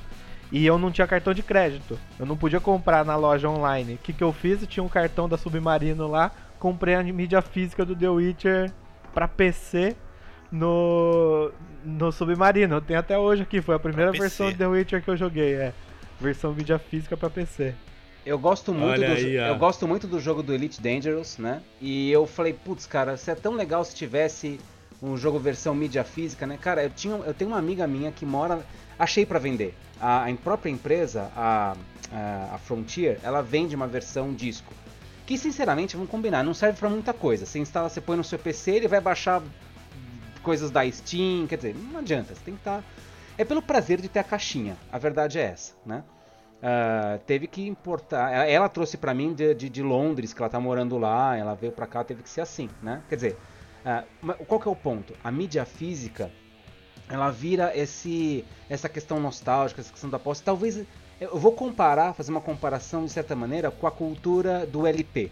E 0.53 0.65
eu 0.65 0.79
não 0.79 0.91
tinha 0.91 1.07
cartão 1.07 1.35
de 1.35 1.43
crédito. 1.43 1.99
Eu 2.19 2.27
não 2.27 2.37
podia 2.37 2.61
comprar 2.61 3.05
na 3.05 3.17
loja 3.17 3.49
online. 3.49 3.95
O 3.95 3.99
que, 3.99 4.13
que 4.13 4.23
eu 4.23 4.33
fiz? 4.33 4.61
Eu 4.61 4.69
tinha 4.69 4.85
um 4.85 4.89
cartão 4.89 5.29
da 5.29 5.37
Submarino 5.37 6.07
lá, 6.07 6.31
comprei 6.59 6.95
a 6.95 7.03
mídia 7.03 7.43
física 7.43 7.85
do 7.85 7.97
The 7.97 8.09
Witcher 8.09 8.71
para 9.13 9.27
PC 9.27 9.97
no, 10.53 11.51
no 11.85 12.13
Submarino. 12.13 12.77
Eu 12.77 12.81
tenho 12.81 13.01
até 13.01 13.19
hoje 13.19 13.43
aqui, 13.43 13.61
foi 13.61 13.75
a 13.75 13.79
primeira 13.79 14.13
versão 14.13 14.51
do 14.51 14.57
The 14.57 14.67
Witcher 14.67 15.03
que 15.03 15.11
eu 15.11 15.17
joguei, 15.17 15.55
é. 15.55 15.73
Versão 16.21 16.53
mídia 16.55 16.79
física 16.79 17.17
para 17.17 17.29
PC. 17.29 17.75
Eu 18.25 18.39
gosto 18.39 18.73
muito 18.73 19.01
do 19.01 19.05
aí, 19.05 19.35
eu 19.35 19.57
gosto 19.59 19.87
muito 19.87 20.07
do 20.07 20.19
jogo 20.19 20.43
do 20.43 20.55
Elite 20.55 20.81
Dangerous, 20.81 21.37
né? 21.37 21.61
E 21.81 22.11
eu 22.11 22.27
falei, 22.27 22.55
putz, 22.55 22.87
cara, 22.87 23.19
se 23.19 23.31
é 23.31 23.35
tão 23.35 23.55
legal 23.55 23.85
se 23.85 23.95
tivesse 23.95 24.59
um 25.05 25.17
jogo 25.17 25.39
versão 25.39 25.75
mídia 25.75 26.05
física, 26.05 26.47
né? 26.47 26.59
Cara, 26.61 26.83
eu 26.83 26.91
tinha 26.91 27.15
eu 27.15 27.35
tenho 27.35 27.51
uma 27.51 27.59
amiga 27.59 27.87
minha 27.87 28.11
que 28.11 28.25
mora 28.25 28.65
achei 28.99 29.27
para 29.27 29.39
vender. 29.39 29.75
A, 30.01 30.29
a 30.29 30.35
própria 30.35 30.71
empresa, 30.71 31.31
a, 31.37 31.77
a, 32.53 32.59
Frontier, 32.59 33.19
ela 33.23 33.43
vende 33.43 33.75
uma 33.75 33.87
versão 33.87 34.33
disco. 34.33 34.73
Que 35.27 35.39
sinceramente, 35.39 35.97
vamos 35.97 36.11
combinar, 36.11 36.43
não 36.43 36.55
serve 36.55 36.79
para 36.79 36.89
muita 36.89 37.13
coisa. 37.13 37.47
Você 37.47 37.59
instala, 37.59 37.89
você 37.89 38.01
põe 38.01 38.17
no 38.17 38.25
seu 38.25 38.39
PC, 38.39 38.73
ele 38.73 38.89
vai 38.89 39.01
baixar 39.01 39.43
coisas 40.43 40.71
da 40.71 40.89
Steam, 40.91 41.47
quer 41.47 41.57
dizer, 41.57 41.75
não 41.75 42.01
adianta, 42.01 42.35
você 42.35 42.41
tem 42.45 42.55
que 42.55 42.61
estar 42.61 42.79
tá... 42.79 42.85
É 43.37 43.45
pelo 43.45 43.63
prazer 43.63 44.01
de 44.01 44.09
ter 44.09 44.21
a 44.21 44.25
caixinha, 44.25 44.77
a 44.93 44.99
verdade 44.99 45.39
é 45.39 45.43
essa, 45.43 45.73
né? 45.85 46.05
Uh, 46.63 47.19
teve 47.27 47.47
que 47.47 47.67
importar. 47.67 48.33
Ela, 48.33 48.47
ela 48.47 48.69
trouxe 48.69 48.97
para 48.97 49.13
mim 49.13 49.35
de, 49.35 49.55
de, 49.55 49.69
de, 49.69 49.83
Londres, 49.83 50.33
que 50.33 50.41
ela 50.41 50.49
tá 50.49 50.61
morando 50.61 50.97
lá, 50.97 51.37
ela 51.37 51.55
veio 51.55 51.73
para 51.73 51.87
cá, 51.87 52.05
teve 52.05 52.23
que 52.23 52.29
ser 52.29 52.43
assim, 52.43 52.71
né? 52.83 53.03
Quer 53.09 53.17
dizer, 53.17 53.37
uh, 53.85 54.45
qual 54.45 54.61
que 54.61 54.69
é 54.69 54.71
o 54.71 54.77
ponto? 54.77 55.15
A 55.23 55.31
mídia 55.31 55.65
física, 55.65 56.31
ela 57.09 57.31
vira 57.31 57.77
esse, 57.77 58.45
essa 58.69 58.89
questão 58.89 59.21
nostálgica, 59.21 59.81
essa 59.81 59.93
questão 59.93 60.11
da 60.11 60.19
posse. 60.19 60.43
Talvez 60.43 60.85
eu 61.21 61.39
vou 61.39 61.53
comparar, 61.53 62.15
fazer 62.15 62.31
uma 62.31 62.41
comparação 62.41 63.05
de 63.05 63.11
certa 63.11 63.37
maneira 63.37 63.71
com 63.71 63.87
a 63.87 63.91
cultura 63.91 64.67
do 64.67 64.87
LP, 64.87 65.31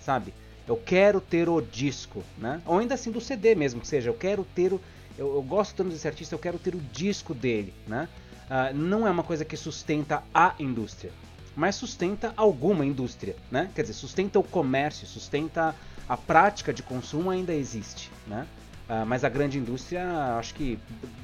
sabe? 0.00 0.32
Eu 0.66 0.76
quero 0.76 1.20
ter 1.20 1.48
o 1.48 1.60
disco, 1.60 2.22
né? 2.38 2.62
Ou 2.64 2.78
ainda 2.78 2.94
assim 2.94 3.10
do 3.10 3.20
CD 3.20 3.54
mesmo, 3.54 3.80
que 3.80 3.86
seja, 3.86 4.10
eu 4.10 4.14
quero 4.14 4.44
ter 4.54 4.72
o. 4.72 4.80
Eu, 5.16 5.34
eu 5.34 5.42
gosto 5.42 5.76
tanto 5.76 5.90
desse 5.90 6.08
artista, 6.08 6.34
eu 6.34 6.38
quero 6.38 6.58
ter 6.58 6.74
o 6.74 6.80
disco 6.80 7.34
dele, 7.34 7.72
né? 7.86 8.08
uh, 8.44 8.74
não 8.74 9.06
é 9.06 9.10
uma 9.10 9.22
coisa 9.22 9.44
que 9.44 9.56
sustenta 9.56 10.22
a 10.32 10.54
indústria, 10.58 11.12
mas 11.56 11.76
sustenta 11.76 12.32
alguma 12.36 12.84
indústria, 12.84 13.36
né? 13.50 13.70
Quer 13.74 13.82
dizer, 13.82 13.94
sustenta 13.94 14.38
o 14.38 14.42
comércio, 14.42 15.06
sustenta 15.06 15.74
a 16.08 16.16
prática 16.16 16.72
de 16.72 16.82
consumo 16.82 17.30
ainda 17.30 17.52
existe, 17.52 18.10
né? 18.26 18.46
Uh, 18.88 19.06
mas 19.06 19.24
a 19.24 19.30
grande 19.30 19.56
indústria, 19.56 20.36
acho 20.38 20.54
que 20.54 20.78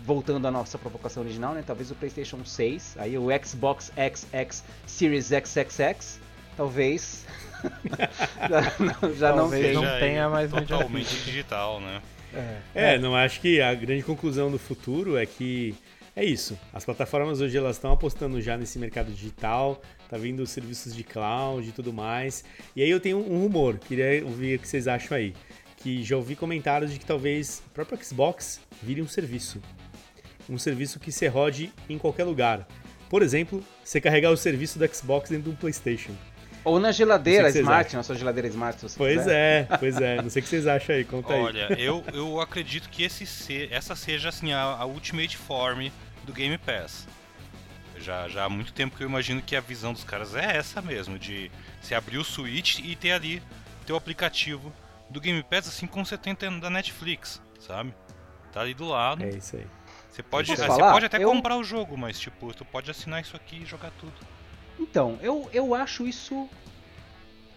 voltando 0.05 0.49
à 0.49 0.51
nossa 0.51 0.79
provocação 0.79 1.23
original, 1.23 1.53
né? 1.53 1.63
Talvez 1.67 1.91
o 1.91 1.95
PlayStation 1.95 2.43
6, 2.43 2.97
aí 2.99 3.19
o 3.19 3.27
Xbox 3.45 3.93
XX 3.93 4.65
Series 4.87 5.27
XXX, 5.27 6.21
talvez 6.57 7.27
já, 8.49 9.13
já 9.13 9.33
talvez 9.35 9.75
não, 9.75 9.83
não 9.83 9.99
tenha 9.99 10.29
mais 10.31 10.51
totalmente 10.51 11.15
digital, 11.25 11.81
né? 11.81 12.01
É, 12.75 12.95
é, 12.95 12.99
não 12.99 13.15
acho 13.15 13.41
que 13.41 13.61
a 13.61 13.75
grande 13.75 14.03
conclusão 14.05 14.51
do 14.51 14.59
futuro 14.59 15.19
é 15.19 15.27
que 15.27 15.75
é 16.17 16.25
isso. 16.25 16.59
As 16.73 16.85
plataformas 16.85 17.41
hoje 17.41 17.57
elas 17.57 17.77
estão 17.77 17.93
apostando 17.93 18.41
já 18.41 18.57
nesse 18.57 18.79
mercado 18.79 19.13
digital, 19.13 19.81
tá 20.09 20.17
vindo 20.17 20.43
os 20.43 20.51
serviços 20.51 20.95
de 20.95 21.05
cloud 21.05 21.69
e 21.69 21.73
tudo 21.73 21.93
mais. 21.93 22.45
E 22.75 22.83
aí 22.83 22.91
eu 22.91 23.01
tenho 23.01 23.19
um 23.19 23.41
rumor, 23.41 23.79
queria 23.79 24.25
ouvir 24.25 24.57
o 24.57 24.59
que 24.59 24.69
vocês 24.69 24.89
acham 24.89 25.17
aí. 25.17 25.35
Que 25.77 26.03
já 26.03 26.17
ouvi 26.17 26.37
comentários 26.37 26.93
de 26.93 26.99
que 26.99 27.07
talvez 27.07 27.63
o 27.67 27.71
próprio 27.71 28.03
Xbox 28.05 28.61
vire 28.83 29.01
um 29.01 29.09
serviço. 29.09 29.63
Um 30.49 30.59
serviço 30.59 30.99
que 30.99 31.13
você 31.13 31.29
rode 31.29 31.73
em 31.89 31.97
qualquer 31.97 32.25
lugar. 32.25 32.67
Por 33.09 33.23
exemplo, 33.23 33.63
você 33.83 34.01
carregar 34.01 34.31
o 34.31 34.37
serviço 34.37 34.79
do 34.79 34.95
Xbox 34.95 35.31
dentro 35.31 35.51
de 35.51 35.51
um 35.51 35.59
PlayStation. 35.59 36.13
Ou 36.65 36.79
na 36.79 36.93
geladeira 36.93 37.49
Smart, 37.49 37.97
na 37.97 38.03
sua 38.03 38.15
geladeira 38.15 38.49
Smart, 38.49 38.79
se 38.79 38.89
você 38.89 38.99
Pois 38.99 39.19
quiser. 39.19 39.67
é, 39.71 39.77
pois 39.79 39.97
é. 40.01 40.23
Não 40.23 40.31
sei 40.31 40.41
o 40.41 40.43
que 40.43 40.49
vocês 40.49 40.67
acham 40.67 40.95
aí, 40.95 41.05
conta 41.05 41.33
aí. 41.33 41.41
Olha, 41.41 41.73
eu, 41.79 42.05
eu 42.13 42.41
acredito 42.41 42.89
que 42.89 43.03
esse 43.03 43.27
se, 43.27 43.69
essa 43.73 43.97
seja 43.97 44.29
assim, 44.29 44.53
a, 44.53 44.63
a 44.63 44.85
Ultimate 44.85 45.37
Form 45.37 45.89
do 46.25 46.33
Game 46.33 46.57
Pass. 46.59 47.07
Já, 47.99 48.29
já 48.29 48.45
há 48.45 48.49
muito 48.49 48.73
tempo 48.73 48.97
que 48.97 49.03
eu 49.03 49.09
imagino 49.09 49.43
que 49.43 49.55
a 49.55 49.61
visão 49.61 49.93
dos 49.93 50.05
caras 50.05 50.35
é 50.35 50.57
essa 50.57 50.81
mesmo, 50.81 51.19
de 51.19 51.51
se 51.83 51.95
abrir 51.95 52.19
o 52.19 52.25
Switch 52.25 52.79
e 52.79 52.97
ter 52.97 53.13
ali 53.13 53.43
teu 53.87 53.97
aplicativo 53.97 54.73
do 55.11 55.21
Game 55.21 55.43
Pass, 55.43 55.69
assim 55.69 55.87
como 55.87 56.07
você 56.07 56.17
tem 56.17 56.35
da 56.35 56.71
Netflix, 56.71 57.43
sabe? 57.59 57.93
Tá 58.53 58.61
ali 58.61 58.75
do 58.75 58.87
lado. 58.87 59.25
É 59.25 59.31
isso 59.31 59.57
aí. 59.57 59.67
Você 60.11 60.23
pode, 60.23 60.55
você 60.55 60.67
pode 60.67 61.07
até 61.07 61.23
eu... 61.23 61.29
comprar 61.29 61.57
o 61.57 61.65
jogo, 61.65 61.97
mas 61.97 62.19
tipo, 62.19 62.53
tu 62.53 62.65
pode 62.65 62.91
assinar 62.91 63.21
isso 63.21 63.37
aqui 63.37 63.63
e 63.63 63.67
jogar 63.67 63.91
tudo. 63.99 64.13
Então, 64.81 65.19
eu, 65.21 65.49
eu 65.53 65.75
acho 65.75 66.07
isso 66.09 66.49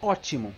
ótimo. 0.01 0.53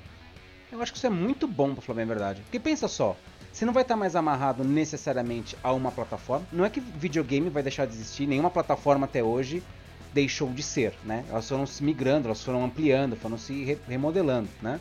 Eu 0.72 0.82
acho 0.82 0.92
que 0.92 0.98
isso 0.98 1.08
é 1.08 1.12
muito 1.12 1.48
bom 1.48 1.74
pra 1.74 1.82
falar 1.82 1.98
bem 1.98 2.06
a 2.06 2.08
verdade. 2.08 2.42
Porque 2.42 2.60
pensa 2.60 2.88
só, 2.88 3.16
Você 3.54 3.64
não 3.64 3.72
vai 3.72 3.84
estar 3.84 3.96
mais 3.96 4.16
amarrado 4.16 4.66
necessariamente 4.66 5.56
a 5.64 5.72
uma 5.72 5.92
plataforma. 5.92 6.46
Não 6.52 6.66
é 6.66 6.70
que 6.70 6.82
videogame 6.82 7.50
vai 7.50 7.64
deixar 7.64 7.86
de 7.86 7.94
existir, 7.94 8.28
nenhuma 8.28 8.50
plataforma 8.50 9.06
até 9.06 9.24
hoje 9.24 9.64
deixou 10.14 10.50
de 10.50 10.64
ser, 10.64 10.94
né? 11.04 11.24
Elas 11.30 11.48
foram 11.48 11.66
se 11.66 11.84
migrando, 11.84 12.28
elas 12.28 12.44
foram 12.44 12.66
ampliando, 12.66 13.16
foram 13.16 13.38
se 13.38 13.64
re 13.64 13.78
remodelando, 13.88 14.50
né? 14.62 14.80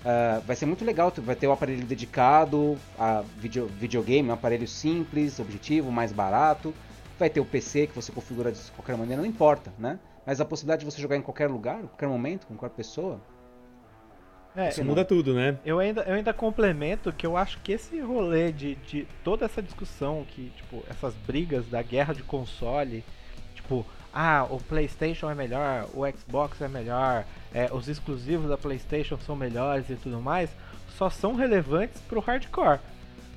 Uh, 0.00 0.40
vai 0.46 0.56
ser 0.56 0.66
muito 0.66 0.84
legal, 0.84 1.12
vai 1.18 1.36
ter 1.36 1.46
o 1.46 1.50
um 1.50 1.52
aparelho 1.52 1.84
dedicado 1.84 2.76
a 2.98 3.22
video, 3.38 3.66
videogame, 3.68 4.28
um 4.28 4.32
aparelho 4.32 4.66
simples, 4.66 5.38
objetivo, 5.38 5.92
mais 5.92 6.12
barato. 6.12 6.74
Vai 7.18 7.30
ter 7.30 7.40
o 7.40 7.44
PC 7.44 7.86
que 7.86 7.94
você 7.94 8.10
configura 8.10 8.50
de 8.50 8.58
qualquer 8.72 8.96
maneira, 8.96 9.22
não 9.22 9.28
importa, 9.28 9.72
né? 9.78 9.98
Mas 10.26 10.40
a 10.40 10.44
possibilidade 10.44 10.84
de 10.84 10.90
você 10.90 11.00
jogar 11.00 11.16
em 11.16 11.22
qualquer 11.22 11.48
lugar, 11.48 11.78
em 11.78 11.86
qualquer 11.86 12.08
momento, 12.08 12.46
com 12.46 12.56
qualquer 12.56 12.76
pessoa. 12.76 13.20
É, 14.54 14.68
Isso 14.68 14.84
muda 14.84 15.04
tudo, 15.04 15.32
né? 15.32 15.58
Eu 15.64 15.78
ainda, 15.78 16.02
eu 16.02 16.14
ainda 16.14 16.32
complemento 16.32 17.12
que 17.12 17.26
eu 17.26 17.36
acho 17.36 17.58
que 17.60 17.72
esse 17.72 18.00
rolê 18.00 18.50
de, 18.50 18.74
de 18.76 19.06
toda 19.22 19.44
essa 19.44 19.62
discussão, 19.62 20.24
que, 20.28 20.50
tipo, 20.56 20.82
essas 20.88 21.14
brigas 21.14 21.66
da 21.68 21.80
guerra 21.82 22.12
de 22.12 22.22
console, 22.22 23.04
tipo, 23.54 23.86
ah, 24.12 24.46
o 24.50 24.58
PlayStation 24.58 25.30
é 25.30 25.34
melhor, 25.34 25.86
o 25.94 26.04
Xbox 26.10 26.60
é 26.60 26.68
melhor, 26.68 27.24
é, 27.54 27.70
os 27.72 27.88
exclusivos 27.88 28.48
da 28.48 28.58
PlayStation 28.58 29.16
são 29.18 29.36
melhores 29.36 29.88
e 29.88 29.94
tudo 29.94 30.20
mais, 30.20 30.50
só 30.96 31.08
são 31.08 31.34
relevantes 31.34 32.00
pro 32.02 32.20
hardcore. 32.20 32.80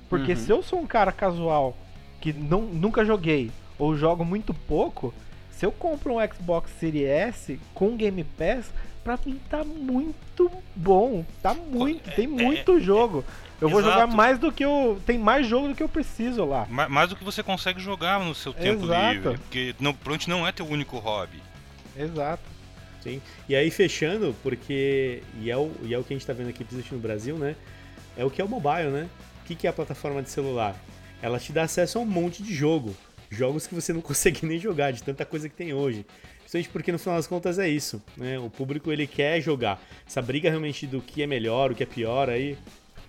Porque 0.10 0.32
uhum. 0.32 0.38
se 0.38 0.52
eu 0.52 0.64
sou 0.64 0.80
um 0.80 0.88
cara 0.88 1.12
casual 1.12 1.78
que 2.20 2.34
não, 2.34 2.62
nunca 2.62 3.06
joguei 3.06 3.52
ou 3.78 3.96
jogo 3.96 4.26
muito 4.26 4.54
pouco, 4.54 5.14
se 5.58 5.66
eu 5.66 5.72
compro 5.72 6.16
um 6.16 6.34
Xbox 6.34 6.72
Series 6.80 7.08
S 7.08 7.60
com 7.74 7.96
Game 7.96 8.24
Pass, 8.24 8.72
pra 9.04 9.18
mim 9.26 9.40
tá 9.50 9.64
muito 9.64 10.52
bom. 10.76 11.26
Tá 11.42 11.54
muito, 11.54 12.10
tem 12.12 12.26
é, 12.26 12.28
muito 12.28 12.78
é, 12.78 12.80
jogo. 12.80 13.24
Eu 13.62 13.70
Exato. 13.70 13.82
vou 13.82 13.92
jogar 13.92 14.08
mais 14.08 14.40
do 14.40 14.52
que 14.52 14.66
eu. 14.66 15.00
Tem 15.06 15.18
mais 15.18 15.48
jogo 15.48 15.70
do 15.70 15.76
que 15.76 15.84
eu 15.84 15.90
preciso 15.90 16.44
lá. 16.44 16.66
Mais, 16.70 16.90
mais 16.90 17.10
do 17.10 17.16
que 17.16 17.24
você 17.24 17.42
consegue 17.42 17.80
jogar 17.80 18.20
no 18.20 18.34
seu 18.34 18.54
tempo 18.54 18.86
Exato. 18.86 19.14
livre. 19.14 19.38
Porque 19.38 19.76
não, 19.80 19.94
pronto 19.94 20.30
não 20.30 20.46
é 20.46 20.52
teu 20.52 20.68
único 20.68 20.98
hobby. 20.98 21.42
Exato. 21.96 22.44
Sim. 23.02 23.22
E 23.48 23.56
aí 23.56 23.70
fechando, 23.70 24.36
porque. 24.42 25.22
E 25.40 25.52
é 25.52 25.58
o, 25.58 25.72
e 25.84 25.94
é 25.94 25.98
o 25.98 26.04
que 26.04 26.14
a 26.14 26.18
gente 26.18 26.26
tá 26.26 26.34
vendo 26.34 26.50
aqui, 26.50 26.66
no 26.92 27.00
Brasil, 27.00 27.38
né? 27.38 27.56
É 28.18 28.26
o 28.26 28.30
que 28.30 28.42
é 28.42 28.46
o 28.46 28.50
mobile, 28.50 28.90
né? 28.90 29.08
O 29.42 29.46
que, 29.46 29.56
que 29.56 29.68
é 29.68 29.70
a 29.70 29.74
plataforma 29.74 30.22
de 30.22 30.30
celular? 30.30 30.76
Ela 31.22 31.40
te 31.40 31.54
dá 31.54 31.64
acesso 31.64 31.98
a 32.00 32.02
um 32.02 32.06
monte 32.06 32.44
de 32.44 32.54
jogo. 32.54 32.96
Jogos 33.34 33.68
que 33.68 33.76
você 33.76 33.92
não 33.92 34.02
consegue 34.02 34.46
nem 34.46 34.60
jogar, 34.60 34.92
de 34.92 35.04
tanta 35.04 35.26
coisa 35.26 35.50
que 35.50 35.56
tem 35.56 35.74
hoje. 35.74 36.06
Principalmente 36.40 36.70
porque 36.70 36.92
no 36.92 37.00
final 37.00 37.16
das 37.16 37.28
contas 37.28 37.58
é 37.58 37.68
isso, 37.68 38.02
né? 38.16 38.38
O 38.38 38.50
público 38.50 38.92
ele 38.92 39.08
quer 39.08 39.42
jogar. 39.42 39.82
Essa 40.06 40.22
briga 40.22 40.50
realmente 40.50 40.86
do 40.86 41.02
que 41.02 41.24
é 41.24 41.28
melhor, 41.28 41.72
o 41.72 41.76
que 41.76 41.84
é 41.84 41.86
pior 41.86 42.30
aí, 42.30 42.58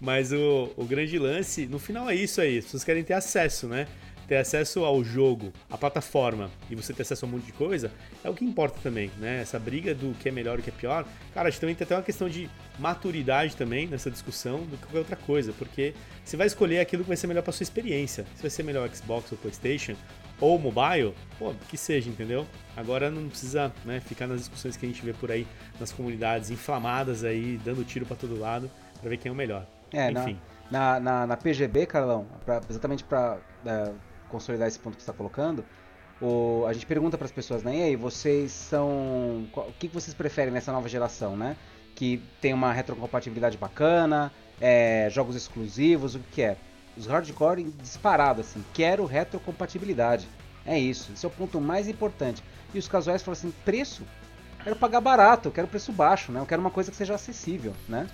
mas 0.00 0.32
o, 0.32 0.72
o 0.76 0.84
grande 0.84 1.18
lance, 1.18 1.66
no 1.66 1.78
final 1.78 2.08
é 2.08 2.14
isso 2.14 2.40
aí. 2.40 2.58
As 2.58 2.64
pessoas 2.64 2.84
querem 2.84 3.04
ter 3.04 3.14
acesso, 3.14 3.66
né? 3.66 3.86
Ter 4.26 4.36
acesso 4.36 4.84
ao 4.84 5.04
jogo, 5.04 5.52
à 5.70 5.76
plataforma 5.76 6.50
e 6.70 6.74
você 6.74 6.92
ter 6.92 7.02
acesso 7.02 7.24
a 7.24 7.28
um 7.28 7.32
monte 7.32 7.44
de 7.44 7.52
coisa 7.52 7.90
é 8.22 8.30
o 8.30 8.34
que 8.34 8.44
importa 8.44 8.78
também, 8.82 9.10
né? 9.18 9.40
Essa 9.42 9.58
briga 9.58 9.94
do 9.94 10.14
que 10.14 10.28
é 10.28 10.32
melhor 10.32 10.58
e 10.58 10.60
o 10.60 10.64
que 10.64 10.70
é 10.70 10.72
pior. 10.72 11.04
Cara, 11.32 11.48
a 11.48 11.50
gente 11.50 11.60
também 11.60 11.74
tem 11.74 11.84
até 11.84 11.94
uma 11.94 12.02
questão 12.02 12.28
de 12.28 12.48
maturidade 12.78 13.56
também 13.56 13.86
nessa 13.86 14.10
discussão 14.10 14.62
do 14.64 14.76
que 14.76 14.82
qualquer 14.84 14.98
outra 14.98 15.16
coisa, 15.16 15.52
porque 15.52 15.94
você 16.24 16.36
vai 16.36 16.46
escolher 16.46 16.80
aquilo 16.80 17.02
que 17.02 17.08
vai 17.08 17.16
ser 17.16 17.26
melhor 17.26 17.42
para 17.42 17.52
sua 17.52 17.64
experiência. 17.64 18.24
Se 18.34 18.42
vai 18.42 18.50
ser 18.50 18.62
melhor 18.62 18.88
Xbox 18.88 19.30
ou 19.30 19.38
PlayStation 19.38 19.94
ou 20.40 20.58
mobile, 20.58 21.14
pô, 21.38 21.52
que 21.68 21.76
seja, 21.76 22.08
entendeu? 22.08 22.46
Agora 22.76 23.10
não 23.10 23.28
precisa 23.28 23.72
né, 23.84 24.00
ficar 24.00 24.26
nas 24.26 24.40
discussões 24.40 24.76
que 24.76 24.84
a 24.84 24.88
gente 24.88 25.04
vê 25.04 25.12
por 25.12 25.30
aí 25.30 25.46
nas 25.78 25.92
comunidades 25.92 26.50
inflamadas 26.50 27.24
aí, 27.24 27.60
dando 27.64 27.84
tiro 27.84 28.04
para 28.04 28.16
todo 28.16 28.38
lado, 28.38 28.70
para 29.00 29.10
ver 29.10 29.18
quem 29.18 29.28
é 29.28 29.32
o 29.32 29.36
melhor. 29.36 29.66
É, 29.92 30.10
Enfim. 30.10 30.38
Na, 30.70 30.98
na, 30.98 31.26
na 31.26 31.36
PGB, 31.36 31.86
Carlão, 31.86 32.26
pra, 32.44 32.60
exatamente 32.68 33.04
para 33.04 33.38
é, 33.64 33.92
consolidar 34.34 34.66
esse 34.66 34.78
ponto 34.78 34.96
que 34.96 35.02
você 35.02 35.10
está 35.10 35.16
colocando, 35.16 35.64
o, 36.20 36.64
a 36.66 36.72
gente 36.72 36.86
pergunta 36.86 37.16
para 37.16 37.26
as 37.26 37.32
pessoas, 37.32 37.62
né? 37.62 37.76
E 37.76 37.82
aí, 37.82 37.96
vocês 37.96 38.50
são. 38.50 39.46
Qual, 39.52 39.68
o 39.68 39.72
que, 39.72 39.88
vocês 39.88 40.14
preferem 40.14 40.52
nessa 40.52 40.72
nova 40.72 40.88
geração, 40.88 41.36
né? 41.36 41.56
Que 41.94 42.20
tem 42.40 42.52
uma 42.52 42.72
retrocompatibilidade 42.72 43.56
bacana, 43.56 44.32
é, 44.60 45.08
jogos 45.10 45.36
exclusivos, 45.36 46.14
o 46.16 46.18
que, 46.18 46.26
que 46.32 46.42
é? 46.42 46.56
Os 46.96 47.06
hardcore 47.06 47.64
disparado, 47.82 48.40
assim, 48.40 48.64
quero 48.72 49.04
retrocompatibilidade. 49.04 50.28
É 50.66 50.78
isso, 50.78 51.12
esse 51.12 51.24
é 51.24 51.28
o 51.28 51.32
ponto 51.32 51.60
mais 51.60 51.88
importante. 51.88 52.42
E 52.72 52.78
os 52.78 52.88
casuais 52.88 53.22
falam 53.22 53.38
assim, 53.38 53.52
preço? 53.64 54.04
Quero 54.62 54.76
pagar 54.76 55.00
barato, 55.00 55.50
quero 55.50 55.68
preço 55.68 55.92
baixo, 55.92 56.32
né? 56.32 56.40
Eu 56.40 56.46
quero 56.46 56.60
uma 56.60 56.70
coisa 56.70 56.90
que 56.90 56.96
seja 56.96 57.14
acessível, 57.14 57.74
né? 57.88 58.08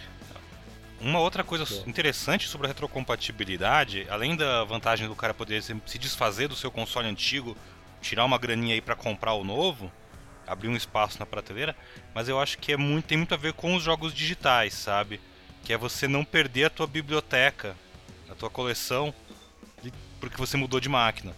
Uma 1.01 1.19
outra 1.19 1.43
coisa 1.43 1.65
interessante 1.87 2.47
sobre 2.47 2.67
a 2.67 2.69
retrocompatibilidade, 2.69 4.07
além 4.11 4.37
da 4.37 4.65
vantagem 4.65 5.09
do 5.09 5.17
cara 5.17 5.33
poder 5.33 5.63
se 5.63 5.99
desfazer 5.99 6.47
do 6.47 6.55
seu 6.55 6.71
console 6.71 7.09
antigo, 7.09 7.57
tirar 8.03 8.27
uma 8.27 8.37
graninha 8.37 8.75
aí 8.75 8.83
para 8.83 8.95
comprar 8.95 9.33
o 9.33 9.43
novo, 9.43 9.91
abrir 10.47 10.69
um 10.69 10.77
espaço 10.77 11.19
na 11.19 11.25
prateleira, 11.25 11.75
mas 12.15 12.29
eu 12.29 12.39
acho 12.39 12.59
que 12.59 12.73
é 12.73 12.77
muito, 12.77 13.07
tem 13.07 13.17
muito 13.17 13.33
a 13.33 13.39
ver 13.39 13.55
com 13.55 13.75
os 13.75 13.83
jogos 13.83 14.13
digitais, 14.13 14.75
sabe? 14.75 15.19
Que 15.65 15.73
é 15.73 15.79
você 15.79 16.07
não 16.07 16.23
perder 16.23 16.65
a 16.65 16.71
tua 16.71 16.87
biblioteca, 16.87 17.75
a 18.31 18.35
tua 18.35 18.51
coleção, 18.51 19.15
porque 20.21 20.37
você 20.37 20.59
mudou 20.59 20.81
de 20.81 20.89
máquina. 20.91 21.35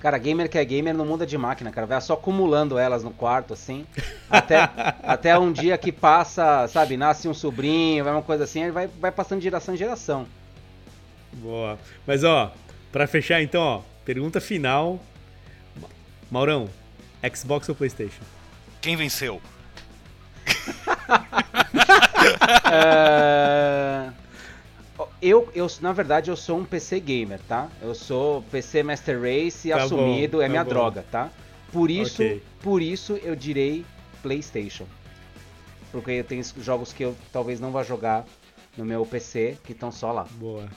Cara, 0.00 0.16
gamer 0.16 0.48
que 0.48 0.56
é 0.56 0.64
gamer 0.64 0.94
não 0.94 1.04
muda 1.04 1.26
de 1.26 1.36
máquina, 1.36 1.72
cara. 1.72 1.86
Vai 1.86 2.00
só 2.00 2.14
acumulando 2.14 2.78
elas 2.78 3.02
no 3.02 3.10
quarto, 3.10 3.52
assim. 3.52 3.84
Até, 4.30 4.58
até 5.02 5.36
um 5.38 5.52
dia 5.52 5.76
que 5.76 5.90
passa, 5.90 6.68
sabe, 6.68 6.96
nasce 6.96 7.28
um 7.28 7.34
sobrinho, 7.34 8.04
vai 8.04 8.12
uma 8.12 8.22
coisa 8.22 8.44
assim, 8.44 8.62
ele 8.62 8.72
vai, 8.72 8.86
vai 8.86 9.10
passando 9.10 9.40
de 9.40 9.44
geração 9.44 9.74
em 9.74 9.78
geração. 9.78 10.26
Boa. 11.32 11.78
Mas, 12.06 12.22
ó, 12.22 12.52
pra 12.92 13.06
fechar 13.08 13.42
então, 13.42 13.60
ó, 13.60 13.82
pergunta 14.04 14.40
final. 14.40 15.00
Maurão, 16.30 16.68
Xbox 17.34 17.68
ou 17.68 17.74
Playstation? 17.74 18.22
Quem 18.80 18.94
venceu? 18.96 19.42
é 22.70 24.12
eu, 25.20 25.48
eu, 25.54 25.66
na 25.80 25.92
verdade, 25.92 26.30
eu 26.30 26.36
sou 26.36 26.58
um 26.58 26.64
PC 26.64 27.00
gamer, 27.00 27.40
tá? 27.46 27.68
Eu 27.80 27.94
sou 27.94 28.42
PC 28.50 28.82
Master 28.82 29.20
Race 29.20 29.68
tá 29.68 29.82
assumido, 29.82 30.38
bom, 30.38 30.42
é 30.42 30.46
tá 30.46 30.50
minha 30.50 30.64
bom. 30.64 30.70
droga, 30.70 31.04
tá? 31.10 31.30
Por 31.72 31.90
isso, 31.90 32.22
okay. 32.22 32.42
por 32.60 32.82
isso 32.82 33.16
eu 33.22 33.36
direi 33.36 33.84
PlayStation. 34.22 34.86
Porque 35.92 36.10
eu 36.10 36.24
tenho 36.24 36.42
jogos 36.58 36.92
que 36.92 37.04
eu 37.04 37.16
talvez 37.32 37.60
não 37.60 37.70
vá 37.70 37.82
jogar 37.82 38.24
no 38.76 38.84
meu 38.84 39.04
PC, 39.06 39.56
que 39.64 39.72
estão 39.72 39.92
só 39.92 40.12
lá. 40.12 40.26
Boa. 40.32 40.68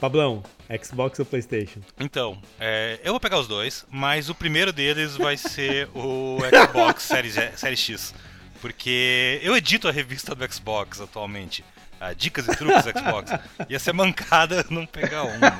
Pablão, 0.00 0.44
Xbox 0.82 1.18
ou 1.18 1.26
PlayStation? 1.26 1.80
Então, 1.98 2.40
é, 2.60 3.00
eu 3.02 3.12
vou 3.12 3.20
pegar 3.20 3.40
os 3.40 3.48
dois, 3.48 3.84
mas 3.90 4.28
o 4.28 4.34
primeiro 4.34 4.72
deles 4.72 5.16
vai 5.16 5.36
ser 5.36 5.88
o 5.94 6.38
Xbox 6.70 7.02
Series, 7.02 7.34
Series 7.56 7.80
X. 7.80 8.14
Porque 8.60 9.40
eu 9.42 9.56
edito 9.56 9.88
a 9.88 9.92
revista 9.92 10.34
do 10.34 10.52
Xbox 10.52 11.00
atualmente 11.00 11.64
ah, 12.00 12.12
dicas 12.12 12.46
e 12.46 12.56
truques 12.56 12.84
Xbox. 12.84 13.32
Ia 13.68 13.78
ser 13.78 13.92
mancada 13.92 14.64
não 14.70 14.86
pegar 14.86 15.24
um. 15.24 15.38
Né? 15.38 15.50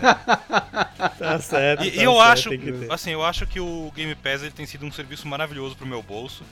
Tá 1.18 1.38
certo. 1.40 1.84
E, 1.84 1.90
tá 1.90 2.02
eu 2.02 2.14
certo, 2.14 2.20
acho, 2.20 2.50
assim, 2.92 3.10
eu 3.10 3.24
acho 3.24 3.46
que 3.46 3.60
o 3.60 3.92
Game 3.94 4.14
Pass 4.14 4.42
ele 4.42 4.52
tem 4.52 4.66
sido 4.66 4.86
um 4.86 4.92
serviço 4.92 5.26
maravilhoso 5.26 5.76
pro 5.76 5.86
meu 5.86 6.02
bolso 6.02 6.44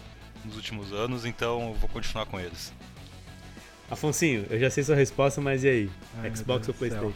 nos 0.44 0.56
últimos 0.56 0.92
anos, 0.92 1.24
então 1.24 1.68
eu 1.68 1.74
vou 1.74 1.88
continuar 1.88 2.26
com 2.26 2.38
eles. 2.38 2.72
Afonsinho, 3.90 4.46
eu 4.50 4.58
já 4.58 4.68
sei 4.68 4.82
sua 4.82 4.96
resposta, 4.96 5.40
mas 5.40 5.62
e 5.62 5.68
aí? 5.68 5.90
Ai, 6.20 6.34
Xbox 6.34 6.66
ou 6.68 6.74
PlayStation? 6.74 7.12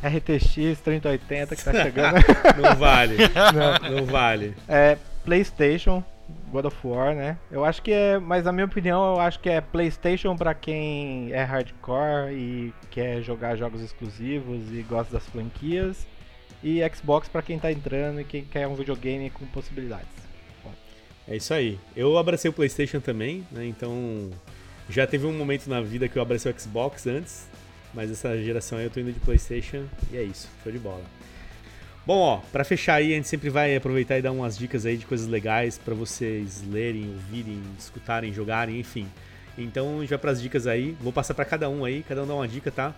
RTX 0.00 0.80
3080 0.80 1.56
que 1.56 1.64
tá 1.64 1.72
chegando. 1.82 2.14
não 2.62 2.76
vale. 2.76 3.16
Não, 3.54 3.90
não 3.90 4.06
vale. 4.06 4.54
É, 4.68 4.96
PlayStation, 5.24 6.04
God 6.50 6.66
of 6.66 6.76
War, 6.86 7.14
né? 7.14 7.38
Eu 7.50 7.64
acho 7.64 7.82
que 7.82 7.92
é, 7.92 8.18
mas 8.18 8.44
na 8.44 8.52
minha 8.52 8.66
opinião, 8.66 9.14
eu 9.14 9.20
acho 9.20 9.40
que 9.40 9.48
é 9.48 9.60
PlayStation 9.60 10.36
para 10.36 10.54
quem 10.54 11.32
é 11.32 11.42
hardcore 11.42 12.32
e 12.32 12.72
quer 12.90 13.22
jogar 13.22 13.56
jogos 13.56 13.82
exclusivos 13.82 14.72
e 14.72 14.82
gosta 14.82 15.12
das 15.12 15.26
franquias, 15.26 16.06
e 16.62 16.80
Xbox 16.94 17.28
para 17.28 17.42
quem 17.42 17.58
tá 17.58 17.70
entrando 17.70 18.20
e 18.20 18.24
quem 18.24 18.44
quer 18.44 18.66
um 18.66 18.74
videogame 18.74 19.30
com 19.30 19.46
possibilidades. 19.46 20.18
É 21.26 21.36
isso 21.36 21.52
aí. 21.52 21.78
Eu 21.94 22.16
abracei 22.16 22.50
o 22.50 22.54
PlayStation 22.54 23.00
também, 23.00 23.46
né? 23.52 23.66
Então 23.66 24.30
já 24.88 25.06
teve 25.06 25.26
um 25.26 25.32
momento 25.32 25.68
na 25.68 25.80
vida 25.80 26.08
que 26.08 26.16
eu 26.16 26.22
abracei 26.22 26.50
o 26.50 26.58
Xbox 26.58 27.06
antes, 27.06 27.46
mas 27.92 28.10
essa 28.10 28.36
geração 28.42 28.78
aí 28.78 28.84
eu 28.84 28.90
tô 28.90 28.98
indo 28.98 29.12
de 29.12 29.20
PlayStation 29.20 29.84
e 30.10 30.16
é 30.16 30.22
isso. 30.22 30.48
Show 30.62 30.72
de 30.72 30.78
bola. 30.78 31.17
Bom, 32.08 32.20
ó, 32.20 32.36
para 32.38 32.64
fechar 32.64 32.94
aí, 32.94 33.12
a 33.12 33.16
gente 33.16 33.28
sempre 33.28 33.50
vai 33.50 33.76
aproveitar 33.76 34.16
e 34.16 34.22
dar 34.22 34.32
umas 34.32 34.56
dicas 34.56 34.86
aí 34.86 34.96
de 34.96 35.04
coisas 35.04 35.26
legais 35.26 35.76
para 35.76 35.92
vocês 35.94 36.66
lerem, 36.66 37.10
ouvirem, 37.10 37.62
escutarem, 37.78 38.32
jogarem, 38.32 38.80
enfim. 38.80 39.06
Então, 39.58 39.98
a 39.98 40.00
gente 40.00 40.08
vai 40.08 40.18
para 40.18 40.30
as 40.30 40.40
dicas 40.40 40.66
aí. 40.66 40.96
Vou 41.02 41.12
passar 41.12 41.34
para 41.34 41.44
cada 41.44 41.68
um 41.68 41.84
aí, 41.84 42.02
cada 42.02 42.22
um 42.22 42.26
dá 42.26 42.32
uma 42.32 42.48
dica, 42.48 42.70
tá? 42.70 42.94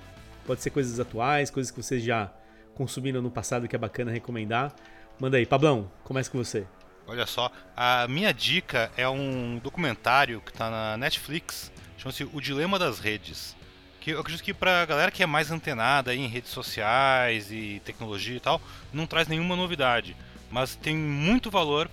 Pode 0.47 0.63
ser 0.63 0.71
coisas 0.71 1.01
atuais, 1.01 1.51
coisas 1.51 1.73
que 1.73 1.83
vocês 1.83 2.05
já 2.05 2.31
consumiram 2.73 3.21
no 3.21 3.33
passado 3.33 3.67
que 3.67 3.75
é 3.75 3.79
bacana 3.81 4.13
recomendar. 4.13 4.73
Manda 5.19 5.39
aí, 5.39 5.45
Pablão, 5.45 5.91
começa 6.05 6.31
com 6.31 6.39
você. 6.39 6.65
Olha 7.05 7.27
só, 7.27 7.51
a 7.77 8.07
minha 8.07 8.33
dica 8.33 8.93
é 8.97 9.09
um 9.09 9.59
documentário 9.59 10.41
que 10.41 10.53
está 10.53 10.71
na 10.71 10.97
Netflix, 10.97 11.73
chama-se 11.99 12.23
O 12.33 12.41
Dilema 12.41 12.79
das 12.79 13.01
Redes. 13.01 13.57
Que 14.01 14.13
eu 14.13 14.21
acredito 14.21 14.43
que 14.43 14.55
pra 14.55 14.85
galera 14.87 15.11
que 15.11 15.23
é 15.23 15.27
mais 15.27 15.51
antenada 15.51 16.15
em 16.15 16.27
redes 16.27 16.51
sociais 16.51 17.53
e 17.53 17.81
tecnologia 17.85 18.37
e 18.37 18.41
tal, 18.41 18.61
não 18.93 19.07
traz 19.07 19.29
nenhuma 19.29 19.55
novidade. 19.55 20.17
Mas 20.51 20.75
tem 20.75 20.97
muito 20.97 21.51
valor 21.51 21.89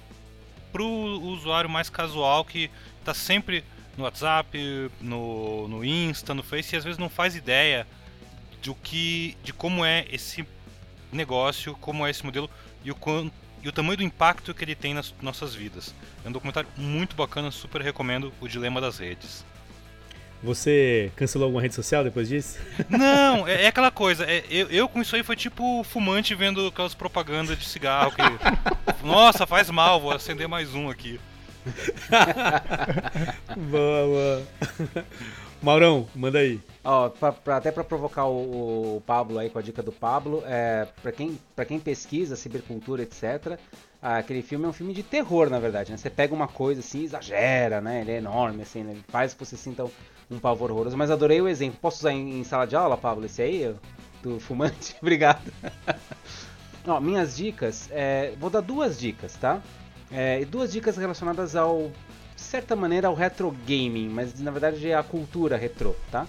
pro 0.71 0.85
usuário 0.85 1.69
mais 1.69 1.89
casual 1.89 2.45
que 2.45 2.71
tá 3.03 3.13
sempre 3.13 3.63
no 3.97 4.03
WhatsApp, 4.05 4.89
no, 5.01 5.67
no 5.67 5.83
Insta, 5.83 6.33
no 6.33 6.43
Face 6.43 6.73
e 6.73 6.77
às 6.77 6.83
vezes 6.83 6.97
não 6.97 7.09
faz 7.09 7.35
ideia 7.35 7.85
do 8.63 8.73
que, 8.73 9.35
de 9.43 9.51
como 9.51 9.83
é 9.83 10.05
esse 10.09 10.47
negócio, 11.11 11.75
como 11.75 12.05
é 12.05 12.09
esse 12.09 12.25
modelo 12.25 12.49
e 12.83 12.91
o, 12.91 12.97
e 13.63 13.67
o 13.67 13.71
tamanho 13.71 13.97
do 13.97 14.03
impacto 14.03 14.53
que 14.53 14.63
ele 14.63 14.75
tem 14.75 14.93
nas 14.93 15.13
nossas 15.21 15.53
vidas. 15.53 15.93
É 16.23 16.29
um 16.29 16.31
documentário 16.31 16.69
muito 16.77 17.15
bacana, 17.15 17.51
super 17.51 17.81
recomendo 17.81 18.33
o 18.39 18.47
Dilema 18.47 18.79
das 18.79 18.99
Redes. 18.99 19.43
Você 20.43 21.11
cancelou 21.15 21.45
alguma 21.45 21.61
rede 21.61 21.73
social 21.73 22.03
depois 22.03 22.27
disso? 22.27 22.59
Não, 22.89 23.47
é, 23.47 23.63
é 23.63 23.67
aquela 23.67 23.89
coisa. 23.89 24.23
É, 24.25 24.43
eu, 24.49 24.67
eu, 24.69 24.88
com 24.88 25.01
isso 25.01 25.15
aí 25.15 25.23
foi 25.23 25.35
tipo 25.35 25.83
fumante 25.83 26.35
vendo 26.35 26.67
aquelas 26.67 26.93
propagandas 26.93 27.57
de 27.57 27.65
cigarro 27.65 28.11
que. 28.11 28.21
Nossa, 29.05 29.47
faz 29.47 29.69
mal, 29.69 29.99
vou 29.99 30.11
acender 30.11 30.47
mais 30.47 30.75
um 30.75 30.89
aqui. 30.89 31.19
boa, 33.57 34.05
boa. 34.05 34.43
Maurão, 35.61 36.07
manda 36.15 36.39
aí. 36.39 36.59
Ó, 36.83 37.09
pra, 37.09 37.31
pra, 37.31 37.57
até 37.57 37.71
para 37.71 37.83
provocar 37.83 38.25
o, 38.25 38.97
o, 38.97 39.01
Pablo 39.01 39.39
aí 39.39 39.49
com 39.49 39.57
a 39.59 39.61
dica 39.61 39.81
do 39.81 39.91
Pablo, 39.91 40.43
é, 40.45 40.88
para 41.01 41.11
quem, 41.11 41.38
pra 41.55 41.65
quem 41.65 41.79
pesquisa 41.79 42.35
cibercultura, 42.35 43.01
etc., 43.01 43.59
aquele 44.01 44.41
filme 44.41 44.65
é 44.65 44.67
um 44.67 44.73
filme 44.73 44.93
de 44.93 45.03
terror, 45.03 45.49
na 45.49 45.59
verdade. 45.59 45.91
Né? 45.91 45.97
Você 45.97 46.09
pega 46.09 46.33
uma 46.33 46.47
coisa 46.47 46.79
assim, 46.79 47.03
exagera, 47.03 47.81
né? 47.81 48.01
Ele 48.01 48.11
é 48.11 48.17
enorme, 48.17 48.61
assim, 48.61 48.83
né? 48.83 48.91
ele 48.91 49.03
faz 49.07 49.33
que 49.33 49.43
você 49.43 49.57
sinta 49.57 49.83
um 50.30 50.39
pavor 50.39 50.71
horroroso. 50.71 50.97
Mas 50.97 51.11
adorei 51.11 51.41
o 51.41 51.47
exemplo. 51.47 51.80
Posso 51.82 51.99
usar 51.99 52.11
em, 52.11 52.39
em 52.39 52.43
sala 52.43 52.65
de 52.65 52.75
aula, 52.75 52.97
Pablo, 52.97 53.25
esse 53.25 53.41
aí? 53.41 53.75
Do 54.21 54.39
fumante? 54.39 54.95
Obrigado. 55.01 55.51
Ó, 56.86 56.99
minhas 56.99 57.36
dicas, 57.36 57.89
é, 57.91 58.34
vou 58.39 58.49
dar 58.49 58.61
duas 58.61 58.97
dicas, 58.97 59.36
tá? 59.36 59.61
É, 60.09 60.45
duas 60.45 60.71
dicas 60.71 60.95
relacionadas 60.95 61.53
ao, 61.53 61.91
de 62.34 62.41
certa 62.41 62.75
maneira, 62.78 63.09
ao 63.09 63.13
retro 63.13 63.51
gaming, 63.67 64.07
mas 64.07 64.39
na 64.39 64.51
verdade 64.51 64.89
é 64.89 64.95
a 64.95 65.03
cultura 65.03 65.57
retro, 65.57 65.95
tá? 66.09 66.25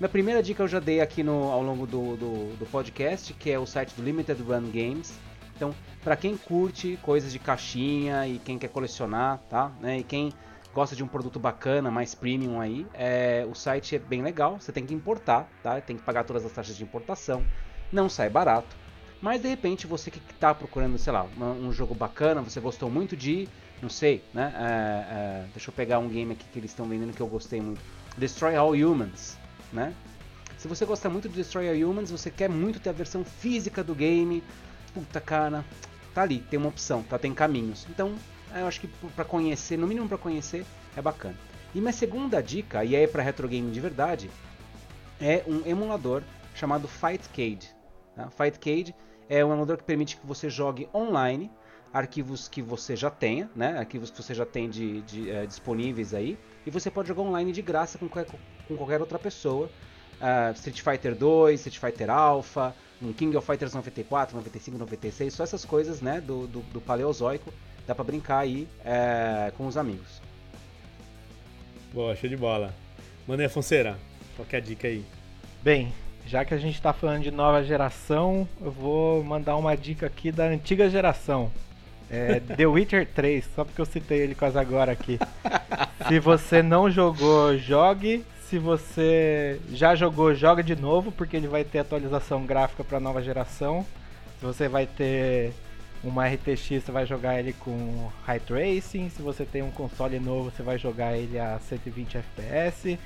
Minha 0.00 0.08
primeira 0.08 0.42
dica 0.42 0.62
eu 0.62 0.68
já 0.68 0.78
dei 0.78 1.00
aqui 1.00 1.22
no, 1.22 1.50
ao 1.50 1.62
longo 1.62 1.86
do, 1.86 2.16
do, 2.16 2.56
do 2.56 2.66
podcast, 2.66 3.34
que 3.34 3.50
é 3.50 3.58
o 3.58 3.66
site 3.66 3.92
do 3.94 4.02
Limited 4.02 4.40
Run 4.40 4.70
Games. 4.70 5.12
Então, 5.54 5.74
para 6.04 6.16
quem 6.16 6.36
curte 6.36 6.98
coisas 7.02 7.32
de 7.32 7.38
caixinha 7.40 8.26
e 8.26 8.38
quem 8.38 8.58
quer 8.58 8.68
colecionar, 8.68 9.40
tá? 9.50 9.72
Né? 9.80 9.98
E 9.98 10.04
quem 10.04 10.32
gosta 10.78 10.94
de 10.94 11.02
um 11.02 11.08
produto 11.08 11.40
bacana, 11.40 11.90
mais 11.90 12.14
premium 12.14 12.60
aí, 12.60 12.86
é, 12.94 13.44
o 13.50 13.54
site 13.54 13.96
é 13.96 13.98
bem 13.98 14.22
legal. 14.22 14.60
Você 14.60 14.70
tem 14.70 14.86
que 14.86 14.94
importar, 14.94 15.50
tá? 15.60 15.80
Tem 15.80 15.96
que 15.96 16.02
pagar 16.04 16.22
todas 16.22 16.44
as 16.44 16.52
taxas 16.52 16.76
de 16.76 16.84
importação. 16.84 17.44
Não 17.90 18.08
sai 18.08 18.30
barato. 18.30 18.76
Mas 19.20 19.42
de 19.42 19.48
repente 19.48 19.88
você 19.88 20.08
que 20.08 20.20
está 20.30 20.54
procurando, 20.54 20.96
sei 20.96 21.12
lá, 21.12 21.26
um, 21.36 21.72
jogo 21.72 21.96
bacana, 21.96 22.40
você 22.42 22.60
gostou 22.60 22.88
muito 22.88 23.16
de, 23.16 23.48
não 23.82 23.88
sei, 23.88 24.22
né? 24.32 24.54
É, 24.56 25.14
é, 25.42 25.46
deixa 25.52 25.70
eu 25.70 25.74
pegar 25.74 25.98
um 25.98 26.08
game 26.08 26.32
aqui 26.32 26.44
que 26.52 26.60
eles 26.60 26.70
estão 26.70 26.86
vendendo 26.86 27.12
que 27.12 27.20
eu 27.20 27.26
gostei 27.26 27.60
muito. 27.60 27.80
Destroy 28.16 28.54
All 28.54 28.70
Humans, 28.70 29.36
né? 29.72 29.92
Se 30.58 30.68
você 30.68 30.84
gosta 30.84 31.08
muito 31.08 31.28
de 31.28 31.34
Destroy 31.34 31.68
All 31.68 31.90
Humans, 31.90 32.12
você 32.12 32.30
quer 32.30 32.48
muito 32.48 32.78
ter 32.78 32.90
a 32.90 32.92
versão 32.92 33.24
física 33.24 33.82
do 33.82 33.96
game, 33.96 34.44
puta 34.94 35.20
cara, 35.20 35.64
tá 36.14 36.22
ali, 36.22 36.38
tem 36.38 36.56
uma 36.56 36.68
opção, 36.68 37.02
tá? 37.02 37.18
Tem 37.18 37.34
caminhos. 37.34 37.84
Então, 37.90 38.14
eu 38.54 38.66
acho 38.66 38.80
que 38.80 38.88
para 39.14 39.24
conhecer, 39.24 39.76
no 39.76 39.86
mínimo 39.86 40.08
para 40.08 40.18
conhecer, 40.18 40.64
é 40.96 41.02
bacana. 41.02 41.36
E 41.74 41.80
minha 41.80 41.92
segunda 41.92 42.42
dica, 42.42 42.84
e 42.84 42.96
aí 42.96 43.04
é 43.04 43.06
para 43.06 43.22
retro 43.22 43.48
game 43.48 43.70
de 43.70 43.80
verdade, 43.80 44.30
é 45.20 45.44
um 45.46 45.66
emulador 45.66 46.22
chamado 46.54 46.88
Fightcade. 46.88 47.74
Tá? 48.14 48.30
Fightcade 48.30 48.94
é 49.28 49.44
um 49.44 49.52
emulador 49.52 49.76
que 49.76 49.84
permite 49.84 50.16
que 50.16 50.26
você 50.26 50.48
jogue 50.48 50.88
online 50.94 51.50
arquivos 51.92 52.48
que 52.48 52.60
você 52.60 52.94
já 52.94 53.10
tenha, 53.10 53.50
né? 53.54 53.78
Arquivos 53.78 54.10
que 54.10 54.22
você 54.22 54.34
já 54.34 54.44
tem 54.44 54.68
de, 54.68 55.00
de 55.02 55.30
é, 55.30 55.46
disponíveis 55.46 56.14
aí. 56.14 56.38
E 56.66 56.70
você 56.70 56.90
pode 56.90 57.08
jogar 57.08 57.22
online 57.22 57.52
de 57.52 57.62
graça 57.62 57.98
com 57.98 58.08
qualquer, 58.08 58.38
com 58.66 58.76
qualquer 58.76 59.00
outra 59.00 59.18
pessoa. 59.18 59.70
Uh, 60.20 60.52
Street 60.54 60.80
Fighter 60.82 61.14
2, 61.14 61.66
Street 61.66 61.78
Fighter 61.78 62.10
Alpha, 62.10 62.74
um 63.00 63.12
King 63.12 63.36
of 63.36 63.46
Fighters 63.46 63.72
94, 63.72 64.36
95, 64.36 64.76
96, 64.76 65.32
só 65.32 65.44
essas 65.44 65.64
coisas, 65.64 66.00
né? 66.00 66.20
Do, 66.20 66.46
do, 66.46 66.60
do 66.60 66.80
Paleozoico. 66.80 67.52
Dá 67.88 67.94
pra 67.94 68.04
brincar 68.04 68.40
aí 68.40 68.68
é, 68.84 69.50
com 69.56 69.66
os 69.66 69.78
amigos. 69.78 70.20
Boa, 71.90 72.14
show 72.14 72.28
de 72.28 72.36
bola. 72.36 72.70
Mané 73.26 73.48
Fonseira, 73.48 73.96
qual 74.36 74.46
é 74.52 74.56
a 74.58 74.60
dica 74.60 74.86
aí? 74.86 75.02
Bem, 75.62 75.90
já 76.26 76.44
que 76.44 76.52
a 76.52 76.58
gente 76.58 76.74
está 76.74 76.92
falando 76.92 77.22
de 77.22 77.30
nova 77.30 77.64
geração, 77.64 78.46
eu 78.60 78.70
vou 78.70 79.24
mandar 79.24 79.56
uma 79.56 79.74
dica 79.74 80.04
aqui 80.04 80.30
da 80.30 80.44
antiga 80.44 80.90
geração. 80.90 81.50
É 82.10 82.40
The 82.56 82.66
Witcher 82.66 83.08
3, 83.14 83.48
só 83.56 83.64
porque 83.64 83.80
eu 83.80 83.86
citei 83.86 84.18
ele 84.18 84.34
quase 84.34 84.58
agora 84.58 84.92
aqui. 84.92 85.18
Se 86.08 86.20
você 86.20 86.62
não 86.62 86.90
jogou, 86.90 87.56
jogue. 87.56 88.22
Se 88.50 88.58
você 88.58 89.58
já 89.72 89.94
jogou, 89.94 90.34
joga 90.34 90.62
de 90.62 90.76
novo, 90.76 91.10
porque 91.10 91.38
ele 91.38 91.48
vai 91.48 91.64
ter 91.64 91.78
atualização 91.78 92.44
gráfica 92.44 92.84
para 92.84 93.00
nova 93.00 93.22
geração. 93.22 93.86
Se 94.38 94.44
você 94.44 94.68
vai 94.68 94.86
ter 94.86 95.54
uma 96.02 96.26
RTX, 96.26 96.84
você 96.84 96.92
vai 96.92 97.06
jogar 97.06 97.38
ele 97.38 97.52
com 97.52 98.10
High 98.24 98.40
Tracing. 98.40 99.10
Se 99.10 99.22
você 99.22 99.44
tem 99.44 99.62
um 99.62 99.70
console 99.70 100.18
novo, 100.18 100.50
você 100.50 100.62
vai 100.62 100.78
jogar 100.78 101.16
ele 101.16 101.38
a 101.38 101.58
120 101.58 102.18
FPS 102.18 102.98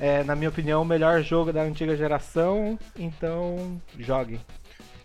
é, 0.00 0.22
na 0.22 0.36
minha 0.36 0.48
opinião, 0.48 0.82
o 0.82 0.84
melhor 0.84 1.22
jogo 1.22 1.52
da 1.52 1.62
antiga 1.62 1.96
geração, 1.96 2.78
então 2.96 3.80
jogue. 3.98 4.40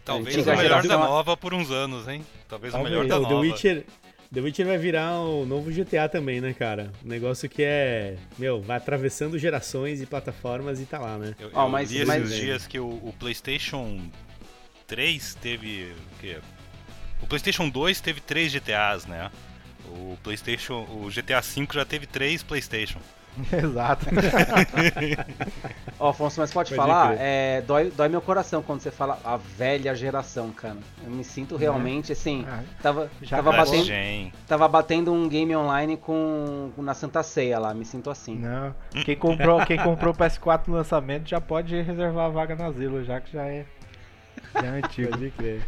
Talvez 0.05 0.45
o 0.45 0.55
melhor 0.55 0.85
da 0.85 0.97
nova 0.97 1.37
por 1.37 1.53
uns 1.53 1.71
anos, 1.71 2.07
hein? 2.07 2.23
Talvez, 2.47 2.73
Talvez. 2.73 2.75
o 2.75 2.99
melhor 2.99 3.07
da 3.07 3.19
nova. 3.19 3.33
The 3.33 3.39
Witcher, 3.39 3.85
The 4.31 4.41
Witcher 4.41 4.67
vai 4.67 4.77
virar 4.77 5.19
o 5.21 5.45
novo 5.45 5.71
GTA 5.71 6.09
também, 6.09 6.41
né, 6.41 6.53
cara? 6.53 6.91
Um 7.03 7.07
negócio 7.07 7.49
que 7.49 7.63
é, 7.63 8.17
meu, 8.37 8.61
vai 8.61 8.77
atravessando 8.77 9.39
gerações 9.39 10.01
e 10.01 10.05
plataformas 10.05 10.79
e 10.79 10.85
tá 10.85 10.99
lá, 10.99 11.17
né? 11.17 11.33
Eu, 11.39 11.49
oh, 11.53 11.69
mas, 11.69 11.91
li 11.91 12.05
mas... 12.05 12.23
esses 12.23 12.35
dias 12.35 12.67
que 12.67 12.79
o, 12.79 12.87
o, 12.87 13.13
PlayStation 13.17 13.99
3 14.85 15.35
teve 15.35 15.93
o 15.93 16.19
quê? 16.19 16.37
O 17.23 17.25
PlayStation 17.25 17.69
2 17.69 18.01
teve 18.01 18.19
3 18.19 18.51
GTAs, 18.51 19.05
né? 19.05 19.31
O 19.87 20.17
PlayStation, 20.21 20.85
o 20.89 21.09
GTA 21.09 21.39
V 21.39 21.67
já 21.71 21.85
teve 21.85 22.05
3 22.05 22.43
PlayStation. 22.43 22.99
Exato. 23.51 24.05
Ó, 25.97 26.09
Afonso, 26.09 26.41
mas 26.41 26.51
pode, 26.51 26.75
pode 26.75 26.75
falar? 26.75 27.15
É, 27.17 27.61
dói, 27.61 27.91
dói 27.91 28.09
meu 28.09 28.21
coração 28.21 28.61
quando 28.61 28.81
você 28.81 28.91
fala 28.91 29.17
a 29.23 29.37
velha 29.37 29.95
geração, 29.95 30.51
cara. 30.51 30.77
Eu 31.01 31.09
me 31.09 31.23
sinto 31.23 31.55
realmente 31.55 32.11
é. 32.11 32.13
assim. 32.13 32.45
Ah, 32.47 32.61
tava, 32.81 33.09
tava, 33.29 33.51
batendo, 33.53 34.31
tava 34.45 34.67
batendo 34.67 35.13
um 35.13 35.29
game 35.29 35.55
online 35.55 35.95
com, 35.95 36.73
na 36.77 36.93
Santa 36.93 37.23
Ceia 37.23 37.57
lá, 37.57 37.73
me 37.73 37.85
sinto 37.85 38.09
assim. 38.09 38.35
Não. 38.35 38.75
Quem 39.05 39.15
comprou, 39.15 39.65
quem 39.65 39.77
comprou 39.77 40.13
o 40.13 40.17
PS4 40.17 40.67
no 40.67 40.75
lançamento 40.75 41.29
já 41.29 41.39
pode 41.39 41.81
reservar 41.81 42.25
a 42.25 42.29
vaga 42.29 42.55
no 42.55 42.65
asilo, 42.65 43.03
já 43.03 43.21
que 43.21 43.31
já 43.31 43.45
é, 43.47 43.65
já 44.53 44.67
é 44.67 44.69
antigo. 44.69 45.09
Pode 45.09 45.31
crer. 45.31 45.65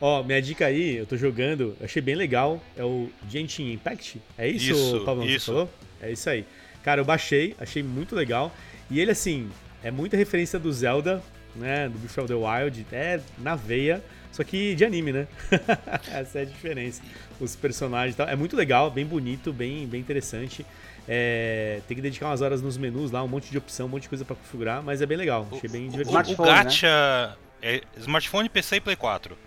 Ó, 0.00 0.22
minha 0.22 0.40
dica 0.42 0.66
aí, 0.66 0.96
eu 0.96 1.06
tô 1.06 1.16
jogando, 1.16 1.76
achei 1.82 2.02
bem 2.02 2.14
legal, 2.14 2.62
é 2.76 2.84
o 2.84 3.10
Genshin 3.28 3.72
Impact. 3.72 4.20
É 4.36 4.46
isso, 4.46 4.72
isso 4.72 5.04
Pablo, 5.04 5.24
isso. 5.24 5.46
falou? 5.46 5.70
É 6.00 6.12
isso 6.12 6.28
aí. 6.28 6.44
Cara, 6.82 7.00
eu 7.00 7.04
baixei, 7.04 7.56
achei 7.58 7.82
muito 7.82 8.14
legal. 8.14 8.52
E 8.90 9.00
ele, 9.00 9.10
assim, 9.10 9.50
é 9.82 9.90
muita 9.90 10.16
referência 10.16 10.58
do 10.58 10.72
Zelda, 10.72 11.22
né? 11.54 11.88
Do 11.88 11.98
Breath 11.98 12.18
of 12.18 12.28
the 12.28 12.34
Wild. 12.34 12.86
É 12.92 13.20
na 13.38 13.56
veia, 13.56 14.04
só 14.30 14.44
que 14.44 14.74
de 14.74 14.84
anime, 14.84 15.12
né? 15.12 15.26
Essa 16.12 16.40
é 16.40 16.42
a 16.42 16.44
diferença. 16.44 17.02
Os 17.40 17.56
personagens 17.56 18.14
e 18.14 18.16
tal. 18.18 18.28
É 18.28 18.36
muito 18.36 18.54
legal, 18.54 18.90
bem 18.90 19.06
bonito, 19.06 19.52
bem, 19.52 19.86
bem 19.86 20.00
interessante. 20.00 20.64
É, 21.08 21.80
tem 21.88 21.96
que 21.96 22.02
dedicar 22.02 22.26
umas 22.26 22.42
horas 22.42 22.60
nos 22.60 22.76
menus 22.76 23.10
lá, 23.10 23.22
um 23.22 23.28
monte 23.28 23.50
de 23.50 23.56
opção, 23.56 23.86
um 23.86 23.88
monte 23.88 24.02
de 24.02 24.08
coisa 24.08 24.24
para 24.24 24.36
configurar, 24.36 24.82
mas 24.82 25.00
é 25.00 25.06
bem 25.06 25.16
legal. 25.16 25.48
Achei 25.52 25.70
bem 25.70 25.88
divertido. 25.88 26.18
O, 26.18 26.42
o, 26.42 26.44
o 26.44 26.46
Gacha 26.46 27.36
né? 27.62 27.76
é 27.76 27.80
smartphone, 27.98 28.48
PC 28.48 28.76
e 28.76 28.80
Play 28.80 28.96
4. 28.96 29.45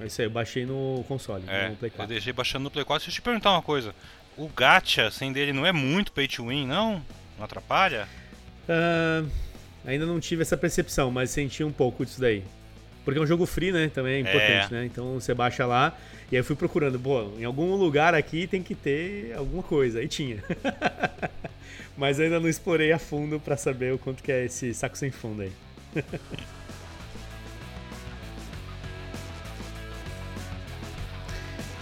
É 0.00 0.06
isso 0.06 0.20
aí, 0.20 0.26
eu 0.26 0.30
baixei 0.30 0.66
no 0.66 1.04
console, 1.06 1.44
é, 1.46 1.68
no 1.68 1.76
Play 1.76 1.90
4. 1.90 2.02
Eu 2.04 2.08
deixei 2.08 2.32
baixando 2.32 2.64
no 2.64 2.70
Play 2.70 2.84
4. 2.84 3.06
Deixa 3.06 3.10
eu 3.10 3.14
te 3.14 3.22
perguntar 3.22 3.52
uma 3.52 3.62
coisa 3.62 3.94
o 4.36 4.48
gacha 4.48 5.10
sem 5.10 5.32
dele 5.32 5.52
não 5.52 5.64
é 5.64 5.72
muito 5.72 6.12
pay 6.12 6.26
to 6.26 6.46
win, 6.46 6.66
não? 6.66 7.02
Não 7.38 7.44
atrapalha? 7.44 8.08
Uh, 8.68 9.28
ainda 9.84 10.06
não 10.06 10.18
tive 10.20 10.42
essa 10.42 10.56
percepção, 10.56 11.10
mas 11.10 11.30
senti 11.30 11.62
um 11.62 11.72
pouco 11.72 12.04
disso 12.04 12.20
daí. 12.20 12.42
Porque 13.04 13.18
é 13.18 13.22
um 13.22 13.26
jogo 13.26 13.44
free, 13.44 13.70
né? 13.70 13.90
Também 13.92 14.14
é 14.14 14.20
importante, 14.20 14.74
é. 14.74 14.78
né? 14.78 14.86
Então 14.86 15.14
você 15.14 15.34
baixa 15.34 15.66
lá 15.66 15.96
e 16.32 16.36
aí 16.36 16.40
eu 16.40 16.44
fui 16.44 16.56
procurando, 16.56 16.98
pô, 16.98 17.30
em 17.38 17.44
algum 17.44 17.74
lugar 17.74 18.14
aqui 18.14 18.46
tem 18.46 18.62
que 18.62 18.74
ter 18.74 19.34
alguma 19.36 19.62
coisa. 19.62 19.98
Aí 19.98 20.08
tinha. 20.08 20.42
mas 21.96 22.18
ainda 22.18 22.40
não 22.40 22.48
explorei 22.48 22.92
a 22.92 22.98
fundo 22.98 23.38
para 23.38 23.56
saber 23.56 23.92
o 23.92 23.98
quanto 23.98 24.22
que 24.22 24.32
é 24.32 24.46
esse 24.46 24.72
saco 24.72 24.96
sem 24.96 25.10
fundo 25.10 25.42
aí. 25.42 25.52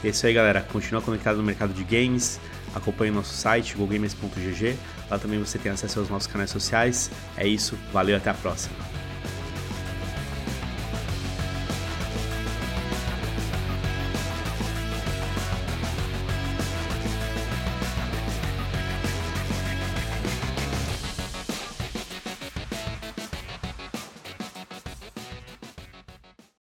É 0.05 0.09
isso 0.09 0.26
aí, 0.26 0.32
galera. 0.32 0.62
Continua 0.72 1.00
conectado 1.00 1.36
no 1.36 1.42
mercado 1.42 1.72
de 1.72 1.84
games. 1.84 2.40
Acompanhe 2.74 3.11
nosso 3.11 3.34
site, 3.34 3.76
gogamers.gg. 3.76 4.76
Lá 5.11 5.18
também 5.18 5.38
você 5.38 5.59
tem 5.59 5.70
acesso 5.70 6.00
aos 6.00 6.09
nossos 6.09 6.26
canais 6.26 6.50
sociais. 6.50 7.11
É 7.36 7.46
isso, 7.46 7.78
valeu, 7.92 8.16
até 8.16 8.30
a 8.30 8.34
próxima. 8.34 8.91